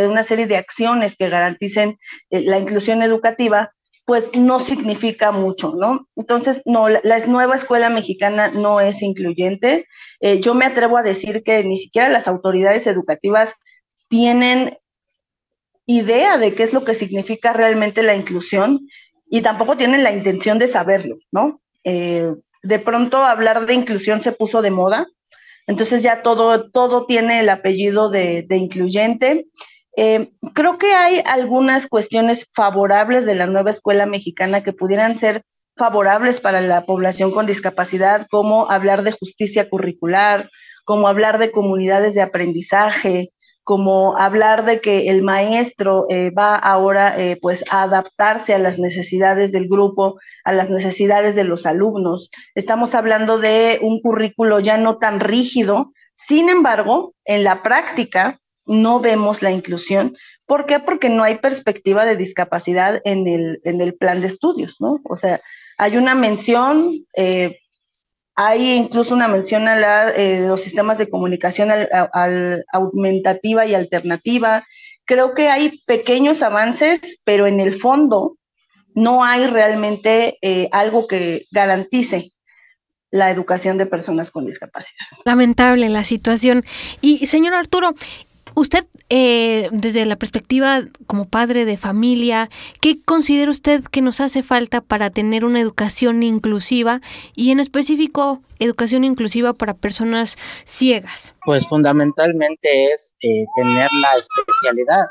una 0.08 0.22
serie 0.22 0.46
de 0.46 0.56
acciones 0.56 1.16
que 1.16 1.28
garanticen 1.28 1.98
eh, 2.30 2.40
la 2.42 2.58
inclusión 2.58 3.02
educativa, 3.02 3.72
pues 4.04 4.30
no 4.34 4.58
significa 4.58 5.32
mucho, 5.32 5.74
¿no? 5.74 6.08
Entonces, 6.16 6.62
no, 6.64 6.88
la, 6.88 7.18
nueva 7.26 7.54
escuela 7.54 7.88
mexicana 7.88 8.48
no 8.48 8.80
es 8.80 9.02
incluyente. 9.02 9.86
Eh, 10.20 10.40
yo 10.40 10.54
me 10.54 10.64
atrevo 10.64 10.96
a 10.96 11.02
decir 11.02 11.42
que 11.44 11.62
ni 11.64 11.76
siquiera 11.76 12.08
las 12.08 12.26
autoridades 12.26 12.86
educativas 12.86 13.54
tienen 14.08 14.76
idea 15.86 16.38
de 16.38 16.54
qué 16.54 16.62
es 16.62 16.72
lo 16.72 16.84
que 16.84 16.94
significa 16.94 17.52
realmente 17.52 18.02
la 18.02 18.14
inclusión 18.14 18.80
y 19.28 19.40
tampoco 19.40 19.76
tienen 19.76 20.02
la 20.02 20.12
intención 20.12 20.58
de 20.58 20.66
saberlo, 20.66 21.16
¿no? 21.30 21.60
Eh, 21.84 22.34
de 22.62 22.78
pronto 22.78 23.24
hablar 23.24 23.66
de 23.66 23.74
inclusión 23.74 24.20
se 24.20 24.32
puso 24.32 24.62
de 24.62 24.70
moda, 24.70 25.06
entonces 25.66 26.02
ya 26.02 26.22
todo, 26.22 26.70
todo 26.70 27.06
tiene 27.06 27.40
el 27.40 27.48
apellido 27.48 28.10
de, 28.10 28.46
incluyente. 28.50 29.46
Eh, 29.96 30.32
creo 30.54 30.78
que 30.78 30.94
hay 30.94 31.22
algunas 31.26 31.86
cuestiones 31.86 32.48
favorables 32.54 33.26
de 33.26 33.34
la 33.34 33.46
nueva 33.46 33.70
escuela 33.70 34.06
mexicana 34.06 34.62
que 34.62 34.72
pudieran 34.72 35.18
ser 35.18 35.42
favorables 35.76 36.40
para 36.40 36.60
la 36.60 36.84
población 36.84 37.30
con 37.30 37.46
discapacidad, 37.46 38.26
como 38.30 38.70
hablar 38.70 39.02
de 39.02 39.12
justicia 39.12 39.68
curricular, 39.68 40.50
como 40.84 41.08
hablar 41.08 41.38
de 41.38 41.50
comunidades 41.50 42.14
de 42.14 42.22
aprendizaje, 42.22 43.32
como 43.64 44.16
hablar 44.16 44.64
de 44.64 44.80
que 44.80 45.08
el 45.08 45.22
maestro 45.22 46.06
eh, 46.08 46.30
va 46.30 46.56
ahora 46.56 47.18
eh, 47.18 47.38
pues 47.40 47.64
a 47.70 47.82
adaptarse 47.82 48.54
a 48.54 48.58
las 48.58 48.78
necesidades 48.78 49.52
del 49.52 49.68
grupo, 49.68 50.18
a 50.44 50.52
las 50.52 50.70
necesidades 50.70 51.34
de 51.34 51.44
los 51.44 51.66
alumnos. 51.66 52.30
Estamos 52.54 52.94
hablando 52.94 53.38
de 53.38 53.78
un 53.82 54.00
currículo 54.00 54.60
ya 54.60 54.76
no 54.76 54.98
tan 54.98 55.20
rígido, 55.20 55.92
sin 56.14 56.48
embargo, 56.48 57.14
en 57.24 57.44
la 57.44 57.62
práctica 57.62 58.38
no 58.66 59.00
vemos 59.00 59.42
la 59.42 59.50
inclusión. 59.50 60.14
¿Por 60.46 60.66
qué? 60.66 60.80
Porque 60.80 61.08
no 61.08 61.22
hay 61.22 61.38
perspectiva 61.38 62.04
de 62.04 62.16
discapacidad 62.16 63.00
en 63.04 63.26
el, 63.26 63.60
en 63.64 63.80
el 63.80 63.94
plan 63.94 64.20
de 64.20 64.26
estudios, 64.26 64.76
¿no? 64.80 65.00
O 65.04 65.16
sea, 65.16 65.40
hay 65.78 65.96
una 65.96 66.14
mención 66.14 66.92
eh, 67.16 67.58
hay 68.34 68.72
incluso 68.72 69.14
una 69.14 69.28
mención 69.28 69.68
a 69.68 70.10
eh, 70.10 70.46
los 70.46 70.60
sistemas 70.60 70.98
de 70.98 71.08
comunicación 71.08 71.70
al, 71.70 72.64
aumentativa 72.72 73.66
y 73.66 73.74
alternativa. 73.74 74.64
Creo 75.04 75.34
que 75.34 75.48
hay 75.48 75.72
pequeños 75.86 76.42
avances, 76.42 77.20
pero 77.24 77.46
en 77.46 77.60
el 77.60 77.78
fondo 77.78 78.38
no 78.94 79.24
hay 79.24 79.46
realmente 79.46 80.38
eh, 80.42 80.68
algo 80.72 81.06
que 81.06 81.44
garantice 81.50 82.30
la 83.10 83.30
educación 83.30 83.76
de 83.76 83.86
personas 83.86 84.30
con 84.30 84.46
discapacidad. 84.46 85.04
Lamentable 85.24 85.88
la 85.90 86.02
situación. 86.02 86.64
Y 87.02 87.26
señor 87.26 87.54
Arturo, 87.54 87.94
Usted, 88.54 88.86
eh, 89.08 89.68
desde 89.72 90.04
la 90.06 90.16
perspectiva 90.16 90.82
como 91.06 91.26
padre 91.26 91.64
de 91.64 91.76
familia, 91.76 92.48
¿qué 92.80 93.00
considera 93.02 93.50
usted 93.50 93.84
que 93.84 94.02
nos 94.02 94.20
hace 94.20 94.42
falta 94.42 94.80
para 94.80 95.10
tener 95.10 95.44
una 95.44 95.60
educación 95.60 96.22
inclusiva 96.22 97.00
y 97.34 97.50
en 97.50 97.60
específico 97.60 98.42
educación 98.58 99.04
inclusiva 99.04 99.52
para 99.52 99.74
personas 99.74 100.36
ciegas? 100.64 101.34
Pues 101.44 101.66
fundamentalmente 101.66 102.84
es 102.92 103.14
eh, 103.22 103.44
tener 103.56 103.88
la 104.00 104.10
especialidad. 104.16 105.06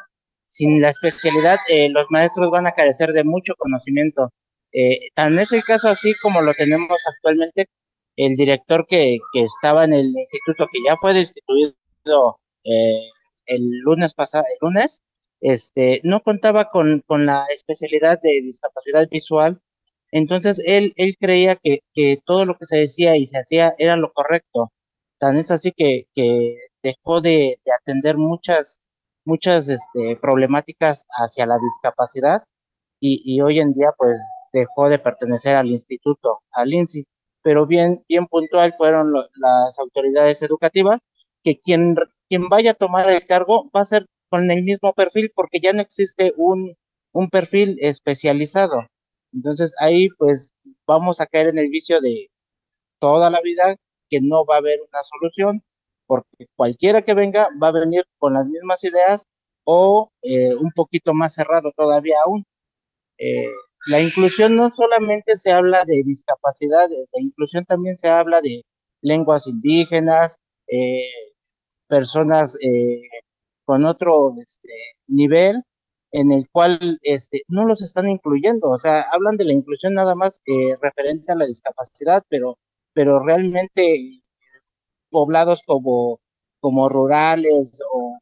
Sin 0.48 0.82
la 0.82 0.90
especialidad, 0.90 1.58
eh, 1.70 1.90
los 1.90 2.08
maestros 2.10 2.50
van 2.52 2.68
a 2.68 2.72
carecer 2.72 3.14
de 3.14 3.24
mucho 3.24 3.54
conocimiento. 3.58 4.30
tan 5.16 5.40
es 5.40 5.52
el 5.54 5.64
caso 5.64 5.88
así 5.88 6.14
como 6.22 6.42
lo 6.42 6.54
tenemos 6.54 7.02
actualmente. 7.08 7.68
El 8.18 8.36
director 8.36 8.86
que, 8.88 9.18
que 9.34 9.44
estaba 9.44 9.86
en 9.86 9.94
el 9.94 10.08
instituto, 10.08 10.68
que 10.72 10.80
ya 10.86 10.96
fue 10.98 11.14
destituido 11.14 12.38
eh, 12.64 13.10
el 13.52 13.80
lunes 13.80 14.14
pasado, 14.14 14.46
el 14.50 14.58
lunes, 14.68 15.02
este, 15.42 16.02
no 16.04 16.22
contaba 16.22 16.70
con, 16.72 17.04
con 17.08 17.26
la 17.26 17.46
especialidad 17.54 18.20
de 18.22 18.42
discapacidad 18.42 19.08
visual, 19.10 19.62
entonces 20.12 20.62
él, 20.66 20.94
él 20.98 21.16
creía 21.20 21.56
que, 21.56 21.80
que 21.94 22.20
todo 22.26 22.46
lo 22.46 22.56
que 22.58 22.66
se 22.66 22.78
decía 22.78 23.16
y 23.18 23.28
se 23.28 23.40
hacía 23.40 23.76
era 23.78 23.96
lo 23.96 24.12
correcto. 24.14 24.72
Tan 25.20 25.38
es 25.38 25.52
así 25.52 25.72
que, 25.72 26.08
que 26.16 26.58
dejó 26.84 27.22
de, 27.22 27.60
de 27.66 27.72
atender 27.74 28.18
muchas, 28.18 28.80
muchas 29.26 29.70
este, 29.70 30.18
problemáticas 30.18 31.06
hacia 31.10 31.46
la 31.46 31.58
discapacidad 31.60 32.44
y, 33.00 33.22
y, 33.26 33.42
hoy 33.42 33.60
en 33.60 33.74
día 33.74 33.92
pues 33.98 34.18
dejó 34.54 34.90
de 34.90 35.00
pertenecer 35.00 35.56
al 35.56 35.68
instituto, 35.68 36.42
al 36.52 36.74
INSI. 36.74 37.06
Pero 37.44 37.66
bien, 37.66 38.04
bien 38.08 38.28
puntual 38.28 38.74
fueron 38.78 39.14
las 39.14 39.80
autoridades 39.80 40.42
educativas 40.44 41.00
que 41.44 41.60
quien 41.60 41.96
quien 42.32 42.48
vaya 42.48 42.72
a 42.72 42.76
tomar 42.76 43.10
el 43.10 43.26
cargo 43.26 43.70
va 43.76 43.82
a 43.82 43.86
ser 43.86 44.06
con 44.30 44.50
el 44.50 44.64
mismo 44.64 44.94
perfil 44.94 45.34
porque 45.36 45.60
ya 45.60 45.74
no 45.74 45.82
existe 45.82 46.34
un, 46.38 46.78
un 47.12 47.30
perfil 47.30 47.76
especializado. 47.82 48.88
Entonces 49.34 49.76
ahí 49.82 50.08
pues 50.18 50.54
vamos 50.88 51.20
a 51.20 51.26
caer 51.26 51.50
en 51.50 51.60
el 51.60 51.68
vicio 51.68 52.00
de 52.00 52.30
toda 53.02 53.30
la 53.30 53.42
vida 53.42 53.76
que 54.10 54.22
no 54.22 54.46
va 54.46 54.56
a 54.56 54.58
haber 54.60 54.80
una 54.80 55.04
solución 55.04 55.62
porque 56.08 56.46
cualquiera 56.56 57.02
que 57.02 57.14
venga 57.14 57.50
va 57.62 57.68
a 57.68 57.74
venir 57.74 58.06
con 58.18 58.34
las 58.34 58.46
mismas 58.46 58.82
ideas 58.86 59.26
o 59.66 60.10
eh, 60.22 60.56
un 60.56 60.72
poquito 60.72 61.14
más 61.14 61.34
cerrado 61.34 61.74
todavía 61.76 62.16
aún. 62.26 62.46
Eh, 63.18 63.52
la 63.88 64.00
inclusión 64.00 64.56
no 64.56 64.72
solamente 64.74 65.36
se 65.36 65.52
habla 65.52 65.84
de 65.84 66.02
discapacidad, 66.06 66.88
la 66.90 67.22
inclusión 67.22 67.66
también 67.66 67.98
se 67.98 68.08
habla 68.08 68.40
de 68.40 68.64
lenguas 69.02 69.48
indígenas, 69.48 70.38
eh, 70.68 71.31
personas 71.92 72.58
eh, 72.64 73.02
con 73.66 73.84
otro 73.84 74.34
este, 74.42 74.70
nivel 75.08 75.64
en 76.14 76.32
el 76.32 76.50
cual 76.50 77.00
este, 77.04 77.44
no 77.50 77.66
los 77.66 77.82
están 77.82 78.10
incluyendo. 78.10 78.70
O 78.70 78.80
sea, 78.80 79.02
hablan 79.12 79.36
de 79.36 79.44
la 79.46 79.54
inclusión 79.54 79.94
nada 79.94 80.16
más 80.16 80.42
eh, 80.46 80.78
referente 80.82 81.34
a 81.34 81.36
la 81.36 81.46
discapacidad, 81.46 82.24
pero, 82.30 82.58
pero 82.94 83.22
realmente 83.22 84.22
poblados 85.10 85.62
como, 85.66 86.22
como 86.62 86.88
rurales 86.88 87.82
o, 87.94 88.20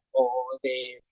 de 0.64 1.04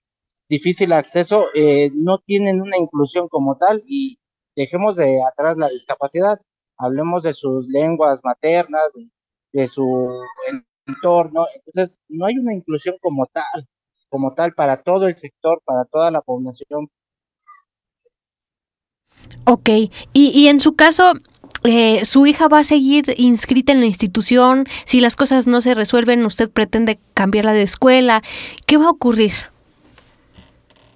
difícil 0.49 0.91
acceso 0.91 1.47
eh, 1.55 1.91
no 1.93 2.19
tienen 2.19 2.61
una 2.61 2.77
inclusión 2.77 3.29
como 3.29 3.57
tal 3.57 3.83
y 3.87 4.19
dejemos 4.55 4.97
de 4.97 5.21
atrás 5.23 5.55
la 5.57 5.69
discapacidad, 5.69 6.39
hablemos 6.77 7.23
de 7.23 7.33
sus 7.33 7.67
lenguas 7.67 8.19
maternas, 8.23 8.89
de 9.53 9.67
su 9.67 9.85
entorno. 10.89 11.45
Entonces, 11.55 11.99
no 12.07 12.25
hay 12.25 12.37
una 12.37 12.53
inclusión 12.53 12.95
como 13.01 13.25
tal, 13.27 13.67
como 14.09 14.33
tal 14.33 14.53
para 14.53 14.77
todo 14.77 15.07
el 15.07 15.15
sector, 15.15 15.61
para 15.65 15.85
toda 15.85 16.11
la 16.11 16.21
población. 16.21 16.89
Ok, 19.45 19.69
y, 19.69 19.91
y 20.13 20.47
en 20.47 20.59
su 20.59 20.75
caso, 20.75 21.13
eh, 21.63 22.05
¿su 22.05 22.25
hija 22.25 22.47
va 22.47 22.59
a 22.59 22.63
seguir 22.63 23.13
inscrita 23.17 23.71
en 23.71 23.81
la 23.81 23.85
institución? 23.85 24.65
Si 24.85 25.01
las 25.01 25.15
cosas 25.15 25.47
no 25.47 25.61
se 25.61 25.75
resuelven, 25.75 26.25
¿usted 26.25 26.49
pretende 26.49 26.99
cambiarla 27.13 27.53
de 27.53 27.63
escuela? 27.63 28.21
¿Qué 28.65 28.77
va 28.77 28.85
a 28.85 28.91
ocurrir? 28.91 29.33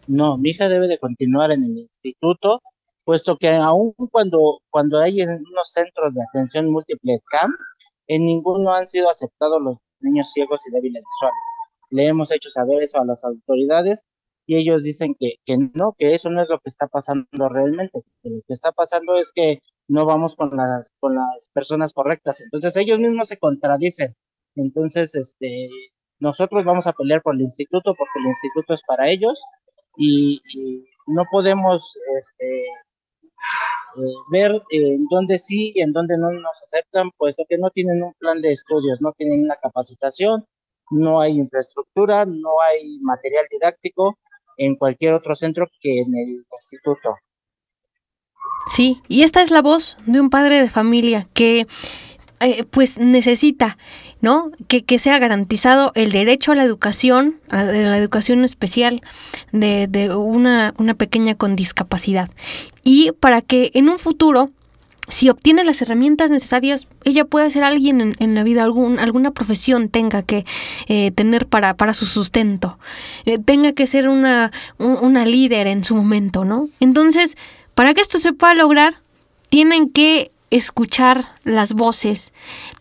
No, 0.08 0.38
mi 0.38 0.52
hija 0.52 0.70
debe 0.70 0.88
de 0.88 0.98
continuar 0.98 1.52
en 1.52 1.64
el 1.64 1.78
instituto, 1.78 2.62
puesto 3.04 3.38
que 3.38 3.50
aún 3.50 3.94
cuando, 4.12 4.62
cuando 4.70 5.00
hay 5.00 5.22
en 5.22 5.30
unos 5.30 5.72
centros 5.72 6.14
de 6.14 6.22
atención 6.24 6.72
múltiple 6.72 7.20
CAM, 7.30 7.54
en 8.08 8.26
ninguno 8.26 8.74
han 8.74 8.88
sido 8.88 9.10
aceptados 9.10 9.62
los 9.62 9.78
niños 10.00 10.32
ciegos 10.32 10.62
y 10.68 10.72
débiles 10.72 11.04
visuales. 11.04 11.40
Le 11.90 12.08
hemos 12.08 12.32
hecho 12.32 12.50
saber 12.50 12.84
eso 12.84 13.00
a 13.00 13.06
las 13.06 13.24
autoridades 13.24 14.04
y 14.46 14.58
ellos 14.58 14.84
dicen 14.84 15.16
que, 15.18 15.36
que 15.46 15.58
no, 15.58 15.96
que 15.98 16.14
eso 16.14 16.30
no 16.30 16.42
es 16.42 16.50
lo 16.50 16.60
que 16.60 16.70
está 16.70 16.88
pasando 16.88 17.50
realmente. 17.50 18.04
lo 18.24 18.42
que 18.48 18.54
está 18.54 18.72
pasando 18.72 19.16
es 19.16 19.32
que 19.34 19.60
no 19.88 20.06
vamos 20.06 20.36
con 20.36 20.56
las, 20.56 20.92
con 21.00 21.16
las 21.16 21.50
personas 21.54 21.94
correctas. 21.94 22.42
Entonces 22.42 22.76
ellos 22.78 23.00
mismos 23.00 23.28
se 23.28 23.38
contradicen. 23.38 24.16
Entonces, 24.56 25.16
este, 25.16 25.70
nosotros 26.20 26.64
vamos 26.64 26.88
a 26.88 26.94
pelear 26.94 27.22
por 27.22 27.36
el 27.36 27.42
instituto 27.42 27.96
porque 27.96 28.20
el 28.20 28.28
instituto 28.28 28.74
es 28.74 28.82
para 28.86 29.10
ellos 29.10 29.42
y, 29.98 30.42
y 30.54 30.86
no 31.08 31.24
podemos 31.32 31.98
este, 32.20 32.66
eh, 33.98 34.02
ver 34.30 34.62
en 34.72 35.06
dónde 35.10 35.38
sí 35.38 35.72
y 35.76 35.82
en 35.82 35.92
dónde 35.92 36.18
no 36.18 36.32
nos 36.32 36.64
aceptan, 36.64 37.12
puesto 37.18 37.44
que 37.48 37.58
no 37.58 37.70
tienen 37.70 38.02
un 38.04 38.14
plan 38.14 38.42
de 38.42 38.52
estudios, 38.52 39.00
no 39.02 39.12
tienen 39.14 39.44
una 39.44 39.56
capacitación, 39.56 40.46
no 40.92 41.20
hay 41.20 41.34
infraestructura, 41.34 42.26
no 42.26 42.62
hay 42.68 43.00
material 43.02 43.46
didáctico 43.50 44.18
en 44.58 44.76
cualquier 44.76 45.14
otro 45.14 45.36
centro 45.36 45.68
que 45.80 46.02
en 46.02 46.16
el 46.16 46.46
instituto. 46.52 47.16
Sí, 48.68 49.02
y 49.08 49.24
esta 49.24 49.42
es 49.42 49.52
la 49.52 49.62
voz 49.62 49.98
de 50.06 50.22
un 50.22 50.30
padre 50.30 50.62
de 50.62 50.70
familia 50.70 51.28
que 51.34 51.68
eh, 52.46 52.64
pues 52.70 53.00
necesita, 53.00 53.78
¿no? 54.22 54.52
Que, 54.68 54.84
que, 54.84 55.00
sea 55.00 55.20
garantizado 55.20 55.92
el 55.96 56.12
derecho 56.12 56.52
a 56.52 56.56
la 56.56 56.64
educación, 56.64 57.40
a 57.50 57.64
la 57.64 57.98
educación 57.98 58.44
especial 58.44 59.02
de, 59.52 59.88
de 59.88 60.16
una, 60.16 60.74
una 60.78 60.94
pequeña 60.94 61.36
con 61.36 61.56
discapacidad. 61.56 62.30
Y 62.84 63.12
para 63.20 63.42
que 63.42 63.72
en 63.74 63.90
un 63.90 64.00
futuro 64.00 64.52
si 65.10 65.30
obtiene 65.30 65.66
las 65.66 65.82
herramientas 65.82 66.32
necesarias, 66.32 66.88
ella 67.04 67.26
puede 67.26 67.50
ser 67.50 67.64
alguien 67.64 68.16
en, 68.18 68.36
la 68.36 68.44
vida, 68.44 68.64
algún, 68.64 69.00
alguna 69.00 69.32
profesión 69.32 69.90
tenga 69.90 70.24
que 70.24 70.46
eh, 70.88 71.12
tener 71.12 71.48
para, 71.48 71.76
para 71.76 71.94
su 71.94 72.06
sustento, 72.06 72.80
eh, 73.26 73.38
tenga 73.38 73.74
que 73.74 73.86
ser 73.86 74.08
una, 74.08 74.52
una 74.78 75.26
líder 75.26 75.68
en 75.68 75.84
su 75.84 75.94
momento, 75.96 76.46
¿no? 76.46 76.70
Entonces, 76.80 77.38
para 77.76 77.94
que 77.94 78.02
esto 78.02 78.18
se 78.18 78.32
pueda 78.32 78.54
lograr, 78.54 78.96
tienen 79.50 79.90
que 79.90 80.32
escuchar 80.56 81.36
las 81.44 81.74
voces, 81.74 82.34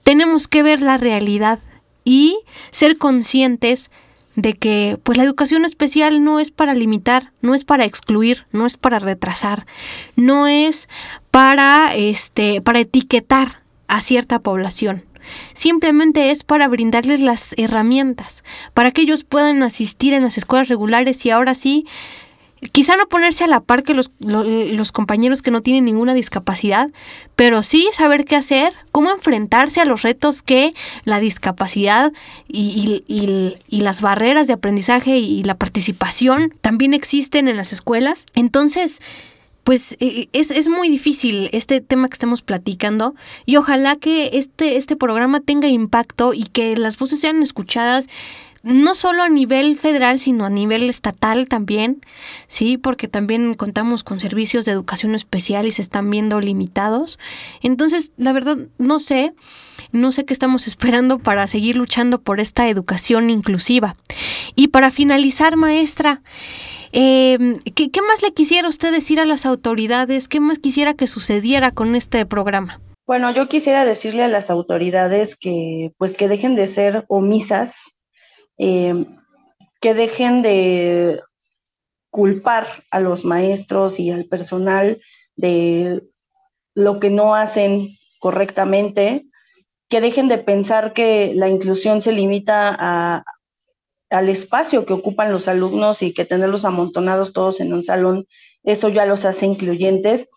tenemos 0.02 0.48
que 0.48 0.62
ver 0.62 0.82
la 0.82 0.98
realidad 0.98 1.58
y 2.04 2.38
ser 2.70 2.98
conscientes 2.98 3.90
de 4.34 4.54
que 4.54 4.98
pues 5.02 5.18
la 5.18 5.24
educación 5.24 5.64
especial 5.64 6.24
no 6.24 6.40
es 6.40 6.50
para 6.50 6.74
limitar, 6.74 7.32
no 7.42 7.54
es 7.54 7.64
para 7.64 7.84
excluir, 7.84 8.46
no 8.52 8.66
es 8.66 8.76
para 8.76 8.98
retrasar, 8.98 9.66
no 10.16 10.46
es 10.46 10.88
para 11.30 11.94
este 11.94 12.60
para 12.60 12.80
etiquetar 12.80 13.62
a 13.88 14.00
cierta 14.00 14.38
población. 14.38 15.04
Simplemente 15.52 16.30
es 16.30 16.42
para 16.42 16.66
brindarles 16.68 17.20
las 17.20 17.54
herramientas, 17.56 18.42
para 18.74 18.90
que 18.90 19.02
ellos 19.02 19.24
puedan 19.24 19.62
asistir 19.62 20.14
en 20.14 20.22
las 20.22 20.36
escuelas 20.36 20.68
regulares 20.68 21.24
y 21.26 21.30
ahora 21.30 21.54
sí 21.54 21.86
quizá 22.70 22.96
no 22.96 23.08
ponerse 23.08 23.44
a 23.44 23.48
la 23.48 23.60
par 23.60 23.82
que 23.82 23.94
los, 23.94 24.10
los, 24.20 24.92
compañeros 24.92 25.42
que 25.42 25.50
no 25.50 25.62
tienen 25.62 25.84
ninguna 25.84 26.14
discapacidad, 26.14 26.90
pero 27.34 27.62
sí 27.62 27.88
saber 27.92 28.24
qué 28.24 28.36
hacer, 28.36 28.72
cómo 28.92 29.10
enfrentarse 29.10 29.80
a 29.80 29.84
los 29.84 30.02
retos 30.02 30.42
que 30.42 30.74
la 31.04 31.18
discapacidad 31.18 32.12
y, 32.46 33.02
y, 33.08 33.80
las 33.80 34.00
barreras 34.00 34.46
de 34.46 34.52
aprendizaje 34.52 35.18
y 35.18 35.42
la 35.42 35.56
participación 35.56 36.54
también 36.60 36.94
existen 36.94 37.48
en 37.48 37.56
las 37.56 37.72
escuelas. 37.72 38.26
Entonces, 38.34 39.00
pues 39.64 39.96
e, 40.00 40.28
es, 40.32 40.50
es, 40.50 40.68
muy 40.68 40.88
difícil 40.88 41.48
este 41.52 41.80
tema 41.80 42.08
que 42.08 42.14
estamos 42.14 42.42
platicando 42.42 43.14
y 43.46 43.56
ojalá 43.56 43.96
que 43.96 44.30
este, 44.34 44.76
este 44.76 44.96
programa 44.96 45.40
tenga 45.40 45.68
impacto 45.68 46.34
y 46.34 46.44
que 46.44 46.76
las 46.76 46.98
voces 46.98 47.20
sean 47.20 47.42
escuchadas 47.42 48.08
no 48.62 48.94
solo 48.94 49.22
a 49.22 49.28
nivel 49.28 49.76
federal, 49.76 50.20
sino 50.20 50.44
a 50.44 50.50
nivel 50.50 50.88
estatal 50.88 51.48
también, 51.48 52.00
sí, 52.46 52.78
porque 52.78 53.08
también 53.08 53.54
contamos 53.54 54.04
con 54.04 54.20
servicios 54.20 54.64
de 54.64 54.72
educación 54.72 55.14
especial 55.14 55.66
y 55.66 55.72
se 55.72 55.82
están 55.82 56.10
viendo 56.10 56.40
limitados. 56.40 57.18
Entonces, 57.62 58.12
la 58.16 58.32
verdad, 58.32 58.58
no 58.78 58.98
sé, 58.98 59.34
no 59.90 60.12
sé 60.12 60.24
qué 60.24 60.32
estamos 60.32 60.66
esperando 60.68 61.18
para 61.18 61.46
seguir 61.46 61.76
luchando 61.76 62.20
por 62.20 62.40
esta 62.40 62.68
educación 62.68 63.30
inclusiva. 63.30 63.96
Y 64.54 64.68
para 64.68 64.90
finalizar, 64.90 65.56
maestra, 65.56 66.22
eh, 66.92 67.54
¿qué, 67.74 67.90
¿qué 67.90 68.02
más 68.02 68.22
le 68.22 68.32
quisiera 68.32 68.68
usted 68.68 68.92
decir 68.92 69.18
a 69.18 69.24
las 69.24 69.46
autoridades? 69.46 70.28
¿Qué 70.28 70.40
más 70.40 70.58
quisiera 70.58 70.94
que 70.94 71.06
sucediera 71.06 71.70
con 71.72 71.96
este 71.96 72.26
programa? 72.26 72.80
Bueno, 73.06 73.32
yo 73.32 73.48
quisiera 73.48 73.84
decirle 73.84 74.22
a 74.22 74.28
las 74.28 74.48
autoridades 74.48 75.36
que 75.36 75.92
pues 75.98 76.16
que 76.16 76.28
dejen 76.28 76.54
de 76.54 76.68
ser 76.68 77.04
omisas 77.08 77.98
eh, 78.64 79.06
que 79.80 79.92
dejen 79.92 80.40
de 80.40 81.20
culpar 82.10 82.64
a 82.92 83.00
los 83.00 83.24
maestros 83.24 83.98
y 83.98 84.12
al 84.12 84.26
personal 84.26 85.00
de 85.34 86.00
lo 86.72 87.00
que 87.00 87.10
no 87.10 87.34
hacen 87.34 87.88
correctamente, 88.20 89.24
que 89.88 90.00
dejen 90.00 90.28
de 90.28 90.38
pensar 90.38 90.92
que 90.92 91.32
la 91.34 91.48
inclusión 91.48 92.02
se 92.02 92.12
limita 92.12 93.24
al 94.10 94.28
espacio 94.28 94.86
que 94.86 94.92
ocupan 94.92 95.32
los 95.32 95.48
alumnos 95.48 96.04
y 96.04 96.14
que 96.14 96.24
tenerlos 96.24 96.64
amontonados 96.64 97.32
todos 97.32 97.58
en 97.58 97.72
un 97.74 97.82
salón, 97.82 98.28
eso 98.62 98.90
ya 98.90 99.06
los 99.06 99.24
hace 99.24 99.46
incluyentes 99.46 100.28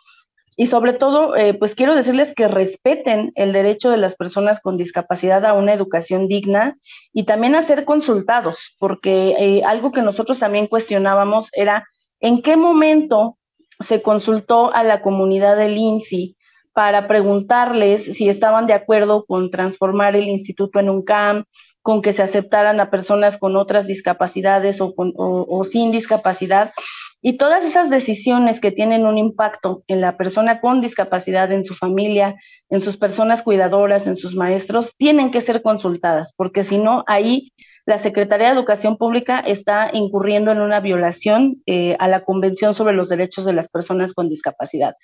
y 0.57 0.67
sobre 0.67 0.93
todo, 0.93 1.35
eh, 1.35 1.53
pues 1.53 1.75
quiero 1.75 1.95
decirles 1.95 2.33
que 2.33 2.47
respeten 2.47 3.31
el 3.35 3.51
derecho 3.51 3.89
de 3.89 3.97
las 3.97 4.15
personas 4.15 4.61
con 4.61 4.77
discapacidad 4.77 5.45
a 5.45 5.53
una 5.53 5.73
educación 5.73 6.27
digna 6.27 6.77
y 7.11 7.23
también 7.23 7.55
a 7.55 7.61
ser 7.61 7.83
consultados, 7.83 8.75
porque 8.79 9.35
eh, 9.37 9.63
algo 9.65 9.91
que 9.91 10.01
nosotros 10.01 10.39
también 10.39 10.67
cuestionábamos 10.67 11.49
era 11.53 11.85
en 12.21 12.41
qué 12.41 12.55
momento 12.55 13.37
se 13.81 14.01
consultó 14.01 14.73
a 14.73 14.83
la 14.83 15.01
comunidad 15.01 15.57
del 15.57 15.77
INSI 15.77 16.37
para 16.71 17.07
preguntarles 17.07 18.03
si 18.03 18.29
estaban 18.29 18.65
de 18.65 18.73
acuerdo 18.73 19.25
con 19.25 19.51
transformar 19.51 20.15
el 20.15 20.27
instituto 20.27 20.79
en 20.79 20.89
un 20.89 21.03
CAM, 21.03 21.43
con 21.85 22.01
que 22.01 22.13
se 22.13 22.23
aceptaran 22.23 22.79
a 22.79 22.89
personas 22.89 23.37
con 23.37 23.55
otras 23.55 23.85
discapacidades 23.85 24.81
o, 24.81 25.63
sin 25.65 25.91
discapacidad. 25.91 26.73
Y 27.21 27.37
todas 27.37 27.63
esas 27.63 27.91
decisiones 27.91 28.59
que 28.59 28.71
tienen 28.71 29.05
un 29.05 29.19
impacto 29.19 29.83
en 29.85 30.01
la 30.01 30.17
persona 30.17 30.61
con 30.61 30.81
discapacidad, 30.81 31.51
en 31.51 31.63
su 31.63 31.75
familia, 31.75 32.37
en 32.71 32.81
sus 32.81 32.97
personas 32.97 33.43
cuidadoras, 33.43 34.07
en 34.07 34.15
sus 34.15 34.35
maestros, 34.35 34.95
tienen 34.97 35.29
que 35.29 35.41
ser 35.41 35.61
consultadas, 35.61 36.33
porque 36.35 36.63
si 36.63 36.79
no, 36.79 37.03
ahí 37.05 37.51
la 37.85 37.99
Secretaría 37.99 38.47
de 38.47 38.55
Educación 38.55 38.97
Pública 38.97 39.39
está 39.39 39.91
incurriendo 39.93 40.51
en 40.51 40.61
una 40.61 40.79
violación 40.79 41.61
eh, 41.67 41.95
a 41.99 42.07
la 42.07 42.21
Convención 42.21 42.73
sobre 42.73 42.95
los 42.95 43.09
Derechos 43.09 43.45
de 43.45 43.53
las 43.53 43.69
Personas 43.69 44.15
con 44.15 44.27
Discapacidad. 44.27 44.95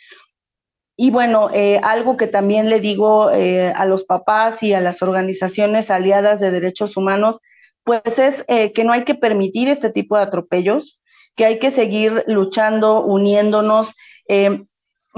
Y 1.02 1.10
bueno, 1.10 1.50
eh, 1.52 1.80
algo 1.84 2.16
que 2.16 2.28
también 2.28 2.70
le 2.70 2.80
digo 2.80 3.32
eh, 3.32 3.74
a 3.76 3.86
los 3.86 4.04
papás 4.04 4.62
y 4.62 4.74
a 4.74 4.82
las 4.82 5.02
organizaciones 5.02 5.90
aliadas 5.90 6.40
de 6.40 6.52
derechos 6.52 6.96
humanos, 6.96 7.40
pues 7.84 8.20
es 8.20 8.46
que 8.46 8.84
no 8.84 8.94
hay 8.94 9.04
que 9.04 9.16
permitir 9.16 9.68
este 9.68 9.90
tipo 9.90 10.16
de 10.16 10.22
atropellos 10.22 11.02
que 11.36 11.46
hay 11.46 11.60
que 11.60 11.72
seguir 11.72 12.24
luchando, 12.28 13.04
uniéndonos, 13.04 13.94
eh, 14.28 14.62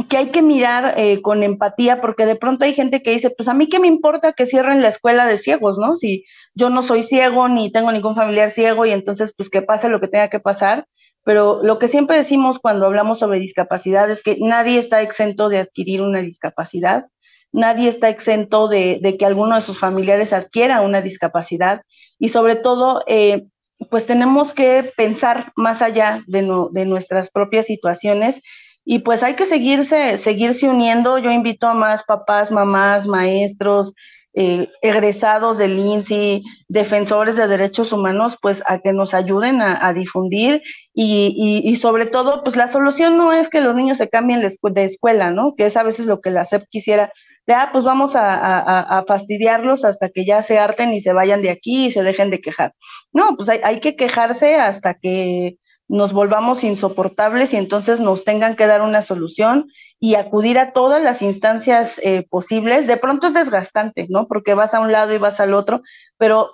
que 0.10 0.18
hay 0.18 0.28
que 0.28 0.42
mirar 0.42 0.96
eh, 0.98 1.22
con 1.22 1.44
empatía, 1.44 2.02
porque 2.02 2.26
de 2.26 2.36
pronto 2.36 2.66
hay 2.66 2.74
gente 2.74 3.04
que 3.04 3.12
dice, 3.12 3.30
pues 3.30 3.48
a 3.48 3.54
mí 3.54 3.70
qué 3.70 3.80
me 3.80 3.88
importa 3.88 4.34
que 4.34 4.46
cierren 4.46 4.82
la 4.82 4.88
escuela 4.88 5.28
de 5.28 5.38
ciegos, 5.38 5.78
¿no? 5.78 5.96
Si 5.96 6.26
yo 6.56 6.70
no 6.70 6.82
soy 6.82 7.04
ciego 7.04 7.48
ni 7.48 7.72
tengo 7.72 7.92
ningún 7.92 8.16
familiar 8.16 8.50
ciego 8.50 8.86
y 8.86 8.92
entonces 8.92 9.34
pues 9.38 9.50
que 9.50 9.62
pase 9.62 9.90
lo 9.90 10.00
que 10.00 10.08
tenga 10.08 10.30
que 10.30 10.40
pasar. 10.40 10.88
Pero 11.24 11.61
lo 11.63 11.80
que 11.80 11.88
siempre 11.88 12.17
decimos 12.17 12.59
cuando 12.59 12.86
hablamos 12.86 13.19
sobre 13.19 13.39
discapacidad 13.39 14.09
es 14.09 14.24
que 14.24 14.38
nadie 14.39 14.80
está 14.80 15.01
exento 15.01 15.49
de 15.49 15.59
adquirir 15.59 16.01
una 16.01 16.21
discapacidad, 16.21 17.05
nadie 17.51 17.88
está 17.88 18.09
exento 18.09 18.67
de, 18.67 19.15
que 19.17 19.26
alguno 19.26 19.55
de 19.55 19.61
sus 19.61 19.80
familiares 19.80 20.34
adquiera 20.34 20.82
una 20.82 21.01
discapacidad 21.01 21.82
y 22.19 22.30
sobre 22.30 22.55
todo 22.55 23.03
eh, 23.07 23.45
pues 23.89 24.05
tenemos 24.05 24.53
que 24.53 24.91
pensar 24.97 25.51
más 25.55 25.82
allá 25.82 26.21
de, 26.28 26.47
de 26.71 26.86
nuestras 26.86 27.30
propias 27.30 27.67
situaciones 27.67 28.41
y 28.86 28.99
pues 28.99 29.24
hay 29.24 29.36
que 29.36 29.45
seguirse, 29.45 30.17
seguirse 30.17 30.67
uniendo. 30.67 31.17
Yo 31.17 31.32
invito 31.32 31.67
a 31.67 31.74
más 31.74 32.03
papás, 32.03 32.51
mamás, 32.51 33.07
maestros, 33.07 33.93
eh, 34.36 34.68
egresados 34.82 35.58
del 35.58 35.78
INSI, 35.78 36.44
defensores 36.68 37.36
de 37.36 37.48
derechos 37.48 37.92
humanos, 37.92 38.38
pues 38.42 38.64
a 38.68 38.80
que 38.80 38.92
nos 38.92 39.14
ayuden 39.14 39.62
a, 39.62 39.94
difundir 39.94 40.64
y, 40.94 41.62
y, 41.64 41.76
sobre 41.76 42.08
todo, 42.08 42.44
pues 42.44 42.56
la 42.56 42.68
solución 42.68 43.18
no 43.18 43.32
es 43.32 43.50
que 43.50 43.62
los 43.62 43.76
niños 43.76 43.98
se 44.00 44.10
cambien 44.10 44.42
de 44.42 44.84
escuela, 44.84 45.32
¿no? 45.32 45.54
Que 45.56 45.68
es 45.68 45.78
a 45.78 45.84
veces 45.84 46.08
lo 46.08 46.20
que 46.20 46.32
la 46.32 46.46
SEP 46.46 46.64
quisiera, 46.70 47.12
de, 47.46 47.54
ah, 47.54 47.70
pues 47.72 47.86
vamos 47.86 48.14
a, 48.16 49.04
fastidiarlos 49.08 49.86
hasta 49.86 50.10
que 50.10 50.26
ya 50.26 50.42
se 50.42 50.58
harten 50.58 50.94
y 50.94 51.02
se 51.02 51.14
vayan 51.14 51.42
de 51.42 51.50
aquí 51.50 51.86
y 51.86 51.92
se 51.92 52.04
dejen 52.04 52.30
de 52.32 52.42
quejar. 52.42 52.74
No, 53.12 53.36
pues 53.36 53.50
hay, 53.50 53.60
hay 53.64 53.80
que 53.80 53.96
quejarse 53.96 54.56
hasta 54.56 54.96
que 54.96 55.58
nos 55.88 56.14
volvamos 56.14 56.64
insoportables 56.64 57.54
y 57.54 57.58
entonces 57.58 58.00
nos 58.00 58.24
tengan 58.24 58.56
que 58.56 58.68
dar 58.68 58.82
una 58.82 59.02
solución 59.02 59.70
y 60.00 60.16
acudir 60.16 60.58
a 60.58 60.74
todas 60.74 61.02
las 61.02 61.22
instancias 61.22 62.00
eh, 62.04 62.26
posibles. 62.30 62.88
De 62.88 62.98
pronto 62.98 63.28
es 63.28 63.34
desgastante, 63.34 64.08
¿no? 64.10 64.28
Porque 64.28 64.54
vas 64.54 64.74
a 64.74 64.80
un 64.80 64.92
lado 64.92 65.14
y 65.14 65.18
vas 65.18 65.40
al 65.40 65.54
otro, 65.54 65.82
pero 66.18 66.50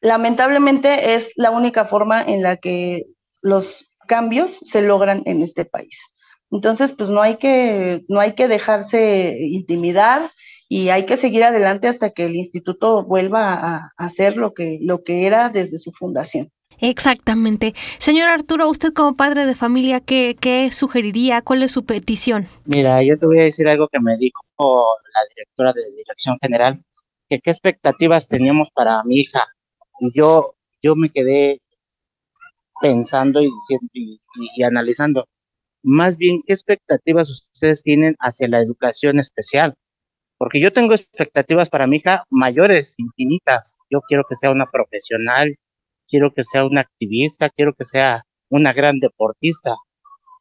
lamentablemente 0.00 1.14
es 1.14 1.32
la 1.36 1.50
única 1.50 1.84
forma 1.84 2.22
en 2.22 2.42
la 2.42 2.56
que 2.56 3.04
los 3.42 3.90
cambios 4.06 4.60
se 4.64 4.82
logran 4.82 5.22
en 5.26 5.42
este 5.42 5.64
país. 5.64 5.98
Entonces, 6.50 6.92
pues 6.92 7.10
no 7.10 7.22
hay 7.22 7.36
que, 7.36 8.04
no 8.08 8.18
hay 8.18 8.32
que 8.32 8.48
dejarse 8.48 9.36
intimidar 9.40 10.30
y 10.68 10.88
hay 10.88 11.06
que 11.06 11.16
seguir 11.16 11.44
adelante 11.44 11.86
hasta 11.86 12.10
que 12.10 12.24
el 12.24 12.34
instituto 12.34 13.04
vuelva 13.04 13.54
a, 13.54 13.92
hacer 13.96 14.36
lo 14.36 14.52
que, 14.52 14.78
lo 14.82 15.02
que 15.04 15.26
era 15.26 15.48
desde 15.48 15.78
su 15.78 15.92
fundación. 15.92 16.50
Exactamente. 16.80 17.74
Señor 17.98 18.28
Arturo, 18.28 18.68
usted 18.68 18.92
como 18.92 19.16
padre 19.16 19.46
de 19.46 19.54
familia, 19.54 20.00
¿qué, 20.00 20.36
¿qué, 20.38 20.70
sugeriría? 20.70 21.42
¿Cuál 21.42 21.62
es 21.62 21.72
su 21.72 21.84
petición? 21.84 22.46
Mira, 22.64 23.02
yo 23.02 23.18
te 23.18 23.26
voy 23.26 23.38
a 23.38 23.44
decir 23.44 23.68
algo 23.68 23.88
que 23.88 24.00
me 24.00 24.16
dijo 24.16 24.42
la 24.58 25.20
directora 25.34 25.72
de 25.72 25.82
Dirección 25.96 26.38
General, 26.40 26.82
que 27.28 27.40
qué 27.40 27.50
expectativas 27.50 28.28
teníamos 28.28 28.70
para 28.70 29.02
mi 29.04 29.20
hija. 29.20 29.44
Y 30.00 30.12
yo, 30.16 30.56
yo 30.82 30.96
me 30.96 31.10
quedé 31.10 31.60
pensando 32.80 33.42
y, 33.42 33.50
y, 33.92 34.20
y 34.56 34.62
analizando, 34.62 35.26
más 35.82 36.16
bien, 36.16 36.40
¿qué 36.46 36.52
expectativas 36.54 37.30
ustedes 37.30 37.82
tienen 37.82 38.16
hacia 38.20 38.48
la 38.48 38.60
educación 38.60 39.18
especial? 39.18 39.74
porque 40.40 40.58
yo 40.58 40.72
tengo 40.72 40.94
expectativas 40.94 41.68
para 41.68 41.86
mi 41.86 41.98
hija 41.98 42.24
mayores, 42.30 42.94
infinitas. 42.96 43.76
Yo 43.90 44.00
quiero 44.00 44.24
que 44.26 44.34
sea 44.36 44.50
una 44.50 44.64
profesional, 44.70 45.54
quiero 46.10 46.32
que 46.34 46.44
sea 46.44 46.64
una 46.64 46.82
activista, 46.82 47.48
quiero 47.48 47.72
que 47.74 47.84
sea 47.84 48.24
una 48.50 48.72
gran 48.72 48.98
deportista, 48.98 49.76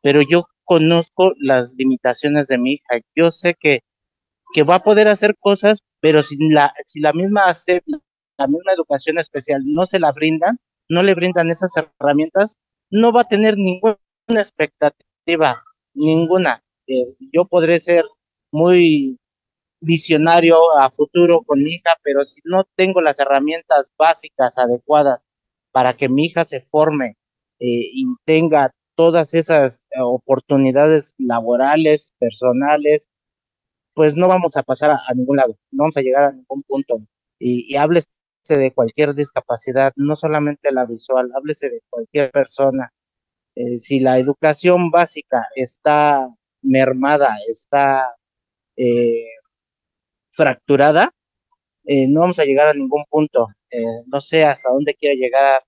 pero 0.01 0.21
yo 0.21 0.45
conozco 0.65 1.33
las 1.37 1.73
limitaciones 1.77 2.47
de 2.47 2.57
mi 2.57 2.73
hija. 2.73 3.01
Yo 3.15 3.31
sé 3.31 3.55
que, 3.59 3.81
que 4.53 4.63
va 4.63 4.75
a 4.75 4.83
poder 4.83 5.07
hacer 5.07 5.35
cosas, 5.39 5.79
pero 6.01 6.23
si 6.23 6.37
la, 6.49 6.73
si 6.85 6.99
la 6.99 7.13
misma 7.13 7.45
hace, 7.45 7.83
la 8.37 8.47
misma 8.47 8.73
educación 8.73 9.19
especial 9.19 9.61
no 9.65 9.85
se 9.85 9.99
la 9.99 10.11
brindan, 10.11 10.57
no 10.89 11.03
le 11.03 11.13
brindan 11.13 11.49
esas 11.49 11.73
herramientas, 11.77 12.55
no 12.89 13.11
va 13.11 13.21
a 13.21 13.27
tener 13.27 13.57
ninguna 13.57 13.97
expectativa, 14.29 15.63
ninguna. 15.93 16.63
Eh, 16.87 17.15
yo 17.31 17.45
podré 17.45 17.79
ser 17.79 18.05
muy 18.51 19.17
visionario 19.81 20.77
a 20.77 20.89
futuro 20.89 21.43
con 21.45 21.59
mi 21.59 21.75
hija, 21.75 21.95
pero 22.03 22.25
si 22.25 22.41
no 22.43 22.63
tengo 22.75 23.01
las 23.01 23.19
herramientas 23.19 23.91
básicas 23.97 24.57
adecuadas 24.57 25.23
para 25.71 25.95
que 25.95 26.09
mi 26.09 26.25
hija 26.25 26.45
se 26.45 26.61
forme 26.61 27.17
eh, 27.59 27.89
y 27.93 28.05
tenga 28.25 28.71
todas 28.95 29.33
esas 29.33 29.85
eh, 29.91 30.01
oportunidades 30.01 31.13
laborales, 31.17 32.13
personales, 32.19 33.07
pues 33.93 34.15
no 34.15 34.27
vamos 34.27 34.55
a 34.57 34.63
pasar 34.63 34.91
a, 34.91 35.13
ningún 35.15 35.37
lado, 35.37 35.57
no 35.71 35.83
vamos 35.83 35.97
a 35.97 36.01
llegar 36.01 36.25
a 36.25 36.31
ningún 36.31 36.63
punto. 36.63 37.01
Y, 37.39 37.65
y 37.73 37.77
háblese 37.77 38.09
de 38.49 38.71
cualquier 38.73 39.13
discapacidad, 39.15 39.93
no 39.95 40.15
solamente 40.15 40.71
la 40.71 40.85
visual, 40.85 41.31
háblese 41.35 41.69
de 41.69 41.81
cualquier 41.89 42.31
persona. 42.31 42.93
Eh, 43.55 43.77
si 43.77 43.99
la 43.99 44.19
educación 44.19 44.91
básica 44.91 45.47
está 45.55 46.29
mermada, 46.61 47.35
está 47.49 48.15
fracturada, 50.31 51.11
no 51.83 52.21
vamos 52.21 52.39
a 52.39 52.45
llegar 52.45 52.69
a 52.69 52.73
ningún 52.73 53.03
punto. 53.09 53.47
No 54.07 54.21
sé 54.21 54.45
hasta 54.45 54.71
dónde 54.71 54.95
quiere 54.95 55.15
llegar 55.15 55.63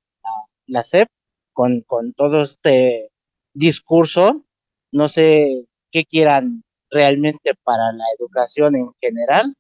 la 0.68 0.84
SEP 0.84 1.08
con, 1.54 1.82
con 1.82 2.14
todo 2.14 2.44
este 2.44 3.10
discurso. 3.54 4.46
No 4.92 5.08
sé 5.08 5.66
qué 5.92 6.06
quieran 6.06 6.64
realmente 6.90 7.54
para 7.64 7.92
la 7.94 8.04
educación 8.20 8.76
en 8.76 8.92
general, 9.00 9.56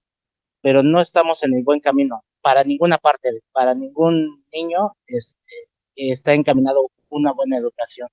pero 0.61 0.83
no 0.83 0.99
estamos 0.99 1.43
en 1.43 1.55
el 1.55 1.63
buen 1.63 1.79
camino 1.79 2.23
para 2.41 2.63
ninguna 2.63 2.97
parte, 2.97 3.29
para 3.51 3.73
ningún 3.73 4.43
niño 4.51 4.93
este, 5.07 5.37
está 5.95 6.33
encaminado 6.33 6.89
una 7.09 7.31
buena 7.31 7.57
educación. 7.57 8.09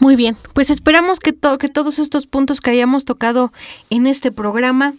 Muy 0.00 0.14
bien, 0.14 0.36
pues 0.54 0.70
esperamos 0.70 1.18
que, 1.18 1.32
que 1.58 1.68
todos 1.68 1.98
estos 1.98 2.26
puntos 2.26 2.60
que 2.60 2.70
hayamos 2.70 3.04
tocado 3.04 3.52
en 3.90 4.06
este 4.06 4.30
programa 4.30 4.94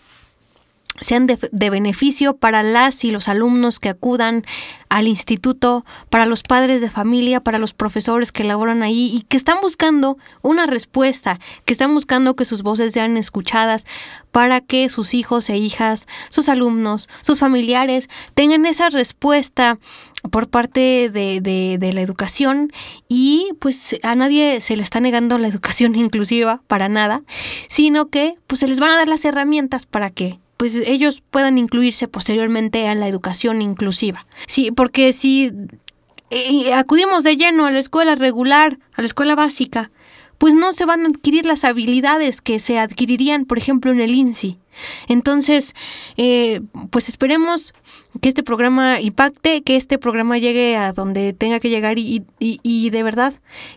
sean 1.02 1.28
de, 1.28 1.70
beneficio 1.70 2.36
para 2.36 2.64
las 2.64 3.04
y 3.04 3.12
los 3.12 3.28
alumnos 3.28 3.80
que 3.80 3.90
acudan 3.90 4.46
al 4.90 5.08
instituto, 5.08 5.86
para 6.10 6.26
los 6.26 6.42
padres 6.42 6.82
de 6.82 6.90
familia, 6.90 7.42
para 7.42 7.60
los 7.60 7.74
profesores 7.74 8.32
que 8.32 8.44
laboran 8.44 8.82
ahí 8.82 9.12
y 9.14 9.22
que 9.22 9.38
están 9.38 9.58
buscando 9.62 10.18
una 10.42 10.66
respuesta, 10.66 11.40
que 11.66 11.74
están 11.74 11.94
buscando 11.94 12.36
que 12.36 12.46
sus 12.46 12.64
voces 12.64 12.94
sean 12.94 13.16
escuchadas 13.16 13.86
para 14.32 14.62
que 14.62 14.90
sus 14.90 15.14
hijos 15.14 15.50
e 15.50 15.58
hijas, 15.58 16.08
sus 16.30 16.50
alumnos, 16.50 17.08
sus 17.22 17.40
familiares 17.40 18.10
tengan 18.34 18.66
esa 18.66 18.90
respuesta 18.90 19.78
por 20.32 20.50
parte 20.50 21.10
de, 21.10 21.40
de, 21.42 21.78
de, 21.80 21.94
la 21.94 22.02
educación 22.02 22.72
y 23.08 23.52
pues 23.60 23.96
a 24.04 24.16
nadie 24.16 24.60
se 24.60 24.76
le 24.76 24.84
está 24.84 25.00
negando 25.00 25.38
la 25.38 25.48
educación 25.48 25.96
inclusiva 25.96 26.62
para 26.68 26.90
nada, 26.90 27.22
sino 27.68 28.10
que 28.10 28.34
pues 28.48 28.60
se 28.60 28.68
les 28.68 28.80
van 28.80 28.92
a 28.92 28.98
dar 28.98 29.08
las 29.08 29.24
herramientas 29.26 29.86
para 29.86 30.10
que 30.10 30.40
pues 30.60 30.76
ellos 30.76 31.24
puedan 31.32 31.58
incluirse 31.58 32.10
posteriormente 32.10 32.86
a 32.90 32.94
la 32.94 33.08
educación 33.08 33.62
inclusiva. 33.62 34.28
Sí, 34.46 34.72
porque 34.72 35.14
si 35.14 35.54
eh, 36.32 36.74
acudimos 36.74 37.24
de 37.24 37.38
lleno 37.38 37.66
a 37.66 37.72
la 37.72 37.80
escuela 37.80 38.16
regular, 38.16 38.78
a 38.94 39.02
la 39.02 39.08
escuela 39.08 39.36
básica, 39.36 39.90
pues 40.38 40.56
no 40.56 40.74
se 40.74 40.84
van 40.84 41.06
a 41.06 41.08
adquirir 41.08 41.46
las 41.46 41.64
habilidades 41.64 42.42
que 42.42 42.60
se 42.60 42.78
adquirirían, 42.78 43.46
por 43.46 43.58
ejemplo, 43.58 43.94
en 43.94 44.02
el 44.02 44.14
INSI. 44.14 44.58
Entonces, 45.08 45.76
eh, 46.18 46.60
pues 46.90 47.08
esperemos 47.08 47.72
que 48.20 48.28
este 48.28 48.44
programa 48.44 49.00
impacte, 49.00 49.62
que 49.62 49.78
este 49.78 49.98
programa 49.98 50.40
llegue 50.40 50.76
a 50.76 50.92
donde 50.92 51.32
tenga 51.32 51.62
que 51.62 51.70
llegar 51.70 52.00
y, 52.00 52.26
y, 52.38 52.60
y 52.64 52.90
de 52.90 53.04
verdad 53.04 53.34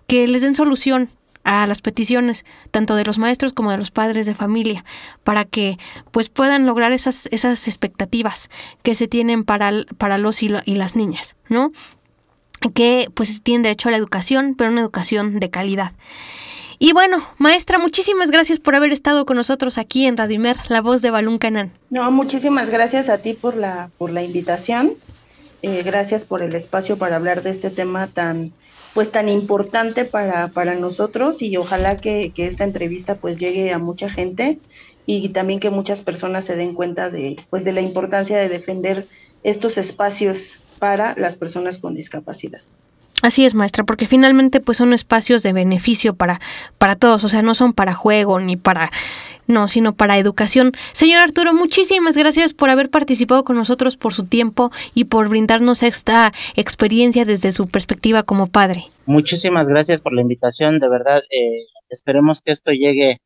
que 0.09 0.26
les 0.26 0.43
den 0.43 0.57
solución 0.57 1.11
a 1.45 1.66
las 1.66 1.82
peticiones 1.82 2.45
tanto 2.70 2.95
de 2.95 3.05
los 3.05 3.18
maestros 3.18 3.53
como 3.53 3.70
de 3.70 3.78
los 3.78 3.90
padres 3.90 4.26
de 4.26 4.34
familia 4.34 4.84
para 5.24 5.45
que 5.45 5.78
pues 6.11 6.28
puedan 6.28 6.66
lograr 6.66 6.93
esas, 6.93 7.26
esas 7.32 7.66
expectativas 7.68 8.51
que 8.82 8.95
se 8.95 9.09
tienen 9.09 9.45
para, 9.45 9.72
para 9.99 10.18
los 10.18 10.43
y, 10.43 10.49
las 10.49 10.97
niñas, 10.97 11.36
¿no? 11.49 11.72
Que 12.74 13.09
pues 13.14 13.43
tienen 13.43 13.62
derecho 13.62 13.88
a 13.88 13.93
la 13.93 13.99
educación, 13.99 14.55
pero 14.57 14.70
una 14.70 14.80
educación 14.80 15.40
de 15.40 15.51
calidad. 15.51 15.93
Y 16.78 16.93
bueno, 16.93 17.24
maestra, 17.38 17.78
muchísimas 17.78 18.30
gracias 18.30 18.59
por 18.59 18.74
haber 18.74 18.93
estado 18.93 19.24
con 19.24 19.36
nosotros 19.36 19.78
aquí 19.78 20.07
en 20.07 20.16
Radio 20.16 20.36
Imer, 20.36 20.57
la 20.68 20.80
voz 20.80 21.01
de 21.01 21.11
Balún 21.11 21.38
Canán. 21.38 21.72
No, 21.90 22.11
muchísimas 22.11 22.70
gracias 22.70 23.09
a 23.09 23.18
ti 23.18 23.34
por 23.34 23.57
la, 23.57 23.90
por 23.99 24.11
la 24.11 24.22
invitación. 24.22 24.95
Eh, 25.62 25.82
gracias 25.84 26.24
por 26.24 26.43
el 26.43 26.57
espacio 26.57 26.99
para 26.99 27.14
hablar 27.14 27.43
de 27.43 27.51
este 27.51 27.70
tema 27.70 28.09
tan, 28.09 28.53
pues 28.95 29.11
tan 29.11 29.28
importante 29.28 30.05
para, 30.05 30.49
para 30.49 30.74
nosotros 30.74 31.43
y 31.43 31.57
ojalá 31.57 31.97
que, 31.97 32.32
esta 32.36 32.64
entrevista 32.64 33.16
pues 33.16 33.38
llegue 33.38 33.72
a 33.72 33.78
mucha 33.78 34.11
gente 34.11 34.59
y 35.07 35.30
también 35.30 35.61
que 35.61 35.70
muchas 35.70 36.03
personas 36.03 36.45
se 36.45 36.57
den 36.57 36.74
cuenta 36.74 37.11
de, 37.11 37.36
pues, 37.51 37.64
de 37.64 37.72
la 37.72 37.80
importancia 37.80 38.36
de 38.36 38.49
defender 38.49 39.07
estos 39.43 39.78
espacios 39.78 40.61
para 40.78 41.14
las 41.16 41.36
personas 41.36 41.78
con 41.78 41.95
discapacidad. 41.95 42.61
Así 43.23 43.45
es, 43.47 43.55
maestra, 43.55 43.85
porque 43.85 44.07
finalmente 44.07 44.61
pues 44.61 44.79
son 44.79 44.93
espacios 44.93 45.45
de 45.45 45.53
beneficio 45.53 46.14
para, 46.14 46.41
para 46.77 46.97
todos, 46.97 47.23
o 47.23 47.29
sea, 47.29 47.41
no 47.43 47.55
son 47.55 47.73
para 47.73 47.95
juego 47.95 48.41
ni 48.41 48.57
para, 48.57 48.91
no, 49.47 49.68
sino 49.68 49.95
para 49.95 50.18
educación. 50.18 50.73
Señor 50.93 51.20
Arturo, 51.20 51.55
muchísimas 51.55 52.16
gracias 52.16 52.53
por 52.53 52.68
haber 52.68 52.91
participado 52.91 53.45
con 53.45 53.57
nosotros, 53.57 53.97
por 53.97 54.12
su 54.12 54.27
tiempo 54.27 54.73
y 54.93 55.05
por 55.05 55.29
brindarnos 55.29 55.85
esta 55.85 56.33
experiencia 56.57 57.25
desde 57.25 57.53
su 57.53 57.68
perspectiva 57.68 58.25
como 58.25 58.49
padre. 58.49 58.87
Muchísimas 59.07 59.68
gracias 59.68 60.01
por 60.01 60.12
la 60.12 60.23
invitación, 60.23 60.81
de 60.81 60.89
verdad, 60.89 61.23
eh, 61.31 61.66
esperemos 61.91 62.41
que 62.41 62.51
esto 62.51 62.73
llegue 62.73 63.20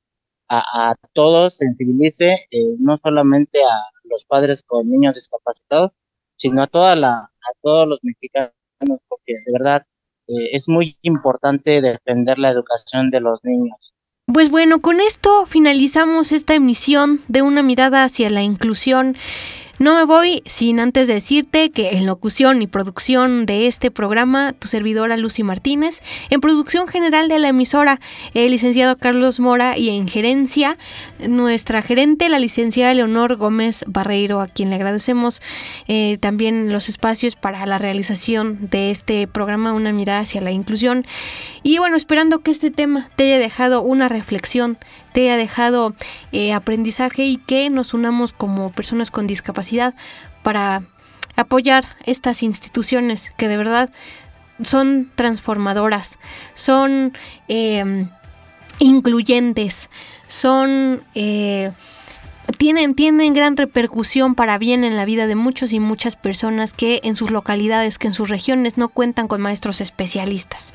a, 0.48 0.94
todos, 1.12 1.56
sensibilice 1.56 2.46
eh, 2.50 2.76
no 2.78 2.98
solamente 3.02 3.58
a 3.64 3.82
los 4.04 4.26
padres 4.26 4.62
con 4.62 4.88
niños 4.88 5.14
discapacitados, 5.14 5.92
sino 6.36 6.62
a 6.62 6.66
toda 6.66 6.94
la, 6.94 7.14
a 7.14 7.52
todos 7.62 7.88
los 7.88 7.98
mexicanos 8.02 8.55
porque 8.78 9.34
de 9.44 9.52
verdad 9.52 9.86
eh, 10.28 10.50
es 10.52 10.68
muy 10.68 10.96
importante 11.02 11.80
defender 11.80 12.38
la 12.38 12.50
educación 12.50 13.10
de 13.10 13.20
los 13.20 13.40
niños. 13.44 13.94
Pues 14.32 14.50
bueno, 14.50 14.80
con 14.80 15.00
esto 15.00 15.46
finalizamos 15.46 16.32
esta 16.32 16.54
emisión 16.54 17.22
de 17.28 17.42
una 17.42 17.62
mirada 17.62 18.02
hacia 18.02 18.28
la 18.28 18.42
inclusión 18.42 19.16
no 19.78 19.94
me 19.94 20.04
voy 20.04 20.42
sin 20.46 20.80
antes 20.80 21.06
decirte 21.06 21.70
que 21.70 21.90
en 21.90 22.06
locución 22.06 22.62
y 22.62 22.66
producción 22.66 23.44
de 23.44 23.66
este 23.66 23.90
programa, 23.90 24.52
tu 24.52 24.68
servidora 24.68 25.16
Lucy 25.16 25.42
Martínez, 25.42 26.00
en 26.30 26.40
producción 26.40 26.88
general 26.88 27.28
de 27.28 27.38
la 27.38 27.48
emisora, 27.48 28.00
el 28.32 28.50
licenciado 28.50 28.96
Carlos 28.96 29.38
Mora 29.38 29.76
y 29.76 29.90
en 29.90 30.08
gerencia, 30.08 30.78
nuestra 31.28 31.82
gerente, 31.82 32.28
la 32.28 32.38
licenciada 32.38 32.94
Leonor 32.94 33.36
Gómez 33.36 33.84
Barreiro, 33.86 34.40
a 34.40 34.46
quien 34.46 34.70
le 34.70 34.76
agradecemos 34.76 35.42
eh, 35.88 36.16
también 36.20 36.72
los 36.72 36.88
espacios 36.88 37.36
para 37.36 37.66
la 37.66 37.78
realización 37.78 38.68
de 38.70 38.90
este 38.90 39.26
programa, 39.26 39.72
una 39.72 39.92
mirada 39.92 40.20
hacia 40.20 40.40
la 40.40 40.52
inclusión. 40.52 41.04
Y 41.62 41.78
bueno, 41.78 41.96
esperando 41.96 42.40
que 42.40 42.50
este 42.50 42.70
tema 42.70 43.10
te 43.16 43.24
haya 43.24 43.38
dejado 43.38 43.82
una 43.82 44.08
reflexión, 44.08 44.78
te 45.16 45.22
haya 45.22 45.38
dejado 45.38 45.94
eh, 46.30 46.52
aprendizaje 46.52 47.24
y 47.24 47.38
que 47.38 47.70
nos 47.70 47.94
unamos 47.94 48.34
como 48.34 48.70
personas 48.70 49.10
con 49.10 49.26
discapacidad 49.26 49.94
para 50.42 50.82
apoyar 51.36 51.86
estas 52.04 52.42
instituciones 52.42 53.32
que 53.38 53.48
de 53.48 53.56
verdad 53.56 53.88
son 54.60 55.10
transformadoras, 55.14 56.18
son 56.52 57.16
em, 57.48 58.10
incluyentes, 58.78 59.88
son... 60.26 61.02
Eh, 61.14 61.72
tienen, 62.58 62.94
tienen 62.94 63.32
gran 63.32 63.56
repercusión 63.56 64.34
para 64.34 64.58
bien 64.58 64.84
en 64.84 64.96
la 64.96 65.06
vida 65.06 65.26
de 65.26 65.34
muchos 65.34 65.72
y 65.72 65.80
muchas 65.80 66.14
personas 66.14 66.74
que 66.74 67.00
en 67.04 67.16
sus 67.16 67.30
localidades, 67.30 67.96
que 67.96 68.08
en 68.08 68.14
sus 68.14 68.28
regiones 68.28 68.76
no 68.76 68.90
cuentan 68.90 69.28
con 69.28 69.40
maestros 69.40 69.80
especialistas. 69.80 70.74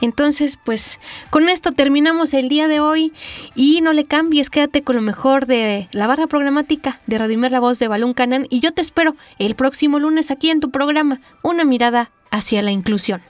Entonces, 0.00 0.58
pues 0.62 1.00
con 1.30 1.48
esto 1.48 1.72
terminamos 1.72 2.34
el 2.34 2.48
día 2.48 2.68
de 2.68 2.80
hoy 2.80 3.12
y 3.54 3.80
no 3.80 3.92
le 3.92 4.04
cambies, 4.04 4.50
quédate 4.50 4.82
con 4.82 4.96
lo 4.96 5.02
mejor 5.02 5.46
de 5.46 5.88
la 5.92 6.06
barra 6.06 6.26
programática 6.26 7.00
de 7.06 7.18
Radimer 7.18 7.50
La 7.50 7.60
Voz 7.60 7.78
de 7.78 7.88
Balón 7.88 8.14
Canán 8.14 8.46
y 8.50 8.60
yo 8.60 8.72
te 8.72 8.82
espero 8.82 9.16
el 9.38 9.54
próximo 9.54 9.98
lunes 9.98 10.30
aquí 10.30 10.50
en 10.50 10.60
tu 10.60 10.70
programa, 10.70 11.20
Una 11.42 11.64
mirada 11.64 12.10
hacia 12.30 12.62
la 12.62 12.70
inclusión. 12.70 13.22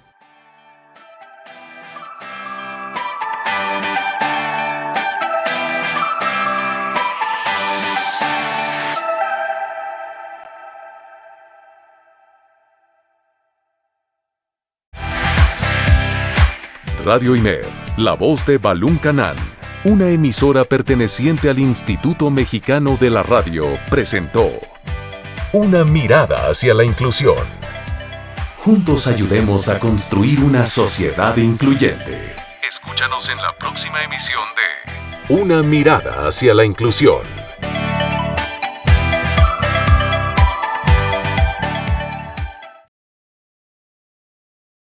Radio 17.09 17.35
Imer, 17.35 17.67
la 17.97 18.13
voz 18.13 18.45
de 18.45 18.59
Balún 18.59 18.99
Canán, 18.99 19.35
una 19.83 20.11
emisora 20.11 20.65
perteneciente 20.65 21.49
al 21.49 21.59
Instituto 21.59 22.29
Mexicano 22.29 22.99
de 23.01 23.09
la 23.09 23.23
Radio, 23.23 23.79
presentó 23.89 24.53
Una 25.55 25.87
mirada 25.87 26.51
hacia 26.51 26.75
la 26.75 26.85
inclusión. 26.85 27.39
Juntos 28.59 29.07
ayudemos 29.07 29.71
a 29.71 29.79
construir 29.79 30.41
una 30.45 30.67
sociedad 30.67 31.35
incluyente. 31.39 32.37
Escúchanos 32.69 33.31
en 33.31 33.39
la 33.39 33.57
próxima 33.57 34.05
emisión 34.05 34.45
de 34.55 35.35
Una 35.35 35.63
mirada 35.63 36.29
hacia 36.29 36.53
la 36.53 36.67
inclusión. 36.67 37.23